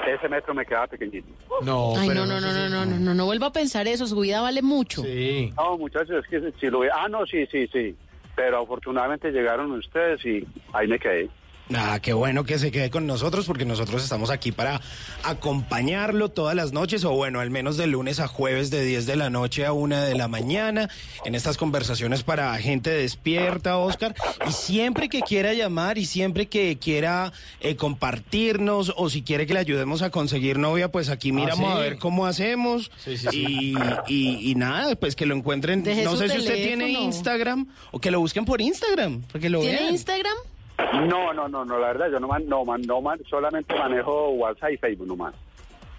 Ese 0.07 0.29
metro 0.29 0.53
me 0.53 0.67
quedaba 0.67 0.87
pequeñito. 0.87 1.29
No, 1.63 1.95
Ay, 1.97 2.09
pero 2.09 2.27
no, 2.27 2.41
no, 2.41 2.53
no, 2.53 2.53
no, 2.53 2.69
no, 2.69 2.87
no, 2.87 2.99
no, 2.99 3.15
no 3.15 3.25
vuelva 3.25 3.47
a 3.47 3.53
pensar 3.53 3.87
eso, 3.89 4.07
su 4.07 4.21
vida 4.21 4.43
vale 4.43 4.61
mucho. 4.61 5.03
Sí. 5.03 5.53
No, 5.57 5.79
muchachos, 5.79 6.25
es 6.25 6.29
que 6.29 6.53
si 6.61 6.67
lo... 6.69 6.83
Ah, 6.83 7.09
no, 7.09 7.25
sí, 7.25 7.47
sí, 7.47 7.67
sí. 7.69 7.97
Pero 8.37 8.59
afortunadamente 8.59 9.31
llegaron 9.31 9.73
ustedes 9.73 10.25
y 10.27 10.45
ahí 10.73 10.89
me 10.89 10.99
quedé. 10.99 11.31
Ah, 11.75 11.99
qué 12.03 12.13
bueno 12.13 12.45
que 12.45 12.59
se 12.59 12.71
quede 12.71 12.91
con 12.91 13.07
nosotros 13.07 13.47
porque 13.47 13.65
nosotros 13.65 14.03
estamos 14.03 14.29
aquí 14.29 14.53
para 14.53 14.83
acompañarlo 15.23 16.29
todas 16.29 16.55
las 16.55 16.73
noches 16.73 17.05
o 17.05 17.13
bueno, 17.13 17.41
al 17.41 17.51
menos 17.51 17.77
de 17.79 17.87
lunes 17.87 18.21
a 18.21 18.29
jueves 18.29 18.71
de 18.71 18.85
10 18.85 19.07
de 19.07 19.17
la 19.17 19.31
noche 19.31 19.65
a 19.65 19.73
1 19.73 20.03
de 20.03 20.15
la 20.15 20.29
mañana 20.29 20.91
en 21.25 21.35
estas 21.35 21.57
conversaciones 21.57 22.23
para 22.23 22.55
gente 22.59 22.91
despierta, 22.91 23.79
Oscar. 23.79 24.15
Y 24.47 24.53
siempre 24.53 25.09
que 25.09 25.23
quiera 25.23 25.55
llamar 25.55 25.97
y 25.97 26.05
siempre 26.05 26.47
que 26.49 26.77
quiera 26.79 27.33
eh, 27.61 27.77
compartirnos 27.77 28.93
o 28.97 29.09
si 29.09 29.23
quiere 29.23 29.47
que 29.47 29.55
le 29.55 29.61
ayudemos 29.61 30.03
a 30.03 30.11
conseguir 30.11 30.59
novia, 30.59 30.93
pues 30.93 31.09
aquí 31.09 31.33
miramos 31.33 31.71
sí? 31.73 31.77
a 31.77 31.81
ver 31.81 31.99
cómo 31.99 32.27
hacemos. 32.27 32.91
Sí, 33.03 33.17
sí, 33.17 33.27
sí. 33.31 33.75
Y, 34.09 34.13
y- 34.15 34.51
y 34.51 34.55
nada, 34.55 34.95
pues 34.97 35.17
que 35.17 35.25
lo 35.27 35.35
encuentren. 35.35 35.83
Deje 35.83 36.05
no 36.05 36.17
sé 36.17 36.29
si 36.29 36.39
usted 36.39 36.55
tiene. 36.55 36.91
Instagram 36.91 37.69
o 37.91 38.01
que 38.01 38.11
lo 38.11 38.21
busquen 38.21 38.45
por 38.45 38.61
Instagram, 38.61 39.23
para 39.23 39.41
que 39.41 39.49
lo 39.49 39.61
¿Tiene 39.61 39.79
vean. 39.79 39.93
Instagram? 39.95 40.35
No, 40.79 41.33
no, 41.33 41.49
no, 41.49 41.65
no, 41.65 41.79
la 41.79 41.89
verdad, 41.89 42.11
yo 42.11 42.21
no, 42.21 42.29
man, 42.29 42.45
no, 42.49 42.65
man, 42.65 42.83
no 42.83 43.01
man, 43.01 43.21
solamente 43.29 43.75
manejo 43.79 44.31
WhatsApp 44.31 44.73
y 44.73 44.77
Facebook 44.77 45.07
nomás. 45.07 45.35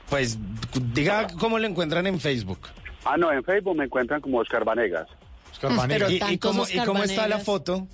Pues 0.10 0.38
diga 0.94 1.28
cómo 1.40 1.58
lo 1.58 1.68
encuentran 1.68 2.06
en 2.08 2.20
Facebook. 2.20 2.60
Ah, 3.06 3.18
no, 3.18 3.32
en 3.32 3.44
Facebook 3.44 3.76
me 3.76 3.86
encuentran 3.86 4.22
como 4.22 4.40
Oscar 4.40 4.66
Vanegas. 4.66 5.08
Oscar 5.52 5.76
Vanegas. 5.76 6.10
pero 6.10 6.32
¿Y, 6.32 6.34
y 6.34 6.38
cómo, 6.38 6.64
Oscar 6.64 6.84
y 6.84 6.86
cómo 6.86 7.04
está 7.04 7.28
la 7.28 7.40
foto? 7.40 7.88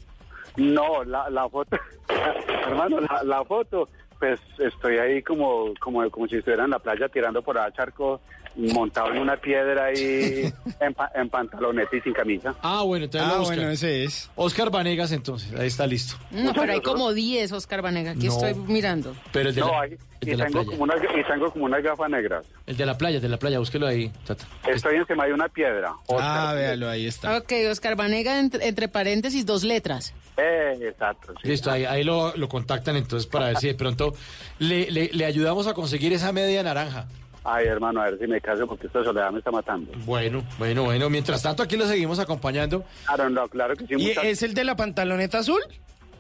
No, 0.58 1.04
la, 1.04 1.30
la 1.30 1.48
foto, 1.48 1.78
hermano, 2.68 3.00
la, 3.00 3.24
la 3.24 3.46
foto, 3.46 3.88
pues 4.20 4.40
estoy 4.60 4.98
ahí 4.98 5.22
como, 5.22 5.74
como, 5.80 6.10
como 6.10 6.28
si 6.28 6.38
estuviera 6.38 6.66
en 6.66 6.72
la 6.72 6.80
playa 6.80 7.08
tirando 7.10 7.42
por 7.42 7.58
allá 7.58 7.74
charco, 7.74 8.22
montado 8.56 9.12
en 9.12 9.20
una 9.20 9.38
piedra 9.38 9.86
ahí, 9.86 10.52
en, 10.80 10.94
pa- 10.94 11.12
en 11.16 11.30
pantaloneta 11.30 11.96
y 11.96 12.02
sin 12.02 12.14
camisa. 12.14 12.54
Ah, 12.62 12.82
bueno, 12.84 13.06
entonces 13.06 13.30
Ah, 13.32 13.40
bueno, 13.40 13.70
ese 13.70 14.04
es. 14.04 14.30
Oscar 14.36 14.70
Vanegas, 14.70 15.12
entonces, 15.12 15.54
ahí 15.60 15.68
está 15.68 15.88
listo. 15.88 16.16
No, 16.32 16.54
pero 16.54 16.74
hay 16.74 16.82
como 16.82 17.14
10, 17.14 17.52
Oscar 17.54 17.82
Vanega, 17.82 18.12
aquí 18.12 18.28
No. 18.28 18.34
estoy 18.34 18.54
mirando. 18.56 19.16
Pero 19.32 19.50
el 19.50 19.56
de, 19.56 19.62
No, 19.62 19.72
la, 19.72 19.82
ahí, 19.82 19.98
el 20.22 20.28
y 20.28 20.32
de 20.32 20.38
la 20.38 20.46
tengo, 20.46 20.60
playa. 20.64 20.70
como 20.72 20.84
una, 20.84 20.96
y 20.98 21.24
tengo 21.24 21.52
como 21.52 21.66
unas 21.66 21.84
gafas 21.84 22.10
negras. 22.10 22.46
El 22.68 22.78
de 22.78 22.86
la 22.86 22.98
playa, 22.98 23.16
el 23.18 23.22
de 23.22 23.30
la 23.30 23.38
playa, 23.38 23.60
búsquelo 23.60 23.88
ahí, 23.88 24.12
Tata. 24.26 24.46
Estoy 24.68 24.98
encima 24.98 25.26
de 25.26 25.34
una 25.34 25.48
piedra. 25.48 25.90
Ah, 25.92 26.02
Oscar. 26.08 26.56
véalo, 26.56 26.90
ahí 26.90 27.08
está. 27.08 27.38
Ok, 27.38 27.52
Oscar 27.72 27.96
Vanega, 27.96 28.40
entre, 28.40 28.68
entre 28.68 28.88
paréntesis, 28.88 29.46
dos 29.46 29.64
letras. 29.64 30.14
Eh, 30.38 30.78
exacto, 30.90 31.34
sí. 31.42 31.48
Listo, 31.50 31.70
ahí, 31.72 31.86
ahí 31.86 32.04
lo, 32.04 32.36
lo 32.36 32.48
contactan 32.50 32.96
entonces 32.96 33.28
para 33.28 33.48
ver 33.48 33.58
si 33.58 33.68
de 33.68 33.76
pronto 33.76 34.14
le, 34.60 34.90
le, 34.90 35.10
le 35.14 35.26
ayudamos 35.26 35.68
a 35.68 35.74
conseguir 35.74 36.14
esa 36.14 36.32
media 36.32 36.64
naranja. 36.64 37.08
Ay, 37.44 37.66
hermano, 37.66 38.02
a 38.02 38.06
ver 38.06 38.20
si 38.20 38.28
me 38.28 38.40
caso 38.40 38.68
porque 38.68 38.88
esta 38.88 39.04
soledad 39.04 39.32
me 39.32 39.40
está 39.40 39.50
matando. 39.52 39.92
Bueno, 40.06 40.44
bueno, 40.60 40.84
bueno. 40.84 41.10
Mientras 41.10 41.42
tanto, 41.42 41.64
aquí 41.64 41.76
lo 41.76 41.88
seguimos 41.88 42.20
acompañando. 42.20 42.86
Claro, 43.06 43.30
no, 43.30 43.48
claro 43.48 43.76
que 43.76 43.88
sí, 43.88 43.96
¿Y 43.98 44.10
es 44.12 44.44
el 44.44 44.54
de 44.54 44.64
la 44.64 44.76
pantaloneta 44.76 45.40
azul? 45.40 45.62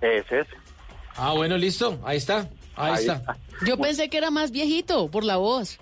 Ese 0.02 0.40
es. 0.40 0.48
Ah, 1.16 1.34
bueno, 1.34 1.58
listo. 1.58 2.00
Ahí 2.04 2.18
está. 2.18 2.50
Ahí, 2.76 2.94
Ahí 2.94 3.00
está. 3.02 3.14
está. 3.16 3.38
Yo 3.66 3.78
pensé 3.78 4.10
que 4.10 4.18
era 4.18 4.32
más 4.32 4.50
viejito 4.52 5.10
por 5.12 5.24
la 5.24 5.38
voz. 5.38 5.78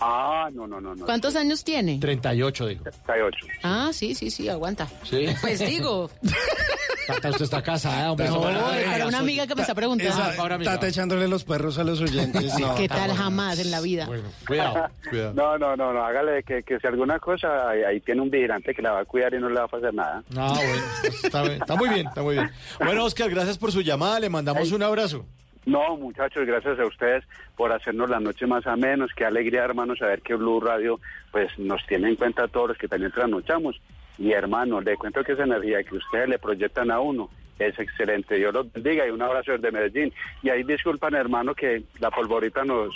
Ah, 0.00 0.48
no, 0.52 0.66
no, 0.66 0.80
no. 0.80 0.94
no. 0.94 1.04
¿Cuántos 1.04 1.34
años 1.36 1.64
tiene? 1.64 1.98
38, 1.98 2.66
digo. 2.68 2.84
38. 2.84 3.46
Ah, 3.62 3.90
sí, 3.92 4.14
sí, 4.14 4.30
sí, 4.30 4.48
aguanta. 4.48 4.86
Sí. 5.04 5.26
Pues 5.40 5.58
digo, 5.58 6.10
Tata, 7.06 7.30
usted 7.30 7.44
está 7.44 7.62
casada, 7.62 8.12
hombre. 8.12 8.28
no, 8.28 8.40
para- 8.42 8.60
para 8.84 9.06
una 9.06 9.18
amiga 9.20 9.46
que 9.46 9.54
me 9.54 9.62
está 9.62 9.74
preguntando. 9.74 10.12
Esa- 10.12 10.40
ahora, 10.40 10.56
amiga. 10.56 10.74
Está 10.74 10.88
echándole 10.88 11.26
los 11.26 11.42
perros 11.44 11.78
a 11.78 11.84
los 11.84 12.00
oyentes. 12.00 12.52
No, 12.58 12.74
¿Qué 12.74 12.86
tal 12.88 13.08
bueno. 13.08 13.14
jamás 13.16 13.58
en 13.60 13.70
la 13.70 13.80
vida? 13.80 14.06
Bueno, 14.06 14.24
cuidado, 14.46 14.88
cuidado. 15.08 15.32
No, 15.34 15.56
no, 15.58 15.74
no, 15.76 15.92
no, 15.92 16.04
hágale 16.04 16.42
que, 16.42 16.62
que 16.62 16.78
si 16.78 16.86
alguna 16.86 17.18
cosa, 17.18 17.70
ahí, 17.70 17.82
ahí 17.82 18.00
tiene 18.00 18.20
un 18.20 18.30
vigilante 18.30 18.74
que 18.74 18.82
la 18.82 18.92
va 18.92 19.00
a 19.00 19.04
cuidar 19.04 19.32
y 19.34 19.38
no 19.38 19.48
le 19.48 19.54
va 19.60 19.68
a 19.72 19.76
hacer 19.76 19.94
nada. 19.94 20.22
Ah, 20.36 20.52
bueno, 20.54 20.82
está, 21.24 21.42
bien, 21.42 21.54
está 21.60 21.76
muy 21.76 21.88
bien, 21.88 22.06
está 22.06 22.22
muy 22.22 22.34
bien. 22.34 22.50
Bueno, 22.78 23.04
Oscar, 23.04 23.30
gracias 23.30 23.56
por 23.58 23.72
su 23.72 23.80
llamada, 23.80 24.20
le 24.20 24.28
mandamos 24.28 24.70
un 24.72 24.82
abrazo. 24.82 25.24
No, 25.68 25.98
muchachos, 25.98 26.46
gracias 26.46 26.78
a 26.78 26.86
ustedes 26.86 27.24
por 27.54 27.70
hacernos 27.72 28.08
la 28.08 28.20
noche 28.20 28.46
más 28.46 28.66
a 28.66 28.74
menos. 28.74 29.10
Qué 29.14 29.26
alegría, 29.26 29.64
hermano, 29.64 29.94
saber 29.96 30.22
que 30.22 30.34
Blue 30.34 30.60
Radio 30.60 30.98
pues 31.30 31.58
nos 31.58 31.86
tiene 31.86 32.08
en 32.08 32.16
cuenta 32.16 32.44
a 32.44 32.48
todos 32.48 32.68
los 32.68 32.78
que 32.78 32.88
también 32.88 33.12
trasnochamos. 33.12 33.78
Y 34.16 34.32
hermano, 34.32 34.80
le 34.80 34.96
cuento 34.96 35.22
que 35.22 35.32
esa 35.32 35.42
energía 35.44 35.84
que 35.84 35.96
ustedes 35.96 36.26
le 36.26 36.38
proyectan 36.38 36.90
a 36.90 37.00
uno 37.00 37.28
es 37.58 37.78
excelente. 37.78 38.36
Dios 38.36 38.54
los 38.54 38.72
bendiga 38.72 39.06
y 39.06 39.10
un 39.10 39.20
abrazo 39.20 39.52
desde 39.52 39.70
Medellín. 39.70 40.10
Y 40.42 40.48
ahí 40.48 40.62
disculpan, 40.62 41.14
hermano, 41.14 41.54
que 41.54 41.82
la 41.98 42.10
polvorita 42.10 42.64
nos, 42.64 42.94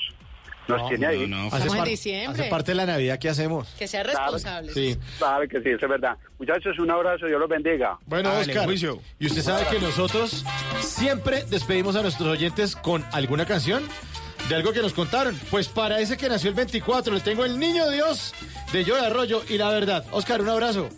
nos 0.68 0.88
tiene 0.88 1.06
ahí. 1.06 1.26
no, 1.26 1.46
Hace, 1.46 1.56
Estamos 1.56 1.72
en 1.74 1.78
par- 1.78 1.88
diciembre. 1.88 2.40
hace 2.42 2.50
parte 2.50 2.70
de 2.72 2.74
la 2.76 2.86
Navidad 2.86 3.18
que 3.18 3.28
hacemos. 3.28 3.68
Que 3.78 3.86
sea 3.88 4.02
responsable. 4.02 4.72
Sí. 4.72 4.96
Sabe 5.18 5.48
que 5.48 5.60
sí, 5.60 5.68
eso 5.70 5.86
es 5.86 5.90
verdad. 5.90 6.16
Muchachos, 6.38 6.78
un 6.78 6.90
abrazo, 6.90 7.26
Dios 7.26 7.40
los 7.40 7.48
bendiga. 7.48 7.98
Bueno, 8.06 8.32
Oscar, 8.38 8.64
juicio. 8.64 9.00
y 9.18 9.26
usted 9.26 9.42
sabe 9.42 9.66
que 9.70 9.78
nosotros 9.80 10.44
siempre 10.80 11.44
despedimos 11.44 11.96
a 11.96 12.02
nuestros 12.02 12.28
oyentes 12.28 12.76
con 12.76 13.04
alguna 13.12 13.44
canción 13.46 13.82
de 14.48 14.54
algo 14.56 14.72
que 14.72 14.80
nos 14.82 14.92
contaron. 14.92 15.38
Pues 15.50 15.68
para 15.68 16.00
ese 16.00 16.16
que 16.16 16.28
nació 16.28 16.50
el 16.50 16.54
24 16.56 17.14
le 17.14 17.20
tengo 17.20 17.44
el 17.44 17.58
Niño 17.58 17.88
Dios 17.90 18.34
de 18.72 18.84
Yo 18.84 18.96
de 18.96 19.06
Arroyo 19.06 19.42
y 19.48 19.58
la 19.58 19.68
verdad. 19.70 20.04
Oscar, 20.12 20.40
un 20.40 20.48
abrazo. 20.48 20.88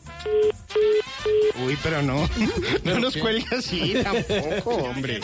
Uy, 1.65 1.79
pero 1.83 2.03
no. 2.03 2.29
No 2.85 2.99
nos 2.99 3.15
¿qué? 3.15 3.21
cuelgue 3.21 3.47
así 3.57 3.95
tampoco, 4.03 4.71
hombre. 4.77 5.21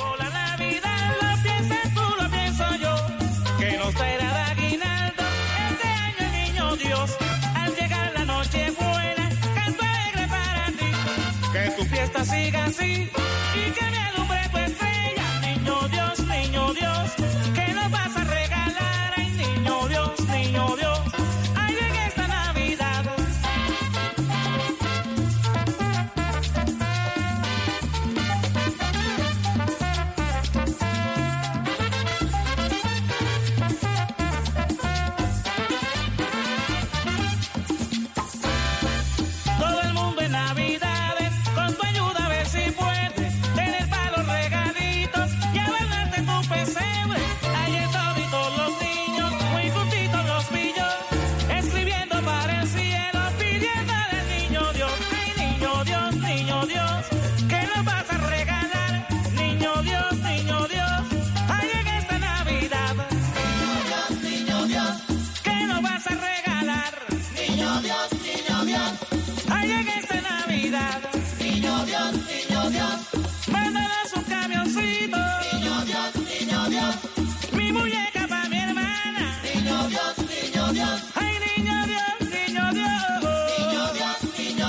Al 6.83 7.75
llegar 7.77 8.13
la 8.15 8.25
noche 8.25 8.73
buena, 8.79 9.29
canto 9.55 9.83
alegre 9.83 10.27
para 10.29 10.67
ti, 10.79 11.53
que 11.53 11.71
tu 11.77 11.85
fiesta 11.85 12.25
siga 12.25 12.65
así 12.65 13.11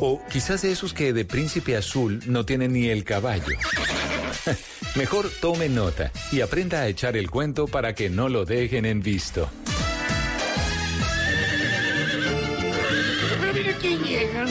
O 0.00 0.20
quizás 0.30 0.62
de 0.62 0.72
esos 0.72 0.92
que 0.92 1.12
de 1.12 1.24
príncipe 1.24 1.76
azul 1.76 2.20
no 2.26 2.44
tienen 2.44 2.72
ni 2.72 2.88
el 2.88 3.04
caballo. 3.04 3.44
Mejor 4.96 5.30
tome 5.40 5.68
nota 5.68 6.10
y 6.32 6.40
aprenda 6.40 6.80
a 6.80 6.88
echar 6.88 7.16
el 7.16 7.30
cuento 7.30 7.66
para 7.66 7.94
que 7.94 8.10
no 8.10 8.28
lo 8.28 8.44
dejen 8.44 8.84
en 8.86 9.02
visto. 9.02 9.48
Mira 13.54 13.72
quién 13.80 14.02
llega. 14.02 14.46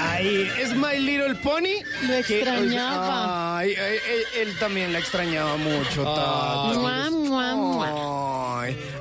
Ahí 0.00 0.48
es 0.60 0.74
My 0.76 0.98
Little 0.98 1.34
Pony. 1.36 1.82
Lo 2.02 2.22
que- 2.26 2.40
extrañaba. 2.40 3.58
Ay, 3.58 3.74
ay, 3.74 3.96
él, 4.08 4.48
él 4.48 4.58
también 4.58 4.92
la 4.92 4.98
extrañaba 4.98 5.56
mucho, 5.56 6.02
Tata. 6.02 6.74
Mua, 6.74 7.10
mua, 7.10 7.54
mua. 7.56 8.09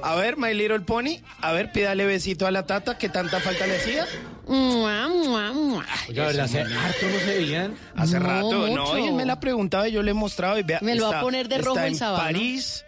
A 0.03 0.15
ver, 0.15 0.37
My 0.37 0.53
Little 0.53 0.79
Pony. 0.81 1.17
A 1.41 1.51
ver, 1.51 1.71
pídale 1.71 2.05
besito 2.05 2.47
a 2.47 2.51
la 2.51 2.65
tata 2.65 2.97
que 2.97 3.09
tanta 3.09 3.39
falta 3.39 3.67
le 3.67 3.77
hacía. 3.77 4.05
Mua, 4.47 5.07
mua, 5.09 5.51
mua. 5.53 5.85
Oiga, 6.07 6.25
¿verdad? 6.27 6.45
Hace 6.45 6.61
harto 6.61 7.05
no 7.07 7.19
se 7.19 7.37
veían. 7.37 7.75
Hace 7.95 8.19
No, 8.19 8.25
rato, 8.25 8.67
no, 8.67 8.97
y 8.97 9.07
él 9.07 9.13
me 9.13 9.25
la 9.25 9.39
preguntaba 9.39 9.87
y 9.87 9.91
yo 9.91 10.01
le 10.03 10.13
mostraba 10.13 10.59
y 10.59 10.63
vea. 10.63 10.79
Me 10.81 10.95
lo 10.95 11.03
va 11.03 11.09
a 11.09 11.11
está- 11.11 11.21
poner 11.21 11.47
de 11.49 11.55
está 11.55 11.67
rojo 11.67 11.79
el 11.79 11.85
en 11.87 11.95
sábado, 11.95 12.17
¿no? 12.17 12.23
París, 12.23 12.85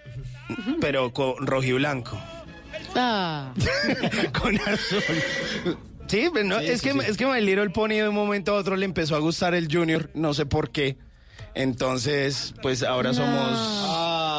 pero 0.79 1.13
con 1.13 1.45
rojo 1.45 1.63
y 1.63 1.73
blanco. 1.73 2.17
Ah. 2.95 3.53
con 4.41 4.57
azul. 4.59 5.03
Sí, 6.07 6.29
pero 6.33 6.45
no, 6.45 6.59
Sí, 6.59 6.65
es, 6.67 6.81
sí, 6.81 6.87
que, 6.89 6.93
sí. 6.93 6.99
es 7.07 7.17
que 7.17 7.25
My 7.25 7.39
Little 7.41 7.69
Pony 7.69 7.89
de 7.95 8.09
un 8.09 8.15
momento 8.15 8.53
a 8.53 8.55
otro 8.55 8.75
le 8.75 8.85
empezó 8.85 9.15
a 9.15 9.19
gustar 9.19 9.53
el 9.53 9.67
Junior, 9.73 10.09
no 10.13 10.33
sé 10.33 10.45
por 10.45 10.71
qué. 10.71 10.97
Entonces, 11.53 12.53
pues 12.61 12.81
ahora 12.83 13.13
somos... 13.13 13.57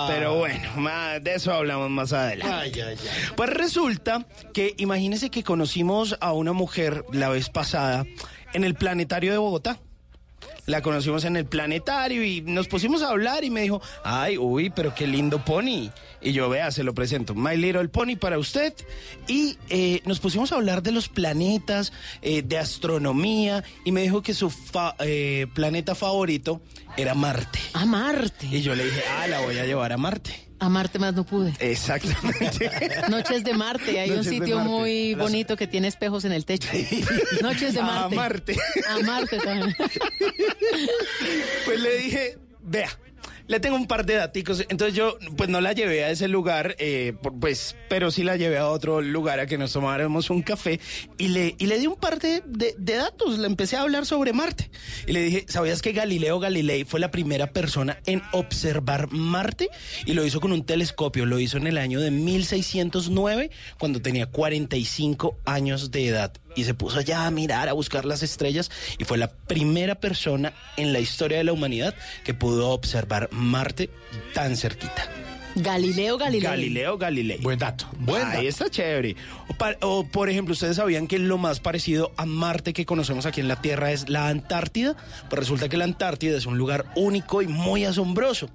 Pero 0.09 0.37
bueno, 0.37 0.69
ma- 0.77 1.19
de 1.19 1.35
eso 1.35 1.53
hablamos 1.53 1.91
más 1.91 2.13
adelante. 2.13 2.55
Ay, 2.55 2.73
ay, 2.75 2.97
ay. 3.01 3.09
Pues 3.37 3.51
resulta 3.51 4.27
que 4.55 4.75
imagínense 4.79 5.31
que 5.31 5.43
conocimos 5.43 6.17
a 6.21 6.33
una 6.33 6.53
mujer 6.53 7.05
la 7.13 7.29
vez 7.29 7.49
pasada 7.51 8.05
en 8.53 8.65
el 8.65 8.75
planetario 8.75 9.33
de 9.33 9.39
Bogotá. 9.39 9.79
La 10.67 10.81
conocimos 10.81 11.25
en 11.25 11.37
el 11.37 11.45
planetario 11.45 12.25
y 12.25 12.41
nos 12.41 12.69
pusimos 12.69 13.03
a 13.03 13.09
hablar 13.09 13.43
y 13.43 13.51
me 13.51 13.63
dijo, 13.63 13.83
ay, 14.05 14.39
uy, 14.39 14.71
pero 14.71 14.95
qué 14.95 15.07
lindo 15.09 15.45
pony. 15.45 15.91
Y 16.21 16.33
yo, 16.33 16.49
vea, 16.49 16.71
se 16.71 16.85
lo 16.85 16.95
presento, 16.95 17.35
My 17.35 17.57
Little 17.57 17.89
Pony 17.89 18.15
para 18.17 18.39
usted. 18.39 18.73
Y 19.27 19.59
eh, 19.71 20.01
nos 20.05 20.21
pusimos 20.21 20.53
a 20.53 20.55
hablar 20.55 20.83
de 20.85 20.93
los 20.93 21.09
planetas, 21.09 21.93
eh, 22.23 22.43
de 22.43 22.59
astronomía, 22.59 23.65
y 23.85 23.91
me 23.91 24.03
dijo 24.03 24.23
que 24.23 24.35
su 24.35 24.51
fa- 24.51 24.95
eh, 25.01 25.49
planeta 25.53 25.97
favorito 25.97 26.63
era 26.97 27.15
Marte. 27.15 27.59
A 27.73 27.85
Marte. 27.85 28.47
Y 28.47 28.63
yo 28.63 28.77
le 28.77 28.85
dije, 28.85 29.03
ah, 29.19 29.27
la 29.27 29.41
voy 29.41 29.59
a 29.59 29.67
llevar 29.67 29.93
a 29.93 29.97
Marte. 29.97 30.49
A 30.63 30.69
Marte 30.69 31.01
más 31.01 31.13
no 31.13 31.25
pude. 31.25 31.53
Exactamente. 31.59 32.71
Noches 33.11 33.43
de 33.43 33.53
Marte. 33.53 33.99
Hay 33.99 34.11
Noches 34.11 34.27
un 34.29 34.33
sitio 34.33 34.61
muy 34.61 35.13
bonito 35.17 35.57
que 35.57 35.67
tiene 35.67 35.89
espejos 35.89 36.25
en 36.25 36.31
el 36.31 36.45
techo. 36.45 36.69
Noches 37.43 37.75
de 37.75 37.83
Marte. 37.83 38.15
Marte. 38.15 38.57
A 38.89 39.01
Marte 39.01 39.39
también. 39.39 39.75
Pues 41.65 41.81
le 41.81 41.97
dije, 41.99 42.39
vea, 42.63 42.91
le 43.47 43.61
tengo 43.61 43.77
un 43.77 43.87
par 43.87 44.07
de 44.07 44.15
daticos. 44.15 44.65
Entonces 44.69 44.95
yo, 44.97 45.19
pues 45.37 45.49
no 45.51 45.61
la 45.61 45.73
llevé 45.73 46.05
a 46.05 46.11
ese 46.11 46.29
lugar, 46.29 46.77
eh, 46.79 47.15
pues, 47.41 47.77
pero 47.89 48.11
sí 48.11 48.23
la 48.23 48.37
llevé 48.37 48.59
a 48.59 48.69
otro 48.69 49.01
lugar 49.01 49.41
a 49.41 49.47
que 49.47 49.59
nos 49.59 49.73
tomáramos 49.73 50.31
un 50.31 50.43
café 50.43 50.81
y 51.19 51.29
le, 51.29 51.55
y 51.59 51.67
le 51.67 51.79
di 51.79 51.87
un 51.87 51.97
par 51.97 52.19
de, 52.19 52.43
de- 52.47 52.75
de 52.79 52.95
datos. 52.95 53.39
Le 53.39 53.47
empecé 53.47 53.77
a 53.77 53.83
hablar 53.83 54.07
sobre 54.07 54.33
Marte. 54.33 54.71
Y 55.07 55.13
le 55.13 55.23
dije, 55.23 55.45
¿sabías 55.49 55.83
que 55.83 55.93
Galileo 55.93 56.39
Galilei 56.41 56.85
fue 56.85 57.01
la 57.01 57.11
primera 57.11 57.49
persona 57.49 57.99
en 58.07 58.23
observar 58.33 59.11
Marte? 59.13 59.69
Y 60.07 60.13
lo 60.15 60.25
hizo 60.25 60.41
con 60.41 60.53
un 60.53 60.65
telescopio. 60.65 61.27
Lo 61.27 61.39
hizo 61.39 61.57
en 61.59 61.67
el 61.67 61.79
año 61.79 62.01
de 62.01 62.11
1609, 62.11 63.51
cuando 63.79 64.01
tenía 64.03 64.27
45 64.27 65.39
años 65.45 65.91
de 65.91 66.07
edad. 66.09 66.33
Y 66.55 66.65
se 66.65 66.75
puso 66.75 66.99
allá 66.99 67.27
a 67.27 67.31
mirar, 67.31 67.69
a 67.69 67.73
buscar 67.73 68.05
las 68.05 68.23
estrellas. 68.23 68.71
Y 68.99 69.05
fue 69.05 69.19
la 69.19 69.31
primera 69.31 69.95
persona 69.97 70.53
en 70.77 70.93
la 70.93 71.01
historia 71.01 71.39
de 71.39 71.45
la 71.45 71.53
humanidad 71.53 71.95
que 72.25 72.35
pudo 72.35 72.71
observar 72.71 73.29
Marte 73.33 73.91
tan 74.35 74.57
cerquita. 74.57 75.09
Galileo 75.55 76.17
Galilei. 76.17 76.51
Galileo 76.51 76.97
Galilei. 76.99 77.39
Buen 77.43 77.59
dato. 77.59 77.87
Buen 77.99 78.23
Ahí 78.27 78.33
dato. 78.37 78.49
está 78.49 78.71
chévere. 78.71 79.17
O, 79.81 79.87
o, 79.87 80.07
por 80.07 80.31
ejemplo, 80.31 80.53
¿ustedes 80.55 80.77
sabían 80.77 81.07
que 81.07 81.19
lo 81.19 81.37
más 81.37 81.61
parecido 81.61 82.13
a 82.17 82.25
Marte 82.25 82.73
que 82.73 82.87
conocemos 82.87 83.27
aquí 83.27 83.41
en 83.41 83.49
la 83.49 83.61
Tierra 83.61 83.93
es 83.93 84.09
la 84.09 84.29
Antártida? 84.29 84.97
Pues 85.29 85.41
resulta 85.41 85.69
que 85.69 85.77
la 85.77 85.85
Antártida 85.85 86.39
es 86.39 86.47
un 86.47 86.57
lugar 86.57 86.87
único 86.97 87.43
y 87.43 87.49
muy 87.49 87.85
asombroso. 87.85 88.49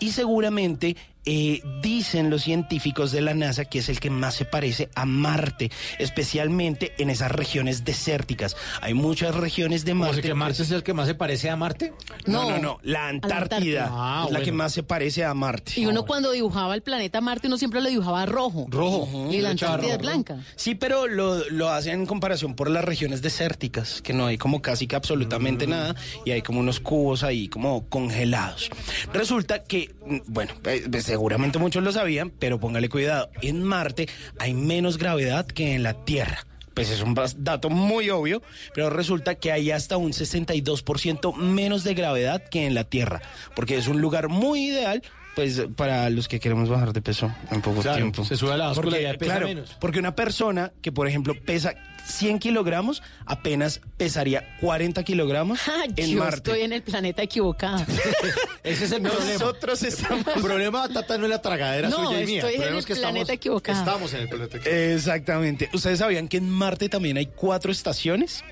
Y 0.00 0.10
seguramente 0.12 0.96
eh, 1.26 1.62
dicen 1.80 2.28
los 2.28 2.42
científicos 2.42 3.10
de 3.10 3.22
la 3.22 3.32
NASA 3.32 3.64
que 3.64 3.78
es 3.78 3.88
el 3.88 3.98
que 3.98 4.10
más 4.10 4.34
se 4.34 4.44
parece 4.44 4.90
a 4.94 5.06
Marte, 5.06 5.70
especialmente 5.98 6.92
en 6.98 7.10
esas 7.10 7.32
regiones 7.32 7.84
desérticas. 7.84 8.56
Hay 8.82 8.94
muchas 8.94 9.34
regiones 9.34 9.84
de 9.84 9.92
¿Cómo 9.92 10.04
Marte. 10.04 10.20
que 10.22 10.34
Marte 10.34 10.62
es 10.62 10.70
el 10.70 10.82
que 10.82 10.92
más 10.94 11.06
se 11.06 11.14
parece 11.14 11.50
a 11.50 11.56
Marte? 11.56 11.92
No, 12.26 12.44
No, 12.44 12.50
no, 12.50 12.58
no. 12.58 12.78
La 12.82 13.08
Antártida. 13.08 13.88
Ah, 13.90 14.24
es 14.26 14.32
la 14.32 14.38
que 14.40 14.46
bueno. 14.46 14.58
más 14.64 14.72
se 14.72 14.82
parece 14.82 15.24
a 15.24 15.32
Marte. 15.34 15.72
Y 15.80 15.86
uno 15.86 16.04
cuando 16.04 16.30
dibujaba 16.30 16.74
el 16.74 16.82
planeta 16.82 17.20
Marte, 17.20 17.46
uno 17.48 17.58
siempre 17.58 17.80
lo 17.80 17.88
dibujaba 17.88 18.26
rojo. 18.26 18.66
Rojo. 18.68 19.28
Y 19.32 19.40
la 19.40 19.50
Antártida 19.50 19.94
es 19.94 19.98
blanca. 19.98 20.44
Sí, 20.56 20.74
pero 20.74 21.06
lo, 21.06 21.48
lo 21.50 21.70
hacen 21.70 22.00
en 22.00 22.06
comparación 22.06 22.54
por 22.54 22.70
las 22.70 22.84
regiones 22.84 23.22
desérticas, 23.22 24.02
que 24.02 24.12
no 24.12 24.26
hay 24.26 24.38
como 24.38 24.60
casi 24.62 24.86
que 24.86 24.96
absolutamente 24.96 25.66
nada 25.66 25.94
y 26.24 26.30
hay 26.32 26.42
como 26.42 26.60
unos 26.60 26.80
cubos 26.80 27.22
ahí 27.22 27.48
como 27.48 27.88
congelados. 27.88 28.70
Resulta 29.12 29.62
que, 29.62 29.83
bueno, 30.26 30.52
eh, 30.64 30.84
pues 30.90 31.04
seguramente 31.04 31.58
muchos 31.58 31.82
lo 31.82 31.92
sabían, 31.92 32.30
pero 32.30 32.58
póngale 32.60 32.88
cuidado, 32.88 33.30
en 33.42 33.62
Marte 33.62 34.08
hay 34.38 34.54
menos 34.54 34.98
gravedad 34.98 35.46
que 35.46 35.74
en 35.74 35.82
la 35.82 36.04
Tierra. 36.04 36.46
Pues 36.74 36.90
es 36.90 37.02
un 37.02 37.14
dato 37.38 37.70
muy 37.70 38.10
obvio, 38.10 38.42
pero 38.74 38.90
resulta 38.90 39.36
que 39.36 39.52
hay 39.52 39.70
hasta 39.70 39.96
un 39.96 40.12
62% 40.12 41.34
menos 41.36 41.84
de 41.84 41.94
gravedad 41.94 42.42
que 42.42 42.66
en 42.66 42.74
la 42.74 42.84
Tierra, 42.84 43.22
porque 43.54 43.76
es 43.76 43.86
un 43.88 44.00
lugar 44.00 44.28
muy 44.28 44.66
ideal. 44.70 45.02
Pues 45.36 45.62
para 45.76 46.10
los 46.10 46.28
que 46.28 46.38
queremos 46.38 46.68
bajar 46.68 46.92
de 46.92 47.02
peso 47.02 47.32
en 47.50 47.60
poco 47.60 47.80
Claro, 47.82 47.96
tiempo. 47.96 48.24
se 48.24 48.36
sube 48.36 48.52
a 48.52 48.56
la 48.56 48.72
Porque, 48.72 49.00
y 49.00 49.02
ya 49.02 49.14
pesa 49.14 49.32
claro, 49.32 49.46
menos. 49.48 49.76
porque 49.80 49.98
una 49.98 50.14
persona 50.14 50.72
que, 50.80 50.92
por 50.92 51.08
ejemplo, 51.08 51.34
pesa 51.44 51.74
100 52.06 52.38
kilogramos, 52.38 53.02
apenas 53.26 53.80
pesaría 53.96 54.56
40 54.60 55.02
kilogramos 55.04 55.60
Ah, 55.68 55.84
en 55.96 56.10
yo 56.10 56.18
Marte. 56.20 56.36
estoy 56.36 56.60
en 56.60 56.72
el 56.72 56.82
planeta 56.82 57.22
equivocado. 57.22 57.84
Ese 58.62 58.84
es 58.84 58.92
el 58.92 59.02
problema. 59.02 59.32
Nosotros 59.32 59.82
estamos... 59.82 60.26
El 60.36 60.42
problema, 60.42 60.88
Tata, 60.88 61.18
no 61.18 61.24
es 61.24 61.30
la 61.30 61.42
tragadera 61.42 61.88
No, 61.88 62.06
suya 62.08 62.22
y 62.22 62.26
mía. 62.26 62.40
estoy 62.40 62.54
en 62.56 62.62
el 62.62 62.74
es 62.78 62.86
que 62.86 62.94
planeta 62.94 63.18
estamos, 63.20 63.30
equivocado. 63.30 63.78
Estamos 63.78 64.14
en 64.14 64.20
el 64.20 64.28
planeta 64.28 64.56
equivocado. 64.58 64.76
Exactamente. 64.94 65.70
¿Ustedes 65.72 65.98
sabían 65.98 66.28
que 66.28 66.36
en 66.38 66.48
Marte 66.50 66.88
también 66.88 67.16
hay 67.16 67.26
cuatro 67.26 67.72
estaciones? 67.72 68.42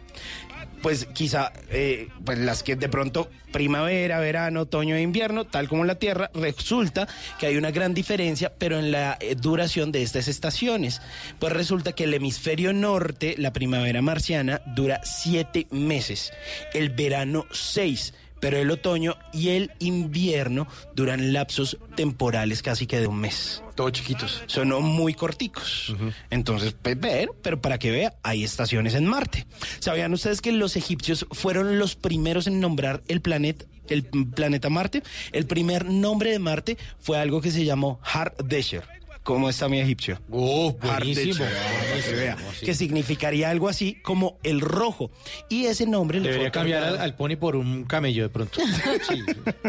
Pues 0.82 1.06
quizá 1.06 1.52
eh, 1.70 2.08
pues 2.24 2.38
las 2.38 2.62
que 2.62 2.76
de 2.76 2.88
pronto 2.88 3.30
primavera, 3.52 4.18
verano, 4.18 4.62
otoño 4.62 4.96
e 4.96 5.02
invierno, 5.02 5.44
tal 5.44 5.68
como 5.68 5.84
la 5.84 5.94
Tierra, 5.94 6.30
resulta 6.34 7.06
que 7.38 7.46
hay 7.46 7.56
una 7.56 7.70
gran 7.70 7.94
diferencia, 7.94 8.52
pero 8.58 8.78
en 8.78 8.90
la 8.90 9.16
eh, 9.20 9.36
duración 9.36 9.92
de 9.92 10.02
estas 10.02 10.26
estaciones. 10.26 11.00
Pues 11.38 11.52
resulta 11.52 11.92
que 11.92 12.04
el 12.04 12.14
hemisferio 12.14 12.72
norte, 12.72 13.36
la 13.38 13.52
primavera 13.52 14.02
marciana, 14.02 14.60
dura 14.74 15.00
siete 15.04 15.68
meses, 15.70 16.32
el 16.74 16.90
verano 16.90 17.46
seis, 17.52 18.14
pero 18.42 18.58
el 18.58 18.72
otoño 18.72 19.16
y 19.32 19.50
el 19.50 19.70
invierno 19.78 20.66
duran 20.96 21.32
lapsos 21.32 21.78
temporales 21.94 22.60
casi 22.60 22.88
que 22.88 22.98
de 22.98 23.06
un 23.06 23.20
mes. 23.20 23.62
Todos 23.76 23.92
chiquitos. 23.92 24.42
Son 24.46 24.68
muy 24.82 25.14
corticos. 25.14 25.94
Entonces, 26.28 26.74
pues 26.82 26.98
ver, 26.98 27.30
pero 27.40 27.60
para 27.60 27.78
que 27.78 27.92
vea, 27.92 28.14
hay 28.24 28.42
estaciones 28.42 28.94
en 28.94 29.06
Marte. 29.06 29.46
¿Sabían 29.78 30.12
ustedes 30.12 30.40
que 30.40 30.50
los 30.50 30.74
egipcios 30.74 31.24
fueron 31.30 31.78
los 31.78 31.94
primeros 31.94 32.48
en 32.48 32.58
nombrar 32.58 33.04
el 33.06 33.20
planeta? 33.20 33.64
El 33.88 34.02
planeta 34.02 34.68
Marte, 34.70 35.04
el 35.30 35.46
primer 35.46 35.84
nombre 35.84 36.32
de 36.32 36.40
Marte 36.40 36.78
fue 36.98 37.18
algo 37.18 37.40
que 37.40 37.52
se 37.52 37.64
llamó 37.64 38.00
Hardesher. 38.02 39.01
¿Cómo 39.22 39.48
está 39.48 39.68
mi 39.68 39.78
egipcio? 39.78 40.20
Oh, 40.30 40.76
buenísimo. 40.80 41.44
Para 41.44 42.36
que 42.60 42.74
significaría 42.74 43.50
algo 43.50 43.68
así 43.68 43.94
como 44.02 44.38
el 44.42 44.60
rojo. 44.60 45.12
Y 45.48 45.66
ese 45.66 45.86
nombre 45.86 46.18
le 46.18 46.28
Debería 46.28 46.50
cambiar 46.50 46.82
al, 46.82 47.14
pony 47.14 47.36
por 47.38 47.54
un 47.54 47.84
camello 47.84 48.24
de 48.24 48.28
pronto. 48.28 48.60
Sí, 49.08 49.22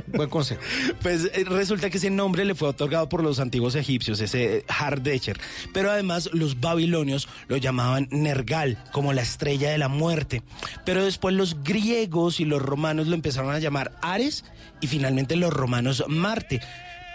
buen 0.07 0.29
consejo. 0.29 0.61
Pues 1.01 1.25
eh, 1.33 1.45
resulta 1.45 1.89
que 1.89 1.97
ese 1.97 2.09
nombre 2.09 2.45
le 2.45 2.55
fue 2.55 2.67
otorgado 2.67 3.09
por 3.09 3.23
los 3.23 3.39
antiguos 3.39 3.75
egipcios, 3.75 4.19
ese 4.19 4.57
eh, 4.57 4.65
Hardesher. 4.67 5.39
Pero 5.73 5.91
además 5.91 6.29
los 6.33 6.59
babilonios 6.59 7.27
lo 7.47 7.57
llamaban 7.57 8.07
Nergal, 8.11 8.83
como 8.91 9.13
la 9.13 9.21
estrella 9.21 9.69
de 9.71 9.77
la 9.77 9.87
muerte. 9.87 10.43
Pero 10.85 11.03
después 11.03 11.35
los 11.35 11.63
griegos 11.63 12.39
y 12.39 12.45
los 12.45 12.61
romanos 12.61 13.07
lo 13.07 13.15
empezaron 13.15 13.53
a 13.53 13.59
llamar 13.59 13.91
Ares 14.01 14.45
y 14.81 14.87
finalmente 14.87 15.35
los 15.35 15.53
romanos 15.53 16.03
Marte. 16.07 16.59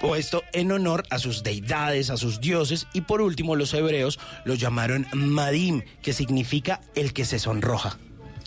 Puesto 0.01 0.45
en 0.53 0.71
honor 0.73 1.05
a 1.11 1.19
sus 1.19 1.43
deidades, 1.43 2.11
a 2.11 2.17
sus 2.17 2.41
dioses, 2.41 2.87
y 2.93 3.01
por 3.03 3.21
último 3.21 3.57
los 3.57 3.75
hebreos 3.75 4.19
lo 4.45 4.55
llamaron 4.55 5.07
Madim, 5.13 5.83
que 6.03 6.13
significa 6.13 6.81
el 6.95 7.13
que 7.13 7.25
se 7.25 7.39
sonroja. 7.39 7.99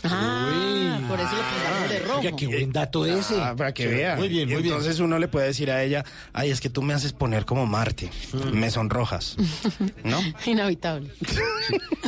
Ah, 0.04 0.98
por 1.08 1.20
eso 1.20 1.30
lo 1.30 1.42
pintamos 1.42 1.88
de 1.90 1.98
rojo. 2.00 2.18
Oiga, 2.18 2.36
qué 2.36 2.46
buen 2.48 2.72
dato 2.72 3.06
ese. 3.06 3.40
Ah, 3.40 3.54
para 3.56 3.72
que 3.72 3.84
Sí, 3.84 3.88
vea. 3.90 4.16
muy 4.16 4.28
bien, 4.28 4.48
muy 4.48 4.60
bien. 4.60 4.74
Entonces 4.74 4.98
uno 4.98 5.16
le 5.20 5.28
puede 5.28 5.46
decir 5.46 5.70
a 5.70 5.80
ella, 5.84 6.04
ay, 6.32 6.50
es 6.50 6.60
que 6.60 6.68
tú 6.70 6.82
me 6.82 6.92
haces 6.92 7.12
poner 7.12 7.44
como 7.44 7.66
Marte. 7.66 8.10
Me 8.52 8.68
sonrojas. 8.70 9.36
¿No? 10.04 10.20
Inhabitable. 10.46 11.10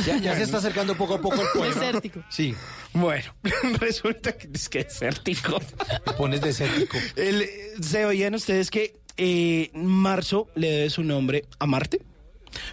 Ya, 0.05 0.17
ya 0.17 0.35
se 0.35 0.43
está 0.43 0.57
acercando 0.57 0.95
poco 0.95 1.15
a 1.15 1.21
poco 1.21 1.41
el 1.41 1.47
poema. 1.53 1.73
Desértico. 1.73 2.21
Sí. 2.29 2.53
Bueno, 2.93 3.33
resulta 3.79 4.33
que 4.37 4.49
es 4.53 4.67
que 4.67 4.83
desértico. 4.83 5.59
Te 6.03 6.11
pones 6.13 6.41
desértico. 6.41 6.97
El- 7.15 7.47
¿Se 7.81 8.05
oían 8.05 8.35
ustedes 8.35 8.69
que 8.69 8.97
eh, 9.17 9.71
marzo 9.73 10.47
le 10.55 10.69
debe 10.69 10.89
su 10.89 11.03
nombre 11.03 11.45
a 11.59 11.65
Marte? 11.65 11.99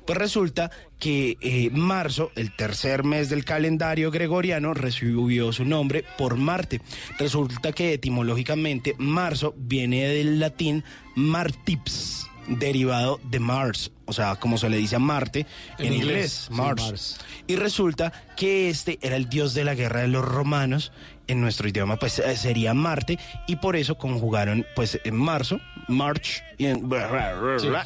Pues 0.07 0.19
resulta 0.19 0.71
que 0.99 1.37
eh, 1.41 1.71
marzo, 1.73 2.31
el 2.37 2.55
tercer 2.55 3.05
mes 3.05 3.29
del 3.29 3.45
calendario 3.45 4.11
gregoriano, 4.11 4.75
recibió 4.75 5.53
su 5.53 5.65
nombre 5.65 6.05
por 6.17 6.37
Marte. 6.37 6.81
Resulta 7.19 7.73
que 7.73 7.95
etimológicamente 7.95 8.95
marzo 8.99 9.55
viene 9.57 10.07
del 10.07 10.39
latín 10.39 10.85
martips, 11.17 12.29
derivado 12.47 13.21
de 13.25 13.39
Mars, 13.41 13.91
o 14.07 14.13
sea, 14.13 14.37
como 14.37 14.59
se 14.59 14.69
le 14.69 14.77
dice 14.77 14.97
a 14.97 14.99
Marte 14.99 15.47
en, 15.79 15.87
En 15.87 15.93
inglés, 15.95 16.03
inglés, 16.05 16.33
sí, 16.49 16.53
Mars. 16.55 17.21
Y 17.47 17.57
resulta 17.57 18.13
que 18.37 18.69
este 18.69 18.99
era 19.03 19.17
el 19.17 19.29
dios 19.29 19.55
de 19.55 19.65
la 19.65 19.75
guerra 19.75 20.01
de 20.01 20.09
los 20.09 20.25
romanos. 20.25 20.93
En 21.29 21.41
nuestro 21.41 21.69
idioma, 21.69 21.97
pues 21.99 22.19
eh, 22.19 22.37
sería 22.37 22.75
Marte. 22.75 23.17
Y 23.47 23.57
por 23.57 23.77
eso 23.77 23.97
conjugaron, 23.97 24.67
pues, 24.75 25.01
en 25.05 25.17
marzo, 25.17 25.61
March, 25.87 26.43
y, 26.59 26.67
en- 26.67 26.91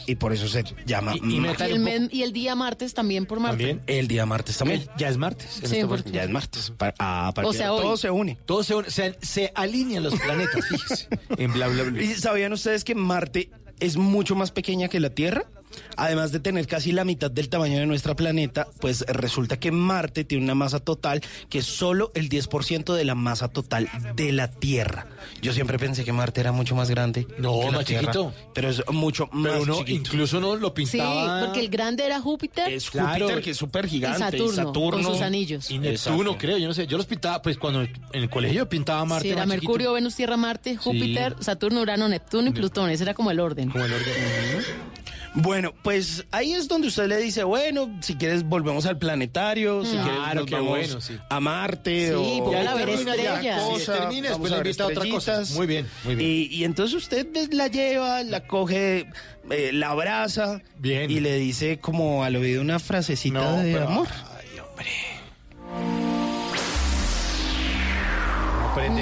y 0.07 0.15
por 0.17 0.33
eso 0.33 0.49
se 0.49 0.65
llama 0.87 1.15
Y- 1.15 1.37
y 1.37 1.41
Marte. 1.41 1.69
Y 1.69 1.73
el, 1.73 1.79
men- 1.79 2.09
y 2.11 2.23
el 2.23 2.33
día 2.33 2.55
martes 2.55 2.95
también 2.95 3.27
por 3.27 3.39
Marte. 3.39 3.59
También 3.59 3.83
el 3.87 4.09
día 4.09 4.25
martes 4.27 4.57
también. 4.57 4.87
Ya 4.97 5.09
es 5.11 5.19
martes. 5.19 5.61
Sí, 5.65 5.77
este. 5.79 6.11
Ya 6.11 6.25
es 6.25 6.31
martes. 6.31 6.73
Ah, 6.99 7.31
para 7.35 7.47
O 7.49 7.53
que 7.53 7.59
sea, 7.59 7.73
hoy. 7.75 7.83
todo 7.83 7.97
se 7.99 8.11
une. 8.11 8.39
Todo 8.47 8.65
se, 8.65 8.75
une- 8.75 8.91
se, 8.91 9.17
se 9.21 9.53
alinean 9.55 10.03
los 10.03 10.15
planetas, 10.19 10.67
fíjese. 10.69 11.09
En 11.39 11.53
bla, 11.53 11.69
bla, 11.69 11.83
bla. 11.85 12.03
¿Y 12.03 12.15
sabían 12.15 12.53
ustedes 12.55 12.85
que 12.85 12.95
Marte 12.95 13.51
es 13.81 13.97
mucho 13.97 14.35
más 14.35 14.51
pequeña 14.51 14.89
que 14.89 15.01
la 15.01 15.11
Tierra? 15.11 15.45
Además 15.99 16.33
de 16.33 16.41
tener 16.41 16.67
casi 16.67 16.93
la 16.93 17.05
mitad 17.05 17.31
del 17.31 17.49
tamaño 17.49 17.79
de 17.79 17.87
nuestro 17.87 18.14
planeta, 18.17 18.67
pues 18.81 19.01
resulta 19.09 19.59
que 19.59 19.71
Marte 19.73 20.25
tiene 20.25 20.45
una 20.45 20.55
masa 20.55 20.79
total 20.81 21.23
que 21.49 21.59
es 21.59 21.67
solo 21.67 22.12
el 22.14 22.29
10% 22.29 22.95
de 22.95 23.05
la 23.05 23.14
masa 23.14 23.49
total 23.49 23.89
de 24.14 24.33
la 24.33 24.51
Tierra. 24.51 25.07
Yo 25.43 25.53
siempre 25.53 25.79
pensé 25.79 26.05
que 26.05 26.12
Marte 26.12 26.41
era 26.41 26.53
mucho 26.53 26.75
más 26.75 26.91
grande. 26.91 27.27
No, 27.39 27.61
que 27.61 27.64
la 27.67 27.71
más 27.73 27.85
Tierra, 27.87 28.01
chiquito. 28.12 28.35
Pero 28.55 28.69
es 28.71 28.83
mucho 28.93 29.29
más 29.33 29.53
Pero 29.53 29.62
uno, 29.62 29.79
chiquito. 29.79 29.99
incluso 30.11 30.39
uno 30.39 30.57
lo 30.57 30.69
Sí, 30.69 30.75
pintaba. 30.75 31.45
porque 31.47 31.61
el 31.61 31.69
grande 31.69 32.05
era 32.05 32.21
Júpiter 32.21 32.71
Es 32.73 32.91
Claro. 32.91 33.25
Júpiter, 33.27 33.43
que 33.45 33.51
es 33.51 33.57
súper 33.57 33.87
gigante. 33.89 34.37
y 34.37 34.49
Saturno, 34.49 34.73
con 34.73 35.03
sus 35.05 35.21
anillos. 35.23 35.71
Y 35.71 35.79
Neptuno, 35.79 36.37
creo, 36.39 36.59
yo 36.59 36.69
no 36.69 36.75
sé. 36.75 36.87
Yo 36.87 36.97
los 36.97 37.07
pintaba, 37.07 37.41
pues 37.43 37.59
cuando 37.59 37.83
en 37.83 37.91
el 38.12 38.29
colegio 38.31 38.59
yo 38.59 38.69
pintaba 38.69 39.05
Marte. 39.05 39.23
Sí, 39.29 39.33
era 39.33 39.47
más 39.47 39.55
chiquito. 39.57 39.71
Mercurio, 39.73 39.93
Venus, 39.95 40.14
Tierra, 40.14 40.37
Marte, 40.37 40.77
Júpiter, 40.77 41.37
Saturno, 41.41 41.81
Urano, 41.81 42.09
Neptuno 42.09 42.49
y 42.49 42.53
Plutón. 42.53 42.91
Ese 42.91 43.03
era 43.05 43.14
como 43.14 43.31
el 43.31 43.41
orden. 43.41 43.71
Como 43.71 43.85
el 43.85 43.93
orden. 43.93 44.12
Bueno, 45.39 45.74
pues 45.82 46.24
ahí 46.30 46.55
es 46.55 46.66
donde 46.66 46.89
usted 46.89 47.07
le 47.09 47.18
dice, 47.18 47.45
bueno, 47.45 47.91
si 48.01 48.14
quieres 48.16 48.43
volvemos 48.43 48.87
al 48.87 48.97
planetario, 48.99 49.84
si 49.84 49.91
quieres 49.93 50.07
Claro, 50.14 50.41
nos 50.41 50.47
qué 50.47 50.55
vamos 50.55 50.68
bueno, 50.70 51.01
sí. 51.03 51.18
a 51.28 51.41
Marte 51.41 52.09
Sí, 52.09 52.14
o 52.43 52.53
Ya 52.53 52.70
a 52.70 52.74
ver 52.74 52.89
estrellas. 52.89 53.62
cosa, 53.62 53.93
termina, 53.99 54.30
vamos 54.30 54.51
después 54.51 54.51
le 54.51 54.57
ver 54.57 54.66
invita 54.66 54.84
a 54.84 54.87
otra 54.87 54.97
cosa. 55.11 55.32
estrellitas. 55.43 55.51
Muy 55.57 55.66
bien, 55.66 55.87
muy 56.05 56.14
bien. 56.14 56.30
Y, 56.30 56.47
y 56.55 56.64
entonces 56.64 56.97
usted 56.97 57.26
la 57.53 57.68
lleva, 57.68 58.22
la 58.22 58.47
coge, 58.47 59.11
eh, 59.51 59.70
la 59.74 59.91
abraza 59.91 60.62
Bien. 60.78 61.11
y 61.11 61.20
le 61.20 61.37
dice 61.37 61.78
como 61.80 62.24
al 62.24 62.34
oído 62.37 62.62
una 62.62 62.78
frasecita 62.78 63.39
No, 63.39 63.59
de 63.59 63.72
pero- 63.74 63.87
amor. 63.89 64.09
Ay, 64.41 64.59
hombre. 64.59 64.87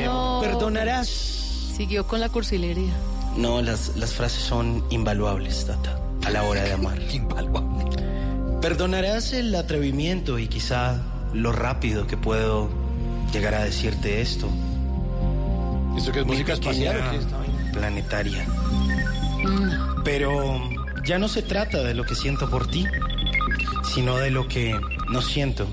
No. 0.04 0.40
Perdonarás. 0.42 1.08
Siguió 1.76 2.06
con 2.06 2.20
la 2.20 2.28
cursilería. 2.28 2.92
No, 3.36 3.60
las, 3.62 3.96
las 3.96 4.14
frases 4.14 4.42
son 4.42 4.84
invaluables, 4.90 5.66
Tata, 5.66 5.98
a 6.24 6.30
la 6.30 6.42
hora 6.44 6.62
de 6.62 6.72
amar. 6.72 6.98
Perdonarás 8.60 9.32
el 9.32 9.54
atrevimiento 9.54 10.38
y 10.38 10.48
quizá 10.48 11.02
lo 11.32 11.52
rápido 11.52 12.06
que 12.06 12.16
puedo 12.16 12.70
llegar 13.32 13.54
a 13.54 13.64
decirte 13.64 14.20
esto. 14.20 14.48
¿Esto 15.96 16.12
que 16.12 16.20
es 16.20 16.26
música 16.26 16.54
espacial 16.54 17.00
planetaria. 17.74 18.46
Mm. 19.44 20.02
Pero 20.04 20.60
ya 21.04 21.18
no 21.18 21.28
se 21.28 21.42
trata 21.42 21.82
de 21.82 21.94
lo 21.94 22.04
que 22.04 22.14
siento 22.14 22.48
por 22.48 22.66
ti, 22.68 22.84
sino 23.94 24.16
de 24.16 24.30
lo 24.30 24.48
que 24.48 24.78
no 25.10 25.20
siento 25.20 25.66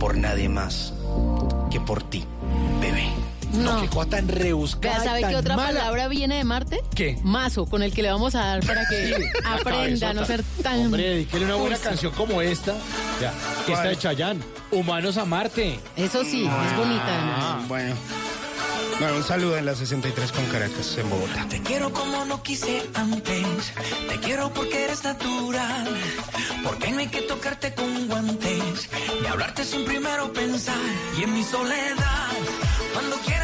por 0.00 0.16
nadie 0.16 0.48
más 0.48 0.92
que 1.70 1.80
por 1.80 2.02
ti. 2.02 2.24
No. 3.54 3.80
Qué 3.80 3.88
cosa 3.88 4.10
tan 4.10 4.28
rebuscada. 4.28 5.02
¿sabe 5.04 5.20
y 5.20 5.24
qué 5.24 5.30
tan 5.30 5.36
otra 5.36 5.56
mala. 5.56 5.78
palabra 5.80 6.08
viene 6.08 6.36
de 6.36 6.44
Marte? 6.44 6.80
¿Qué? 6.94 7.18
Mazo, 7.22 7.66
con 7.66 7.82
el 7.82 7.92
que 7.92 8.02
le 8.02 8.10
vamos 8.10 8.34
a 8.34 8.40
dar 8.40 8.66
para 8.66 8.86
que 8.88 9.30
aprenda 9.44 10.10
a 10.10 10.14
no 10.14 10.24
ser 10.24 10.42
tan... 10.62 10.80
Hombre, 10.86 11.02
dedíquele 11.02 11.44
una 11.44 11.56
buena 11.56 11.78
canción 11.78 12.12
como 12.12 12.40
esta. 12.42 12.74
Ya, 13.20 13.32
esta 13.68 13.88
de 13.88 13.96
Chayanne. 13.96 14.40
Humanos 14.70 15.16
a 15.16 15.24
Marte. 15.24 15.78
Eso 15.96 16.24
sí, 16.24 16.44
es 16.44 16.76
bonita. 16.76 17.04
Ah, 17.08 17.64
bueno. 17.68 17.94
Bueno, 18.98 19.16
un 19.16 19.24
saludo 19.24 19.56
en 19.58 19.66
la 19.66 19.74
63 19.74 20.30
con 20.30 20.46
Caracas, 20.46 20.96
en 20.98 21.10
Bogotá. 21.10 21.46
Te 21.48 21.60
quiero 21.62 21.92
como 21.92 22.24
no 22.26 22.42
quise 22.42 22.80
antes. 22.94 23.72
Te 24.08 24.20
quiero 24.20 24.52
porque 24.52 24.84
eres 24.84 25.02
natural. 25.02 25.88
Porque 26.62 26.92
no 26.92 26.98
hay 27.00 27.08
que 27.08 27.22
tocarte 27.22 27.74
con 27.74 28.06
guantes. 28.06 28.88
Ni 29.20 29.26
hablarte 29.26 29.64
sin 29.64 29.84
primero 29.84 30.32
pensar. 30.32 30.76
Y 31.18 31.24
en 31.24 31.34
mi 31.34 31.42
soledad, 31.42 32.30
cuando 32.92 33.16
quiera 33.16 33.43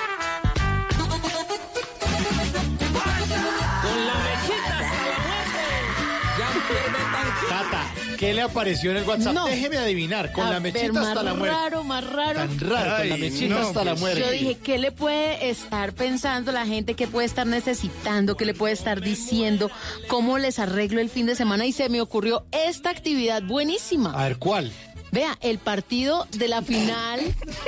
¿Qué 8.21 8.33
le 8.35 8.41
apareció 8.43 8.91
en 8.91 8.97
el 8.97 9.03
WhatsApp? 9.03 9.33
No. 9.33 9.47
Déjeme 9.47 9.77
adivinar. 9.77 10.31
Con 10.31 10.45
A 10.45 10.51
la 10.51 10.59
ver, 10.59 10.73
mechita 10.73 11.01
hasta 11.01 11.15
más 11.15 11.23
la 11.25 11.33
muerte. 11.33 11.55
raro, 11.55 11.83
más 11.83 12.03
raro. 12.07 12.39
Tan 12.39 12.59
raro, 12.59 12.97
con 12.97 13.09
la 13.09 13.17
mechita 13.17 13.55
no, 13.55 13.57
hasta 13.59 13.83
la 13.83 13.91
pues, 13.91 14.01
muerte. 14.01 14.19
Yo 14.21 14.29
dije, 14.29 14.57
¿qué 14.63 14.77
le 14.77 14.91
puede 14.91 15.49
estar 15.49 15.93
pensando 15.93 16.51
la 16.51 16.65
gente? 16.67 16.93
¿Qué 16.93 17.07
puede 17.07 17.25
estar 17.25 17.47
necesitando? 17.47 18.37
¿Qué 18.37 18.45
le 18.45 18.53
puede 18.53 18.73
estar 18.73 19.01
diciendo? 19.01 19.71
¿Cómo 20.07 20.37
les 20.37 20.59
arreglo 20.59 21.01
el 21.01 21.09
fin 21.09 21.25
de 21.25 21.35
semana? 21.35 21.65
Y 21.65 21.71
se 21.71 21.89
me 21.89 21.99
ocurrió 21.99 22.45
esta 22.51 22.91
actividad 22.91 23.41
buenísima. 23.41 24.13
A 24.13 24.27
ver, 24.27 24.37
¿cuál? 24.37 24.71
Vea, 25.11 25.37
el 25.41 25.57
partido 25.57 26.25
de 26.31 26.47
la 26.47 26.61
final 26.61 27.19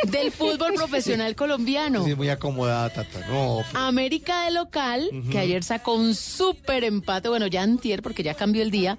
del 0.08 0.32
fútbol 0.32 0.74
profesional 0.76 1.36
colombiano. 1.38 2.06
Sí, 2.06 2.16
muy 2.16 2.30
acomodada, 2.30 2.90
Tata. 2.90 3.28
No, 3.28 3.64
América 3.74 4.46
de 4.46 4.52
local, 4.52 5.10
que 5.32 5.40
ayer 5.40 5.64
sacó 5.64 5.96
un 5.96 6.16
súper 6.16 6.84
empate, 6.84 7.28
bueno, 7.30 7.48
ya 7.48 7.62
antier, 7.64 8.02
porque 8.02 8.24
ya 8.24 8.34
cambió 8.34 8.62
el 8.64 8.72
día, 8.72 8.98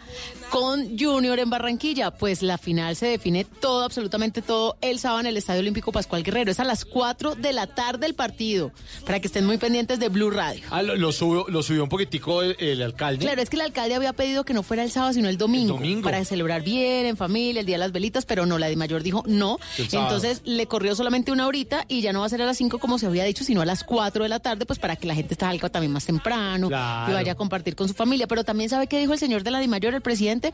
con 0.51 0.99
Junior 0.99 1.39
en 1.39 1.49
Barranquilla. 1.51 2.11
Pues 2.11 2.43
la 2.43 2.59
final 2.59 2.97
se 2.97 3.07
define 3.07 3.45
todo, 3.45 3.83
absolutamente 3.85 4.43
todo, 4.43 4.77
el 4.83 4.99
sábado 4.99 5.21
en 5.21 5.27
el 5.27 5.37
Estadio 5.37 5.61
Olímpico 5.61 5.91
Pascual 5.93 6.23
Guerrero. 6.23 6.51
Es 6.51 6.61
a 6.61 6.65
las 6.65 6.85
4 6.85 7.37
de 7.37 7.53
la 7.55 7.67
tarde 7.67 8.07
el 8.07 8.15
partido, 8.15 8.73
para 9.07 9.21
que 9.21 9.27
estén 9.29 9.47
muy 9.47 9.57
pendientes 9.57 9.99
de 9.99 10.09
Blue 10.11 10.31
Radio. 10.31 10.63
Ah, 10.71 10.83
lo, 10.83 10.97
lo 10.97 11.13
subió, 11.13 11.47
lo 11.49 11.63
subió 11.63 11.83
un 11.85 11.89
poquitico 11.89 12.43
el, 12.43 12.57
el 12.59 12.83
alcalde. 12.83 13.25
Claro, 13.25 13.41
es 13.41 13.49
que 13.49 13.57
el 13.57 13.63
alcalde 13.63 13.95
había 13.95 14.13
pedido 14.13 14.45
que 14.45 14.53
no 14.53 14.63
fuera 14.63 14.83
el 14.85 14.91
sábado, 14.91 15.15
sino 15.15 15.29
el 15.29 15.39
domingo, 15.39 15.75
El 15.77 15.81
domingo. 15.81 16.03
para 16.03 16.23
celebrar 16.27 16.63
bien, 16.63 17.07
en 17.07 17.17
familia, 17.17 17.61
el 17.61 17.67
Día 17.67 17.77
de 17.77 17.81
las 17.81 17.93
Velitas, 17.93 18.27
pero 18.27 18.34
no, 18.47 18.59
la 18.59 18.67
de 18.69 18.77
mayor 18.77 19.03
dijo 19.03 19.23
no. 19.27 19.59
Entonces 19.79 20.43
le 20.45 20.67
corrió 20.67 20.95
solamente 20.95 21.33
una 21.33 21.47
horita 21.47 21.85
y 21.89 22.01
ya 22.01 22.13
no 22.13 22.21
va 22.21 22.27
a 22.27 22.29
ser 22.29 22.43
a 22.43 22.47
las 22.47 22.57
5 22.57 22.79
como 22.79 22.99
se 22.99 23.07
había 23.07 23.25
dicho, 23.25 23.45
sino 23.45 23.61
a 23.61 23.65
las 23.65 23.85
4 23.85 24.23
de 24.25 24.29
la 24.29 24.41
tarde, 24.41 24.67
pues 24.67 24.79
para 24.79 24.97
que 24.97 25.07
la 25.07 25.15
gente 25.15 25.35
salga 25.39 25.69
también 25.69 25.93
más 25.93 26.05
temprano 26.07 26.69
Claro. 26.69 27.11
y 27.13 27.15
vaya 27.15 27.33
a 27.33 27.35
compartir 27.35 27.77
con 27.77 27.89
su 27.89 27.95
familia. 27.95 28.27
Pero 28.27 28.45
también 28.45 28.69
sabe 28.71 28.87
qué 28.87 28.99
dijo 28.99 29.13
el 29.13 29.19
señor 29.19 29.43
de 29.45 29.51
la 29.51 29.61
de 29.61 29.69
mayor, 29.69 29.95
el 29.95 30.01
presidente. 30.03 30.53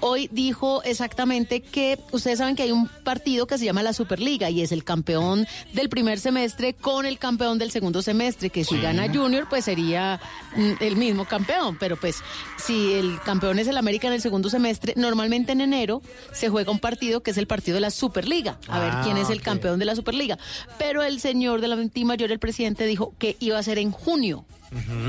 Hoy 0.00 0.28
dijo 0.32 0.82
exactamente 0.84 1.60
que 1.60 1.98
ustedes 2.12 2.38
saben 2.38 2.56
que 2.56 2.62
hay 2.64 2.72
un 2.72 2.88
partido 2.88 3.46
que 3.46 3.58
se 3.58 3.64
llama 3.64 3.82
la 3.82 3.92
Superliga 3.92 4.50
y 4.50 4.62
es 4.62 4.72
el 4.72 4.84
campeón 4.84 5.46
del 5.72 5.88
primer 5.88 6.20
semestre 6.20 6.74
con 6.74 7.06
el 7.06 7.18
campeón 7.18 7.58
del 7.58 7.70
segundo 7.70 8.02
semestre, 8.02 8.50
que 8.50 8.64
si 8.64 8.74
Sí. 8.76 8.80
gana 8.80 9.12
Junior, 9.12 9.46
pues 9.48 9.64
sería 9.66 10.20
mm, 10.56 10.72
el 10.80 10.96
mismo 10.96 11.24
campeón. 11.26 11.76
Pero 11.78 11.96
pues 11.96 12.16
si 12.58 12.92
el 12.94 13.20
campeón 13.24 13.58
es 13.58 13.68
el 13.68 13.76
América 13.76 14.06
en 14.08 14.14
el 14.14 14.20
segundo 14.20 14.48
semestre, 14.50 14.94
normalmente 14.96 15.52
en 15.52 15.60
enero 15.60 16.02
se 16.32 16.48
juega 16.48 16.70
un 16.72 16.78
partido 16.78 17.21
que 17.22 17.30
es 17.32 17.38
el 17.38 17.46
partido 17.46 17.76
de 17.76 17.80
la 17.80 17.90
Superliga. 17.90 18.58
A 18.68 18.78
ver 18.80 18.90
Ah, 18.92 19.00
quién 19.04 19.16
es 19.16 19.30
el 19.30 19.38
ok. 19.38 19.44
campeón 19.44 19.78
de 19.78 19.84
la 19.84 19.94
Superliga. 19.96 20.38
Pero 20.78 21.02
el 21.02 21.20
señor 21.20 21.60
de 21.60 21.68
la 21.68 21.76
mayor, 22.04 22.30
el 22.32 22.38
presidente, 22.38 22.84
dijo 22.86 23.14
que 23.18 23.36
iba 23.40 23.58
a 23.58 23.62
ser 23.62 23.78
en 23.78 23.90
junio, 23.92 24.44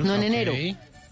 no 0.04 0.16
en 0.16 0.24
enero. 0.24 0.54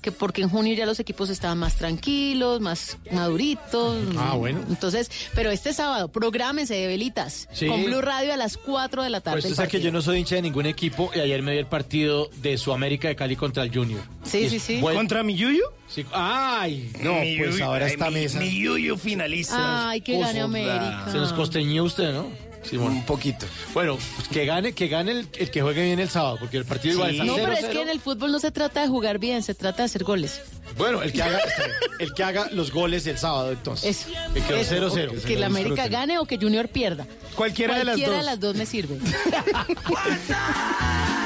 Que 0.02 0.12
porque 0.12 0.42
en 0.42 0.50
junio 0.50 0.74
ya 0.74 0.88
los 0.88 1.00
equipos 1.00 1.30
estaban 1.30 1.60
más 1.60 1.76
tranquilos, 1.76 2.60
más 2.60 2.98
maduritos. 3.12 3.98
Ah, 4.18 4.34
bueno. 4.36 4.60
Entonces, 4.70 5.12
pero 5.36 5.52
este 5.52 5.74
sábado, 5.74 6.08
prográmense 6.08 6.74
de 6.74 6.88
velitas 6.88 7.48
Sí. 7.54 7.68
con 7.68 7.84
Blue 7.86 8.02
Radio 8.02 8.34
a 8.34 8.38
las 8.38 8.58
4 8.58 9.04
de 9.04 9.10
la 9.12 9.22
tarde. 9.22 9.36
Pues 9.36 9.46
usted 9.46 9.56
sabe 9.58 9.68
que 9.70 9.80
yo 9.80 9.92
no 9.92 10.02
soy 10.02 10.18
hincha 10.20 10.36
de 10.36 10.42
ningún 10.42 10.66
equipo 10.66 11.12
y 11.14 11.20
ayer 11.20 11.44
me 11.44 11.52
vi 11.52 11.60
el 11.60 11.68
partido 11.68 12.30
de 12.42 12.58
su 12.58 12.74
América 12.74 13.08
de 13.10 13.16
Cali 13.16 13.36
contra 13.36 13.62
el 13.64 13.72
Junior. 13.74 14.02
Sí, 14.24 14.40
Y 14.40 14.50
sí, 14.50 14.60
sí. 14.60 14.80
buen- 14.82 14.96
¿Contra 14.98 15.22
mi 15.24 15.36
Yuyu? 15.36 15.62
Sí, 15.88 16.06
Ay, 16.14 16.92
no, 17.02 17.14
Mi 17.20 17.38
pues 17.38 17.52
Yuyu, 17.52 17.64
ahora 17.66 17.86
esta 17.88 18.08
mi- 18.10 18.16
mesa. 18.22 18.40
Mi 18.40 18.50
Yuyu 18.60 18.98
finalista. 18.98 19.90
Ay, 19.90 20.02
que 20.02 20.18
gane 20.18 20.42
América. 20.42 21.08
Se 21.12 21.18
nos 21.18 21.32
costeñó 21.34 21.84
usted, 21.84 22.12
¿no? 22.14 22.28
Simón. 22.64 22.94
Un 22.94 23.06
poquito. 23.06 23.46
Bueno, 23.74 23.98
pues 24.16 24.28
que 24.28 24.46
gane, 24.46 24.74
que 24.74 24.88
gane 24.88 25.12
el, 25.12 25.28
el 25.38 25.50
que 25.52 25.62
juegue 25.62 25.84
bien 25.84 26.00
el 26.00 26.10
sábado, 26.10 26.38
porque 26.40 26.58
el 26.58 26.66
partido 26.66 26.94
igual 26.96 27.12
Sí. 27.12 27.20
está 27.20 27.26
No, 27.26 27.36
pero 27.36 27.52
es 27.54 27.60
0-0. 27.66 27.72
que 27.72 27.82
en 27.82 27.90
el 27.90 28.00
fútbol 28.00 28.32
no 28.32 28.40
se 28.40 28.52
trata 28.52 28.82
de 28.82 28.88
jugar 28.88 29.18
bien, 29.20 29.42
se 29.44 29.54
trata 29.56 29.78
de 29.80 29.84
hacer 29.86 30.04
goles. 30.04 30.42
Bueno, 30.78 31.02
el 31.02 31.12
que 31.12 31.22
haga, 31.24 31.40
el 32.00 32.14
que 32.14 32.24
haga 32.24 32.48
los 32.52 32.72
goles 32.72 33.06
el 33.08 33.18
sábado, 33.18 33.52
entonces. 33.52 34.06
Eso. 34.06 34.10
Que 34.34 34.42
quedó 34.42 34.58
Eso, 34.58 34.76
0-0. 34.96 35.20
o 35.24 35.28
Que 35.28 35.38
la 35.38 35.48
América 35.48 35.88
gane 35.88 36.18
o 36.20 36.26
que 36.26 36.38
Junior 36.38 36.68
pierda. 36.70 37.06
Cualquiera 37.36 37.78
de 37.78 37.84
las 37.84 37.96
Cualquiera 37.98 38.14
dos. 38.14 38.20
de 38.22 38.26
las 38.32 38.40
dos 38.40 38.56
me 38.56 38.66
sirve. 38.66 38.98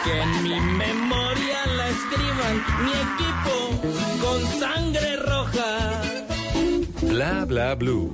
Que 0.03 0.21
en 0.21 0.43
mi 0.43 0.59
memoria 0.59 1.65
la 1.77 1.89
escriban 1.89 2.63
mi 2.85 2.91
equipo 2.91 3.81
con 4.21 4.59
sangre 4.59 5.15
roja. 5.15 6.01
Bla 7.01 7.45
bla 7.45 7.73
blue. 7.73 8.13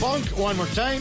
Punk, 0.00 0.24
One 0.38 0.54
More 0.54 0.70
Time. 0.70 1.00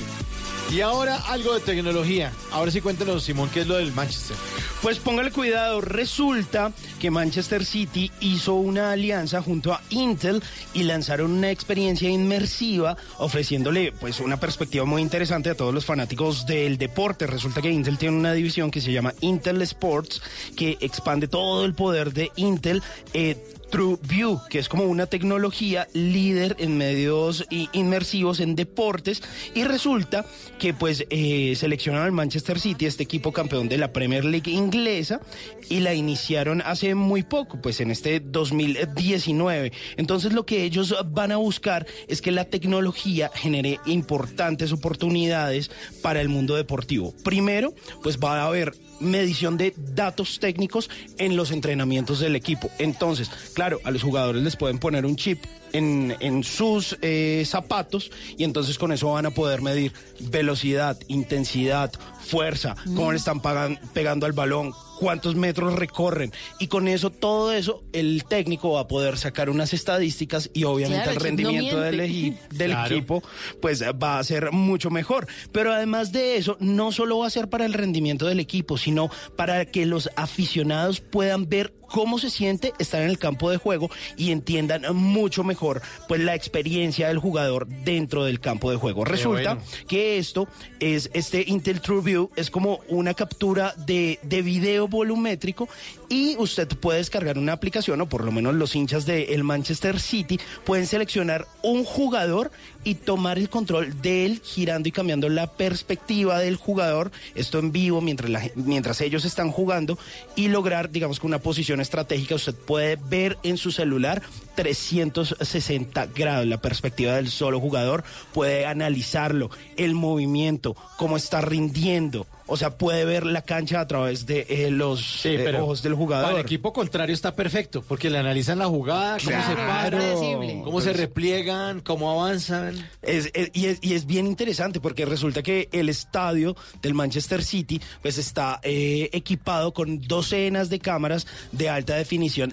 Y 0.70 0.82
ahora 0.82 1.16
algo 1.28 1.54
de 1.54 1.62
tecnología. 1.62 2.34
Ahora 2.52 2.72
sí 2.72 2.82
cuéntanos, 2.82 3.24
Simón, 3.24 3.50
qué 3.54 3.62
es 3.62 3.68
lo 3.68 3.76
del 3.76 3.94
Manchester. 3.94 4.36
Pues 4.82 5.00
póngale 5.00 5.32
cuidado, 5.32 5.80
resulta 5.80 6.74
Manchester 7.12 7.66
City 7.66 8.12
hizo 8.20 8.56
una 8.56 8.92
alianza 8.92 9.42
junto 9.42 9.74
a 9.74 9.82
Intel 9.90 10.42
y 10.74 10.84
lanzaron 10.84 11.32
una 11.32 11.52
experiencia 11.52 12.10
inmersiva 12.10 12.98
ofreciéndole 13.18 13.92
pues 13.92 14.20
una 14.20 14.40
perspectiva 14.40 14.86
muy 14.86 15.02
interesante 15.02 15.50
a 15.50 15.56
todos 15.56 15.74
los 15.74 15.86
fanáticos 15.86 16.46
del 16.46 16.78
deporte. 16.78 17.28
Resulta 17.28 17.62
que 17.62 17.72
Intel 17.72 17.98
tiene 17.98 18.18
una 18.18 18.34
división 18.34 18.72
que 18.72 18.82
se 18.82 18.92
llama 18.92 19.14
Intel 19.22 19.62
Sports 19.62 20.22
que 20.56 20.78
expande 20.82 21.28
todo 21.28 21.66
el 21.66 21.74
poder 21.74 22.14
de 22.14 22.32
Intel. 22.36 22.82
eh, 23.14 23.38
TrueView, 23.74 24.40
que 24.52 24.60
es 24.60 24.70
como 24.70 24.84
una 24.84 25.08
tecnología 25.08 25.88
líder 25.94 26.56
en 26.60 26.78
medios 26.78 27.44
inmersivos 27.50 28.40
en 28.40 28.56
deportes 28.56 29.24
y 29.56 29.64
resulta 29.64 30.28
que 30.60 30.76
pues 30.76 31.08
eh, 31.10 31.56
seleccionaron 31.56 32.06
al 32.06 32.12
Manchester 32.12 32.60
City, 32.60 32.86
este 32.86 33.02
equipo 33.02 33.32
campeón 33.32 33.70
de 33.70 33.80
la 33.80 33.92
Premier 33.92 34.26
League 34.26 34.52
inglesa 34.52 35.22
y 35.70 35.80
la 35.80 35.96
iniciaron 35.96 36.62
hace 36.62 36.93
muy 36.96 37.24
poco, 37.24 37.62
pues 37.62 37.80
en 37.82 37.92
este 37.92 38.20
2019. 38.20 39.72
Entonces 39.98 40.34
lo 40.34 40.46
que 40.46 40.64
ellos 40.64 40.96
van 41.12 41.32
a 41.32 41.38
buscar 41.38 41.86
es 42.08 42.22
que 42.22 42.32
la 42.32 42.46
tecnología 42.46 43.30
genere 43.34 43.80
importantes 43.86 44.72
oportunidades 44.72 45.72
para 46.02 46.22
el 46.22 46.30
mundo 46.30 46.56
deportivo. 46.56 47.14
Primero, 47.24 47.74
pues 48.02 48.18
va 48.20 48.42
a 48.42 48.48
haber 48.48 48.74
medición 49.00 49.58
de 49.58 49.74
datos 49.78 50.40
técnicos 50.40 50.90
en 51.18 51.36
los 51.36 51.52
entrenamientos 51.52 52.20
del 52.20 52.36
equipo. 52.36 52.70
Entonces, 52.80 53.30
claro, 53.54 53.80
a 53.84 53.92
los 53.92 54.02
jugadores 54.04 54.42
les 54.44 54.56
pueden 54.56 54.78
poner 54.80 55.06
un 55.06 55.16
chip 55.18 55.44
en, 55.74 56.16
en 56.20 56.44
sus 56.44 56.98
eh, 57.02 57.44
zapatos 57.46 58.12
y 58.38 58.44
entonces 58.44 58.78
con 58.78 58.92
eso 58.92 59.12
van 59.12 59.26
a 59.26 59.32
poder 59.32 59.62
medir 59.62 59.92
velocidad, 60.20 60.98
intensidad, 61.08 61.92
fuerza, 62.22 62.76
cómo 62.96 63.12
le 63.12 63.18
están 63.18 63.42
pagan- 63.42 63.80
pegando 63.94 64.26
al 64.26 64.34
balón, 64.34 64.72
cuántos 65.04 65.36
metros 65.36 65.76
recorren 65.76 66.32
y 66.60 66.68
con 66.68 66.88
eso 66.88 67.10
todo 67.10 67.52
eso 67.52 67.84
el 67.92 68.24
técnico 68.24 68.72
va 68.72 68.80
a 68.82 68.88
poder 68.88 69.18
sacar 69.18 69.50
unas 69.50 69.74
estadísticas 69.74 70.50
y 70.54 70.64
obviamente 70.64 71.04
Claro, 71.04 71.12
el 71.12 71.18
no 71.18 71.24
rendimiento 71.24 71.82
del, 71.82 72.38
Claro. 72.70 72.96
equipo 72.96 73.24
pues 73.62 73.84
va 73.84 74.18
a 74.20 74.24
ser 74.24 74.54
mucho 74.54 74.90
mejor. 74.90 75.28
Pero 75.52 75.74
además 75.74 76.14
de 76.14 76.38
eso, 76.38 76.56
no 76.62 76.94
solo 76.94 77.18
va 77.18 77.28
a 77.28 77.30
ser 77.30 77.50
para 77.50 77.66
el 77.66 77.74
rendimiento 77.74 78.26
del 78.28 78.40
equipo, 78.40 78.78
sino 78.78 79.10
para 79.36 79.66
que 79.66 79.86
los 79.86 80.10
aficionados 80.16 81.02
puedan 81.02 81.50
ver 81.50 81.74
cómo 81.94 82.18
se 82.18 82.32
siente 82.32 82.74
estar 82.80 83.04
en 83.04 83.10
el 83.12 83.20
campo 83.20 83.52
de 83.52 83.58
juego 83.58 83.92
y 84.18 84.32
entiendan 84.32 84.84
mucho 84.96 85.44
mejor 85.44 85.84
pues 86.08 86.22
la 86.22 86.34
experiencia 86.34 87.08
del 87.08 87.20
jugador 87.20 87.68
dentro 87.68 88.24
del 88.24 88.40
campo 88.40 88.72
de 88.72 88.78
juego. 88.78 89.06
Resulta 89.06 89.54
bueno. 89.54 89.68
que 89.88 90.18
esto 90.18 90.48
es 90.80 91.12
este 91.14 91.44
Intel 91.46 91.82
TrueView 91.82 92.32
es 92.36 92.50
como 92.50 92.80
una 92.90 93.14
captura 93.14 93.76
de, 93.78 94.18
de 94.24 94.42
video 94.42 94.88
volumétrico 94.88 95.70
y 96.14 96.36
usted 96.38 96.68
puede 96.68 97.00
descargar 97.00 97.40
una 97.40 97.54
aplicación, 97.54 98.00
o 98.00 98.06
por 98.08 98.24
lo 98.24 98.32
menos 98.32 98.54
los 98.54 98.76
hinchas 98.76 99.08
del 99.08 99.44
Manchester 99.44 100.00
City 100.00 100.40
pueden 100.64 100.86
seleccionar 100.86 101.48
un 101.64 101.84
jugador 101.84 102.52
y 102.84 102.94
tomar 102.94 103.40
el 103.40 103.50
control 103.50 104.00
de 104.00 104.28
él, 104.28 104.42
girando 104.44 104.88
y 104.88 104.92
cambiando 104.92 105.28
la 105.28 105.48
perspectiva 105.48 106.38
del 106.38 106.56
jugador, 106.56 107.12
esto 107.34 107.58
en 107.58 107.72
vivo 107.72 108.00
mientras, 108.00 108.52
mientras 108.56 109.02
ellos 109.02 109.26
están 109.26 109.50
jugando, 109.50 109.98
y 110.36 110.50
lograr, 110.50 110.92
digamos, 110.92 111.20
que 111.20 111.26
una 111.26 111.40
posición 111.40 111.82
estratégica, 111.82 112.36
usted 112.36 112.54
puede 112.54 112.96
ver 112.96 113.40
en 113.42 113.58
su 113.58 113.72
celular 113.72 114.22
360 114.56 116.08
grados 116.08 116.46
la 116.48 116.62
perspectiva 116.62 117.14
del 117.16 117.30
solo 117.30 117.60
jugador, 117.60 118.04
puede 118.34 118.66
analizarlo, 118.66 119.50
el 119.78 119.94
movimiento, 119.96 120.76
cómo 120.98 121.18
está 121.18 121.42
rindiendo. 121.42 122.28
O 122.46 122.58
sea, 122.58 122.78
puede 122.78 123.06
ver 123.06 123.26
la 123.26 123.42
cancha 123.42 123.80
a 123.80 123.88
través 123.88 124.26
de 124.26 124.46
eh, 124.50 124.70
los 124.70 125.26
eh, 125.26 125.58
ojos 125.62 125.82
del 125.82 125.94
jugador. 125.94 126.26
Para 126.28 126.40
el 126.40 126.46
equipo 126.46 126.74
contrario 126.74 127.16
está 127.16 127.34
perfecto, 127.36 127.82
porque 127.88 128.10
le 128.10 128.18
analizan 128.18 128.60
la 128.60 128.66
jugada, 128.66 129.18
cómo 129.24 129.42
se 129.48 129.56
paran, 129.56 130.62
cómo 130.64 130.82
se 130.82 130.92
repliegan, 130.92 131.80
cómo 131.80 132.12
avanzan. 132.12 132.76
Es- 133.02 133.32
es- 133.34 133.50
y, 133.54 133.68
es, 133.68 133.78
y 133.82 133.94
es 133.94 134.06
bien 134.06 134.28
interesante 134.28 134.82
porque 134.82 135.06
resulta 135.06 135.42
que 135.42 135.70
el 135.72 135.88
estadio 135.88 136.56
del 136.82 136.94
Manchester 136.94 137.42
City 137.46 137.80
pues 138.02 138.18
está 138.18 138.60
eh, 138.64 139.10
equipado 139.14 139.74
con 139.74 140.02
docenas 140.02 140.70
de 140.70 140.80
cámaras 140.80 141.26
de 141.54 141.70
alta 141.70 141.96
definición 141.96 142.52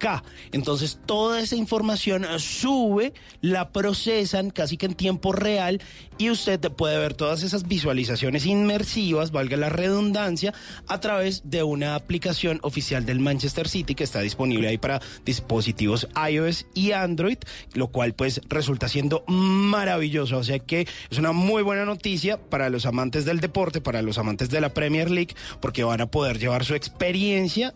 5K. 0.00 0.22
Entonces 0.52 0.98
toda 1.06 1.40
esa 1.40 1.56
información 1.56 2.26
sube, 2.38 3.12
la 3.40 3.70
procesan 3.70 4.50
casi 4.50 4.76
que 4.76 4.86
en 4.86 4.94
tiempo 4.94 5.32
real 5.32 5.80
y 6.18 6.30
usted 6.30 6.60
puede 6.72 6.98
ver 6.98 7.14
todas 7.14 7.42
esas 7.42 7.66
visualizaciones 7.66 8.46
inmersivas, 8.46 9.30
valga 9.30 9.56
la 9.56 9.68
redundancia, 9.68 10.52
a 10.88 11.00
través 11.00 11.42
de 11.44 11.62
una 11.62 11.94
aplicación 11.94 12.58
oficial 12.62 13.06
del 13.06 13.20
Manchester 13.20 13.68
City 13.68 13.94
que 13.94 14.04
está 14.04 14.20
disponible 14.20 14.68
ahí 14.68 14.78
para 14.78 15.00
dispositivos 15.24 16.08
iOS 16.30 16.66
y 16.74 16.92
Android, 16.92 17.38
lo 17.74 17.88
cual 17.88 18.14
pues 18.14 18.40
resulta 18.48 18.88
siendo 18.88 19.24
maravilloso. 19.28 20.38
O 20.38 20.44
sea 20.44 20.58
que 20.58 20.86
es 21.10 21.18
una 21.18 21.32
muy 21.32 21.62
buena 21.62 21.84
noticia 21.84 22.38
para 22.38 22.70
los 22.70 22.86
amantes 22.86 23.24
del 23.24 23.40
deporte, 23.40 23.80
para 23.80 24.02
los 24.02 24.18
amantes 24.18 24.50
de 24.50 24.60
la 24.60 24.74
Premier 24.74 25.10
League, 25.10 25.34
porque 25.60 25.84
van 25.84 26.00
a 26.00 26.10
poder 26.10 26.38
llevar 26.38 26.64
su 26.64 26.74
experiencia 26.74 27.74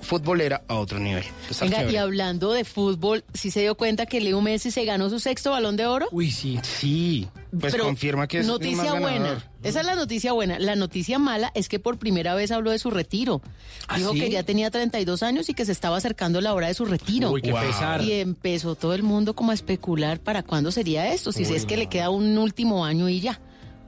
futbolera 0.00 0.62
a 0.68 0.74
otro 0.76 0.98
nivel. 0.98 1.24
Venga, 1.60 1.78
chévere. 1.78 1.92
y 1.92 1.96
hablando 1.96 2.52
de 2.52 2.64
fútbol, 2.64 3.24
¿sí 3.34 3.50
se 3.50 3.60
dio 3.62 3.74
cuenta 3.76 4.06
que 4.06 4.20
Leo 4.20 4.40
Messi 4.40 4.70
se 4.70 4.84
ganó 4.84 5.08
su 5.10 5.18
sexto 5.20 5.50
balón 5.52 5.76
de 5.76 5.86
oro? 5.86 6.06
Uy, 6.12 6.30
sí. 6.30 6.58
Sí, 6.62 7.28
pues 7.58 7.72
Pero 7.72 7.84
confirma 7.84 8.28
que 8.28 8.40
es 8.40 8.46
noticia 8.46 8.76
más 8.92 9.00
buena. 9.00 9.18
ganador. 9.18 9.42
Esa 9.62 9.80
es 9.80 9.86
la 9.86 9.94
noticia 9.96 10.32
buena. 10.32 10.58
La 10.60 10.76
noticia 10.76 11.18
mala 11.18 11.50
es 11.54 11.68
que 11.68 11.78
por 11.80 11.98
primera 11.98 12.34
vez 12.34 12.50
habló 12.52 12.70
de 12.70 12.78
su 12.78 12.90
retiro. 12.90 13.42
¿Ah, 13.88 13.96
Dijo 13.98 14.12
sí? 14.12 14.20
que 14.20 14.30
ya 14.30 14.42
tenía 14.44 14.70
32 14.70 15.22
años 15.24 15.48
y 15.48 15.54
que 15.54 15.64
se 15.64 15.72
estaba 15.72 15.96
acercando 15.96 16.40
la 16.40 16.54
hora 16.54 16.68
de 16.68 16.74
su 16.74 16.84
retiro. 16.84 17.30
Uy, 17.32 17.42
qué 17.42 17.50
Wow. 17.50 17.60
pesar. 17.62 18.02
Y 18.02 18.12
empezó 18.12 18.74
todo 18.76 18.94
el 18.94 19.02
mundo 19.02 19.34
como 19.34 19.50
a 19.50 19.54
especular 19.54 20.20
para 20.20 20.42
cuándo 20.44 20.70
sería 20.70 21.12
esto, 21.12 21.32
si 21.32 21.44
Uy, 21.44 21.56
es 21.56 21.64
que 21.66 21.76
le 21.76 21.88
queda 21.88 22.10
un 22.10 22.36
último 22.38 22.84
año 22.84 23.08
y 23.08 23.20
ya. 23.20 23.40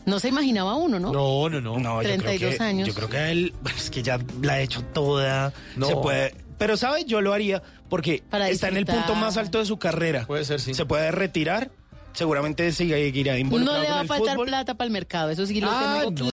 No 0.09 0.18
se 0.18 0.28
imaginaba 0.28 0.74
uno, 0.74 0.98
¿no? 0.98 1.12
No, 1.12 1.48
no, 1.48 1.61
no. 1.61 1.78
No, 1.78 2.02
yo 2.02 2.09
creo 2.09 2.18
32 2.22 2.54
que- 2.56 2.62
años. 2.62 2.88
Yo 2.88 2.94
creo 2.94 3.09
que 3.09 3.30
él, 3.30 3.54
bueno, 3.62 3.78
es 3.78 3.90
que 3.90 4.02
ya 4.02 4.18
la 4.42 4.54
ha 4.54 4.61
hecho 4.61 4.82
toda. 4.82 5.52
No. 5.76 5.86
Se 5.86 5.96
puede. 5.96 6.34
Pero, 6.59 6.76
¿sabes? 6.76 7.04
Yo 7.06 7.20
lo 7.20 7.32
haría 7.32 7.62
porque 7.88 8.22
Para 8.28 8.48
está 8.48 8.68
en 8.68 8.76
el 8.78 8.86
punto 8.86 9.14
más 9.14 9.36
alto 9.36 9.59
de 9.59 9.66
su 9.66 9.78
carrera. 9.78 10.26
Puede 10.26 10.44
ser, 10.44 10.61
sí. 10.61 10.74
Se 10.74 10.86
puede 10.86 11.11
retirar. 11.12 11.70
Seguramente 12.14 12.72
seguirá 12.72 13.38
involucrado 13.38 13.78
No 13.78 13.84
le 13.84 13.90
va 13.90 14.00
a 14.00 14.04
faltar 14.04 14.34
fútbol. 14.34 14.46
plata 14.48 14.74
para 14.74 14.86
el 14.86 14.92
mercado, 14.92 15.30
eso 15.30 15.46
sí 15.46 15.61
lo 15.61 15.68
Ah, 15.70 15.98
tengo 16.00 16.11
no. 16.11 16.24